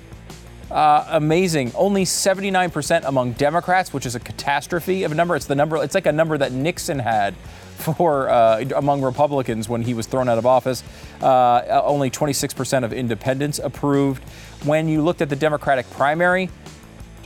Uh, 0.68 1.04
amazing. 1.10 1.70
Only 1.76 2.04
79% 2.04 3.04
among 3.04 3.34
Democrats, 3.34 3.92
which 3.92 4.04
is 4.04 4.16
a 4.16 4.18
catastrophe 4.18 5.04
of 5.04 5.12
a 5.12 5.14
number. 5.14 5.36
It's 5.36 5.46
the 5.46 5.54
number. 5.54 5.76
It's 5.76 5.94
like 5.94 6.06
a 6.06 6.12
number 6.12 6.36
that 6.38 6.50
Nixon 6.50 6.98
had 6.98 7.36
for 7.76 8.28
uh, 8.28 8.64
among 8.74 9.02
Republicans 9.02 9.68
when 9.68 9.82
he 9.82 9.94
was 9.94 10.08
thrown 10.08 10.28
out 10.28 10.38
of 10.38 10.46
office. 10.46 10.82
Uh, 11.22 11.82
only 11.84 12.10
26% 12.10 12.82
of 12.82 12.92
independents 12.92 13.60
approved. 13.60 14.24
When 14.64 14.88
you 14.88 15.02
looked 15.02 15.22
at 15.22 15.28
the 15.28 15.36
Democratic 15.36 15.88
primary, 15.90 16.50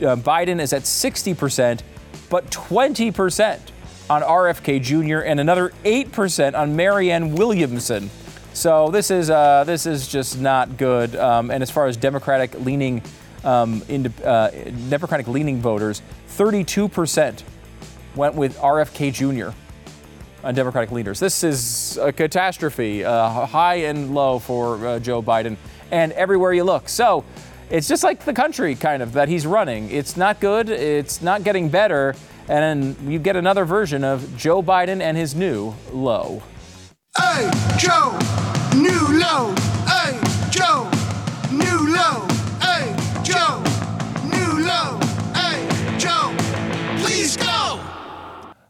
uh, 0.01 0.15
Biden 0.17 0.61
is 0.61 0.71
at 0.71 0.83
60%, 0.83 1.81
but 2.29 2.51
20% 2.51 3.59
on 4.09 4.21
RFK 4.21 4.81
Jr. 4.81 5.19
and 5.19 5.39
another 5.39 5.71
8% 5.83 6.57
on 6.57 6.75
Marianne 6.75 7.35
Williamson. 7.35 8.09
So 8.53 8.89
this 8.89 9.11
is 9.11 9.29
uh, 9.29 9.63
this 9.65 9.85
is 9.85 10.07
just 10.07 10.39
not 10.39 10.77
good. 10.77 11.15
Um, 11.15 11.51
and 11.51 11.61
as 11.61 11.69
far 11.69 11.87
as 11.87 11.97
Democratic 11.97 12.53
leaning 12.61 13.01
um, 13.43 13.83
uh, 14.23 14.49
Democratic 14.89 15.27
leaning 15.27 15.59
voters, 15.59 16.01
32% 16.29 17.43
went 18.15 18.35
with 18.35 18.57
RFK 18.57 19.13
Jr. 19.13 19.55
on 20.43 20.55
Democratic 20.55 20.91
leaders. 20.91 21.19
This 21.19 21.43
is 21.43 21.97
a 21.97 22.11
catastrophe, 22.11 23.03
uh, 23.03 23.45
high 23.45 23.75
and 23.75 24.15
low 24.15 24.39
for 24.39 24.87
uh, 24.87 24.99
Joe 24.99 25.21
Biden, 25.21 25.57
and 25.91 26.11
everywhere 26.13 26.53
you 26.53 26.63
look. 26.63 26.89
So 26.89 27.23
it's 27.69 27.87
just 27.87 28.03
like 28.03 28.23
the 28.23 28.33
country 28.33 28.73
kind 28.75 29.03
of 29.03 29.13
that 29.13 29.27
he's 29.27 29.45
running. 29.45 29.91
It's 29.91 30.15
not 30.15 30.39
good. 30.39 30.69
It's 30.69 31.21
not 31.21 31.43
getting 31.43 31.69
better 31.69 32.15
and 32.47 32.95
you 33.11 33.19
get 33.19 33.35
another 33.35 33.65
version 33.65 34.03
of 34.03 34.37
Joe 34.37 34.61
Biden 34.61 35.01
and 35.01 35.17
his 35.17 35.35
new 35.35 35.73
low. 35.91 36.43
Hey, 37.17 37.49
Joe, 37.77 38.17
new 38.75 39.19
low. 39.19 39.53
Hey, 39.87 40.19
Joe, 40.49 40.89
new 41.51 41.93
low. 41.93 42.27
Hey, 42.59 42.95
Joe, 43.23 43.63
new 44.23 44.65
low. 44.65 44.99
Hey, 45.33 45.97
Joe, 45.97 46.35
please 46.99 47.37
go. 47.37 47.79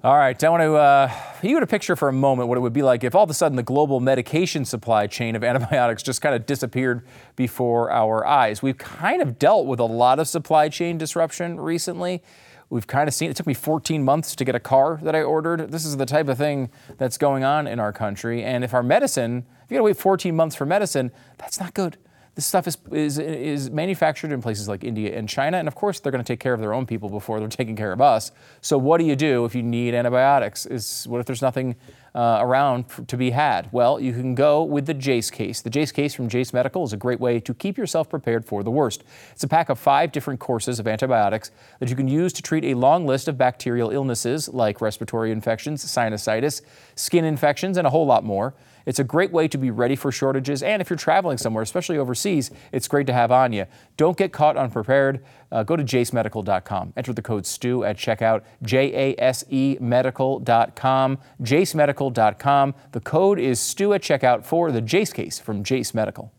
All 0.03 0.17
right, 0.17 0.41
I 0.43 0.49
want 0.49 0.61
to 0.61 0.75
uh, 0.75 1.11
you 1.41 1.57
a 1.57 1.67
picture 1.67 1.95
for 1.95 2.09
a 2.09 2.13
moment 2.13 2.49
what 2.49 2.57
it 2.57 2.61
would 2.61 2.73
be 2.73 2.81
like 2.81 3.03
if 3.03 3.15
all 3.15 3.23
of 3.23 3.29
a 3.29 3.33
sudden 3.33 3.55
the 3.55 3.63
global 3.63 3.99
medication 3.99 4.65
supply 4.65 5.07
chain 5.07 5.35
of 5.35 5.43
antibiotics 5.43 6.03
just 6.03 6.21
kind 6.21 6.35
of 6.35 6.45
disappeared 6.45 7.05
before 7.35 7.91
our 7.91 8.25
eyes. 8.25 8.61
We've 8.61 8.77
kind 8.77 9.21
of 9.21 9.37
dealt 9.37 9.65
with 9.65 9.79
a 9.79 9.85
lot 9.85 10.19
of 10.19 10.27
supply 10.27 10.69
chain 10.69 10.97
disruption 10.97 11.59
recently. 11.59 12.21
We've 12.69 12.87
kind 12.87 13.07
of 13.07 13.13
seen 13.13 13.29
it 13.29 13.37
took 13.37 13.47
me 13.47 13.53
14 13.53 14.03
months 14.03 14.35
to 14.35 14.45
get 14.45 14.55
a 14.55 14.59
car 14.59 14.99
that 15.03 15.15
I 15.15 15.21
ordered. 15.21 15.71
This 15.71 15.85
is 15.85 15.97
the 15.97 16.05
type 16.05 16.27
of 16.27 16.37
thing 16.37 16.69
that's 16.97 17.17
going 17.17 17.43
on 17.43 17.67
in 17.67 17.79
our 17.79 17.93
country. 17.93 18.43
And 18.43 18.63
if 18.63 18.73
our 18.73 18.83
medicine, 18.83 19.45
if 19.63 19.71
you 19.71 19.75
got 19.75 19.79
to 19.79 19.83
wait 19.83 19.97
14 19.97 20.35
months 20.35 20.55
for 20.55 20.65
medicine, 20.65 21.11
that's 21.37 21.59
not 21.59 21.73
good. 21.73 21.97
This 22.35 22.45
stuff 22.45 22.67
is, 22.67 22.77
is, 22.91 23.17
is 23.17 23.71
manufactured 23.71 24.33
in 24.33 24.41
places 24.41 24.67
like 24.67 24.83
India 24.83 25.17
and 25.17 25.27
China, 25.29 25.57
and 25.57 25.69
of 25.69 25.75
course 25.75 26.01
they're 26.01 26.11
going 26.11 26.23
to 26.23 26.27
take 26.27 26.41
care 26.41 26.53
of 26.53 26.59
their 26.59 26.73
own 26.73 26.85
people 26.85 27.07
before 27.07 27.39
they're 27.39 27.47
taking 27.47 27.77
care 27.77 27.93
of 27.93 28.01
us. 28.01 28.33
So 28.59 28.77
what 28.77 28.97
do 28.97 29.05
you 29.05 29.15
do 29.15 29.45
if 29.45 29.55
you 29.55 29.63
need 29.63 29.93
antibiotics? 29.93 30.65
Is 30.65 31.05
what 31.07 31.19
if 31.19 31.25
there's 31.25 31.41
nothing 31.41 31.77
uh, 32.15 32.37
around 32.39 32.85
to 33.07 33.17
be 33.17 33.29
had? 33.29 33.67
Well, 33.73 33.99
you 33.99 34.13
can 34.13 34.35
go 34.35 34.63
with 34.63 34.85
the 34.85 34.93
Jase 34.93 35.29
case. 35.29 35.61
The 35.61 35.69
Jase 35.69 35.91
case 35.91 36.15
from 36.15 36.29
Jase 36.29 36.53
Medical 36.53 36.83
is 36.85 36.93
a 36.93 36.97
great 36.97 37.19
way 37.19 37.41
to 37.41 37.53
keep 37.53 37.77
yourself 37.77 38.09
prepared 38.09 38.45
for 38.45 38.63
the 38.63 38.71
worst. 38.71 39.03
It's 39.33 39.43
a 39.43 39.47
pack 39.47 39.67
of 39.69 39.77
five 39.77 40.13
different 40.13 40.39
courses 40.39 40.79
of 40.79 40.87
antibiotics 40.87 41.51
that 41.79 41.89
you 41.89 41.95
can 41.95 42.07
use 42.07 42.31
to 42.33 42.41
treat 42.41 42.63
a 42.63 42.73
long 42.73 43.05
list 43.05 43.27
of 43.27 43.37
bacterial 43.37 43.91
illnesses 43.91 44.47
like 44.47 44.79
respiratory 44.79 45.31
infections, 45.31 45.83
sinusitis, 45.83 46.61
skin 46.95 47.25
infections, 47.25 47.77
and 47.77 47.85
a 47.85 47.89
whole 47.89 48.05
lot 48.05 48.23
more. 48.23 48.55
It's 48.85 48.99
a 48.99 49.03
great 49.03 49.31
way 49.31 49.47
to 49.47 49.57
be 49.57 49.71
ready 49.71 49.95
for 49.95 50.11
shortages. 50.11 50.61
And 50.61 50.81
if 50.81 50.89
you're 50.89 50.97
traveling 50.97 51.37
somewhere, 51.37 51.63
especially 51.63 51.97
overseas, 51.97 52.51
it's 52.71 52.87
great 52.87 53.07
to 53.07 53.13
have 53.13 53.31
on 53.31 53.53
you. 53.53 53.65
Don't 53.97 54.17
get 54.17 54.31
caught 54.31 54.57
unprepared. 54.57 55.23
Uh, 55.51 55.63
go 55.63 55.75
to 55.75 55.83
jasemedical.com. 55.83 56.93
Enter 56.95 57.13
the 57.13 57.21
code 57.21 57.45
STU 57.45 57.83
at 57.83 57.97
checkout, 57.97 58.43
J 58.61 59.11
A 59.11 59.21
S 59.21 59.43
E 59.49 59.77
medical.com, 59.79 61.19
jasemedical.com. 61.41 62.75
The 62.91 62.99
code 62.99 63.39
is 63.39 63.59
STU 63.59 63.93
at 63.93 64.01
checkout 64.01 64.43
for 64.43 64.71
the 64.71 64.81
Jase 64.81 65.13
case 65.13 65.39
from 65.39 65.63
Jase 65.63 65.93
Medical. 65.93 66.31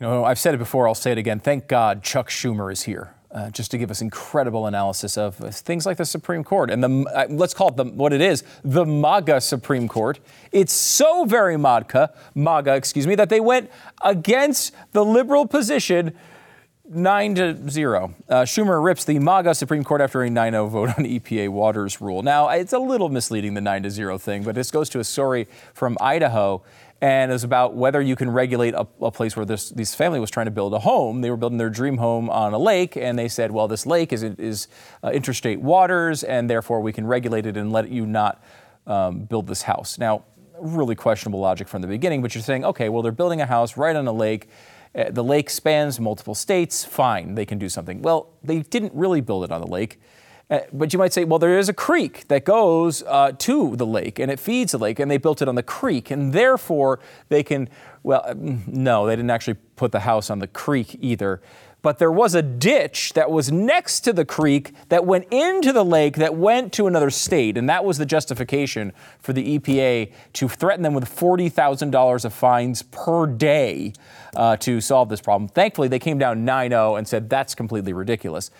You 0.00 0.06
know, 0.06 0.24
I've 0.24 0.38
said 0.38 0.54
it 0.54 0.58
before, 0.58 0.88
I'll 0.88 0.94
say 0.94 1.12
it 1.12 1.18
again. 1.18 1.40
Thank 1.40 1.68
God 1.68 2.02
Chuck 2.02 2.30
Schumer 2.30 2.72
is 2.72 2.82
here 2.84 3.14
uh, 3.32 3.50
just 3.50 3.70
to 3.70 3.78
give 3.78 3.90
us 3.90 4.00
incredible 4.00 4.66
analysis 4.66 5.16
of 5.16 5.36
things 5.36 5.86
like 5.86 5.96
the 5.96 6.04
Supreme 6.04 6.42
Court 6.42 6.70
and 6.70 6.82
the 6.82 7.10
uh, 7.14 7.26
let's 7.30 7.54
call 7.54 7.68
it 7.68 7.76
the, 7.76 7.84
what 7.84 8.12
it 8.12 8.20
is, 8.20 8.42
the 8.64 8.84
MAGA 8.84 9.40
Supreme 9.40 9.88
Court. 9.88 10.18
It's 10.52 10.72
so 10.72 11.24
very 11.24 11.56
MAGA, 11.56 12.12
MAGA, 12.34 12.74
excuse 12.74 13.06
me, 13.06 13.14
that 13.14 13.28
they 13.28 13.40
went 13.40 13.70
against 14.02 14.74
the 14.92 15.04
liberal 15.04 15.46
position. 15.46 16.16
Nine 16.92 17.36
to 17.36 17.70
zero. 17.70 18.16
Uh, 18.28 18.42
Schumer 18.42 18.82
rips 18.82 19.04
the 19.04 19.20
MAGA 19.20 19.54
Supreme 19.54 19.84
Court 19.84 20.00
after 20.00 20.22
a 20.22 20.30
9 20.30 20.52
0 20.52 20.66
vote 20.66 20.88
on 20.88 21.04
EPA 21.04 21.48
waters 21.48 22.00
rule. 22.00 22.22
Now, 22.24 22.48
it's 22.48 22.72
a 22.72 22.80
little 22.80 23.08
misleading, 23.08 23.54
the 23.54 23.60
9 23.60 23.84
to 23.84 23.90
0 23.90 24.18
thing, 24.18 24.42
but 24.42 24.56
this 24.56 24.72
goes 24.72 24.88
to 24.90 24.98
a 24.98 25.04
story 25.04 25.46
from 25.72 25.96
Idaho 26.00 26.64
and 27.00 27.30
it 27.30 27.34
was 27.34 27.44
about 27.44 27.74
whether 27.74 28.00
you 28.00 28.14
can 28.14 28.30
regulate 28.30 28.74
a, 28.74 28.86
a 29.00 29.10
place 29.10 29.34
where 29.34 29.46
this, 29.46 29.70
this 29.70 29.94
family 29.94 30.20
was 30.20 30.30
trying 30.30 30.46
to 30.46 30.50
build 30.50 30.74
a 30.74 30.80
home. 30.80 31.22
They 31.22 31.30
were 31.30 31.36
building 31.36 31.58
their 31.58 31.70
dream 31.70 31.96
home 31.96 32.28
on 32.28 32.52
a 32.52 32.58
lake, 32.58 32.96
and 32.96 33.18
they 33.18 33.28
said, 33.28 33.50
well, 33.50 33.68
this 33.68 33.86
lake 33.86 34.12
is, 34.12 34.22
is 34.22 34.68
uh, 35.02 35.08
interstate 35.08 35.60
waters, 35.60 36.22
and 36.22 36.50
therefore 36.50 36.80
we 36.80 36.92
can 36.92 37.06
regulate 37.06 37.46
it 37.46 37.56
and 37.56 37.72
let 37.72 37.88
you 37.88 38.04
not 38.04 38.42
um, 38.86 39.20
build 39.20 39.46
this 39.46 39.62
house. 39.62 39.98
Now, 39.98 40.24
really 40.60 40.94
questionable 40.94 41.40
logic 41.40 41.68
from 41.68 41.80
the 41.80 41.88
beginning, 41.88 42.20
but 42.20 42.34
you're 42.34 42.44
saying, 42.44 42.64
okay, 42.66 42.90
well, 42.90 43.02
they're 43.02 43.12
building 43.12 43.40
a 43.40 43.46
house 43.46 43.78
right 43.78 43.96
on 43.96 44.06
a 44.06 44.12
lake. 44.12 44.48
Uh, 44.94 45.04
the 45.10 45.24
lake 45.24 45.48
spans 45.48 45.98
multiple 45.98 46.34
states. 46.34 46.84
Fine, 46.84 47.34
they 47.34 47.46
can 47.46 47.58
do 47.58 47.68
something. 47.68 48.02
Well, 48.02 48.28
they 48.42 48.60
didn't 48.60 48.92
really 48.94 49.22
build 49.22 49.44
it 49.44 49.52
on 49.52 49.60
the 49.60 49.66
lake. 49.66 50.00
Uh, 50.50 50.60
but 50.72 50.92
you 50.92 50.98
might 50.98 51.12
say, 51.12 51.24
well, 51.24 51.38
there 51.38 51.58
is 51.58 51.68
a 51.68 51.72
creek 51.72 52.26
that 52.26 52.44
goes 52.44 53.04
uh, 53.04 53.30
to 53.38 53.76
the 53.76 53.86
lake 53.86 54.18
and 54.18 54.30
it 54.32 54.40
feeds 54.40 54.72
the 54.72 54.78
lake, 54.78 54.98
and 54.98 55.10
they 55.10 55.16
built 55.16 55.40
it 55.40 55.48
on 55.48 55.54
the 55.54 55.62
creek, 55.62 56.10
and 56.10 56.32
therefore 56.32 56.98
they 57.28 57.42
can. 57.42 57.68
Well, 58.02 58.24
mm, 58.26 58.66
no, 58.66 59.06
they 59.06 59.14
didn't 59.14 59.30
actually 59.30 59.58
put 59.76 59.92
the 59.92 60.00
house 60.00 60.30
on 60.30 60.38
the 60.38 60.48
creek 60.48 60.96
either. 61.00 61.40
But 61.82 61.98
there 61.98 62.12
was 62.12 62.34
a 62.34 62.42
ditch 62.42 63.14
that 63.14 63.30
was 63.30 63.50
next 63.50 64.00
to 64.00 64.12
the 64.12 64.24
creek 64.24 64.74
that 64.88 65.06
went 65.06 65.26
into 65.30 65.72
the 65.72 65.84
lake 65.84 66.16
that 66.16 66.34
went 66.34 66.72
to 66.74 66.86
another 66.86 67.10
state, 67.10 67.56
and 67.56 67.68
that 67.70 67.84
was 67.84 67.96
the 67.96 68.04
justification 68.04 68.92
for 69.18 69.32
the 69.32 69.58
EPA 69.58 70.12
to 70.34 70.48
threaten 70.48 70.82
them 70.82 70.92
with 70.92 71.04
$40,000 71.04 72.24
of 72.24 72.34
fines 72.34 72.82
per 72.82 73.26
day 73.26 73.94
uh, 74.36 74.56
to 74.58 74.80
solve 74.80 75.08
this 75.08 75.20
problem. 75.20 75.48
Thankfully, 75.48 75.88
they 75.88 75.98
came 75.98 76.18
down 76.18 76.44
9 76.44 76.70
0 76.70 76.96
and 76.96 77.08
said 77.08 77.30
that's 77.30 77.54
completely 77.54 77.92
ridiculous. 77.94 78.50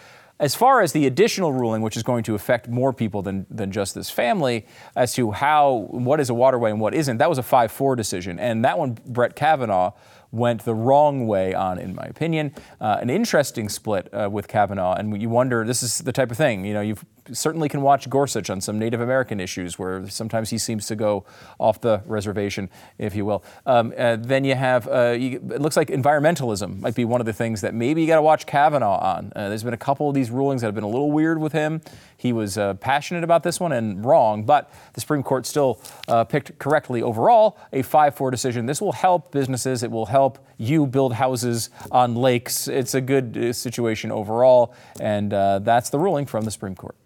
As 0.40 0.54
far 0.54 0.80
as 0.80 0.92
the 0.92 1.06
additional 1.06 1.52
ruling, 1.52 1.82
which 1.82 1.98
is 1.98 2.02
going 2.02 2.24
to 2.24 2.34
affect 2.34 2.66
more 2.66 2.94
people 2.94 3.20
than, 3.20 3.46
than 3.50 3.70
just 3.70 3.94
this 3.94 4.08
family, 4.08 4.66
as 4.96 5.12
to 5.14 5.32
how 5.32 5.86
what 5.90 6.18
is 6.18 6.30
a 6.30 6.34
waterway 6.34 6.70
and 6.70 6.80
what 6.80 6.94
isn't, 6.94 7.18
that 7.18 7.28
was 7.28 7.36
a 7.36 7.42
5 7.42 7.70
4 7.70 7.94
decision. 7.94 8.38
And 8.38 8.64
that 8.64 8.78
one, 8.78 8.96
Brett 9.06 9.36
Kavanaugh 9.36 9.92
went 10.32 10.64
the 10.64 10.74
wrong 10.74 11.26
way 11.26 11.54
on, 11.54 11.78
in 11.78 11.94
my 11.94 12.04
opinion. 12.04 12.54
Uh, 12.80 12.98
an 13.00 13.10
interesting 13.10 13.68
split 13.68 14.08
uh, 14.12 14.28
with 14.30 14.48
Kavanaugh, 14.48 14.94
and 14.94 15.20
you 15.20 15.28
wonder 15.28 15.64
this 15.64 15.82
is 15.82 15.98
the 15.98 16.12
type 16.12 16.30
of 16.30 16.36
thing, 16.36 16.64
you 16.64 16.74
know, 16.74 16.80
you've 16.80 17.04
certainly 17.32 17.68
can 17.68 17.82
watch 17.82 18.08
Gorsuch 18.08 18.50
on 18.50 18.60
some 18.60 18.78
Native 18.78 19.00
American 19.00 19.40
issues 19.40 19.78
where 19.78 20.08
sometimes 20.08 20.50
he 20.50 20.58
seems 20.58 20.86
to 20.86 20.96
go 20.96 21.24
off 21.58 21.80
the 21.80 22.02
reservation, 22.06 22.68
if 22.98 23.14
you 23.14 23.24
will. 23.24 23.44
Um, 23.66 23.92
uh, 23.96 24.16
then 24.16 24.44
you 24.44 24.54
have, 24.54 24.88
uh, 24.88 25.10
you, 25.10 25.36
it 25.52 25.60
looks 25.60 25.76
like 25.76 25.88
environmentalism 25.88 26.80
might 26.80 26.94
be 26.94 27.04
one 27.04 27.20
of 27.20 27.26
the 27.26 27.32
things 27.32 27.60
that 27.60 27.74
maybe 27.74 28.00
you 28.00 28.06
got 28.06 28.16
to 28.16 28.22
watch 28.22 28.46
Kavanaugh 28.46 28.98
on. 28.98 29.32
Uh, 29.34 29.48
there's 29.48 29.62
been 29.62 29.74
a 29.74 29.78
couple 29.78 30.08
of 30.08 30.14
these 30.14 30.30
rulings 30.30 30.62
that 30.62 30.68
have 30.68 30.74
been 30.74 30.84
a 30.84 30.88
little 30.88 31.10
weird 31.10 31.40
with 31.40 31.52
him. 31.52 31.80
He 32.16 32.32
was 32.32 32.58
uh, 32.58 32.74
passionate 32.74 33.24
about 33.24 33.42
this 33.42 33.60
one 33.60 33.72
and 33.72 34.04
wrong, 34.04 34.44
but 34.44 34.72
the 34.94 35.00
Supreme 35.00 35.22
Court 35.22 35.46
still 35.46 35.80
picked 36.28 36.58
correctly 36.58 37.02
overall 37.02 37.58
a 37.72 37.82
5 37.82 38.14
4 38.14 38.30
decision. 38.30 38.66
This 38.66 38.80
will 38.80 38.92
help 38.92 39.32
businesses, 39.32 39.82
it 39.82 39.90
will 39.90 40.06
help 40.06 40.19
you 40.56 40.86
build 40.86 41.14
houses 41.14 41.70
on 41.90 42.14
lakes. 42.14 42.68
It's 42.68 42.94
a 42.94 43.00
good 43.00 43.36
uh, 43.36 43.52
situation 43.52 44.12
overall, 44.12 44.74
and 45.00 45.32
that's 45.32 45.90
the 45.90 45.98
ruling 45.98 46.26
from 46.26 46.44
the 46.44 46.50
Supreme 46.50 46.74
Court. 46.74 46.96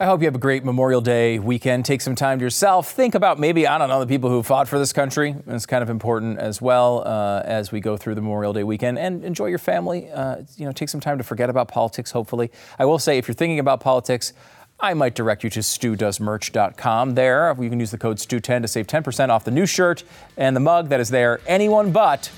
I 0.00 0.04
hope 0.04 0.20
you 0.20 0.26
have 0.26 0.36
a 0.36 0.38
great 0.38 0.64
Memorial 0.64 1.00
Day 1.00 1.40
weekend. 1.40 1.84
Take 1.84 2.00
some 2.02 2.14
time 2.14 2.38
to 2.38 2.44
yourself. 2.44 2.92
Think 2.92 3.16
about 3.16 3.40
maybe, 3.40 3.66
I 3.66 3.78
don't 3.78 3.88
know, 3.88 3.98
the 3.98 4.06
people 4.06 4.30
who 4.30 4.44
fought 4.44 4.68
for 4.68 4.78
this 4.78 4.92
country. 4.92 5.34
It's 5.48 5.66
kind 5.66 5.82
of 5.82 5.90
important 5.90 6.38
as 6.38 6.62
well 6.62 7.02
uh, 7.04 7.42
as 7.44 7.72
we 7.72 7.80
go 7.80 7.96
through 7.96 8.14
the 8.14 8.20
Memorial 8.20 8.52
Day 8.52 8.62
weekend. 8.62 8.96
And 9.00 9.24
enjoy 9.24 9.46
your 9.46 9.58
family. 9.58 10.08
Uh, 10.08 10.42
you 10.56 10.66
know, 10.66 10.70
take 10.70 10.88
some 10.88 11.00
time 11.00 11.18
to 11.18 11.24
forget 11.24 11.50
about 11.50 11.66
politics, 11.66 12.12
hopefully. 12.12 12.52
I 12.78 12.84
will 12.84 13.00
say, 13.00 13.18
if 13.18 13.26
you're 13.26 13.34
thinking 13.34 13.58
about 13.58 13.80
politics, 13.80 14.32
I 14.80 14.94
might 14.94 15.14
direct 15.14 15.42
you 15.42 15.50
to 15.50 15.60
studoesmerch.com. 15.60 17.14
There, 17.14 17.54
you 17.60 17.68
can 17.68 17.80
use 17.80 17.90
the 17.90 17.98
code 17.98 18.18
STU10 18.18 18.62
to 18.62 18.68
save 18.68 18.86
10% 18.86 19.28
off 19.28 19.44
the 19.44 19.50
new 19.50 19.66
shirt 19.66 20.04
and 20.36 20.54
the 20.54 20.60
mug 20.60 20.88
that 20.88 21.00
is 21.00 21.08
there. 21.08 21.40
Anyone 21.46 21.90
but 21.90 22.30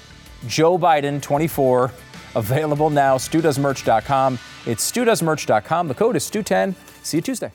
Joe 0.47 0.79
Biden 0.79 1.21
24. 1.21 1.93
Available 2.37 2.91
now, 2.91 3.19
studoesmerch.com. 3.19 4.39
It's 4.65 4.91
studoesmerch.com. 4.91 5.89
The 5.89 5.95
code 5.95 6.17
is 6.17 6.31
STU10. 6.31 6.75
See 7.03 7.19
you 7.19 7.23
Tuesday. 7.23 7.53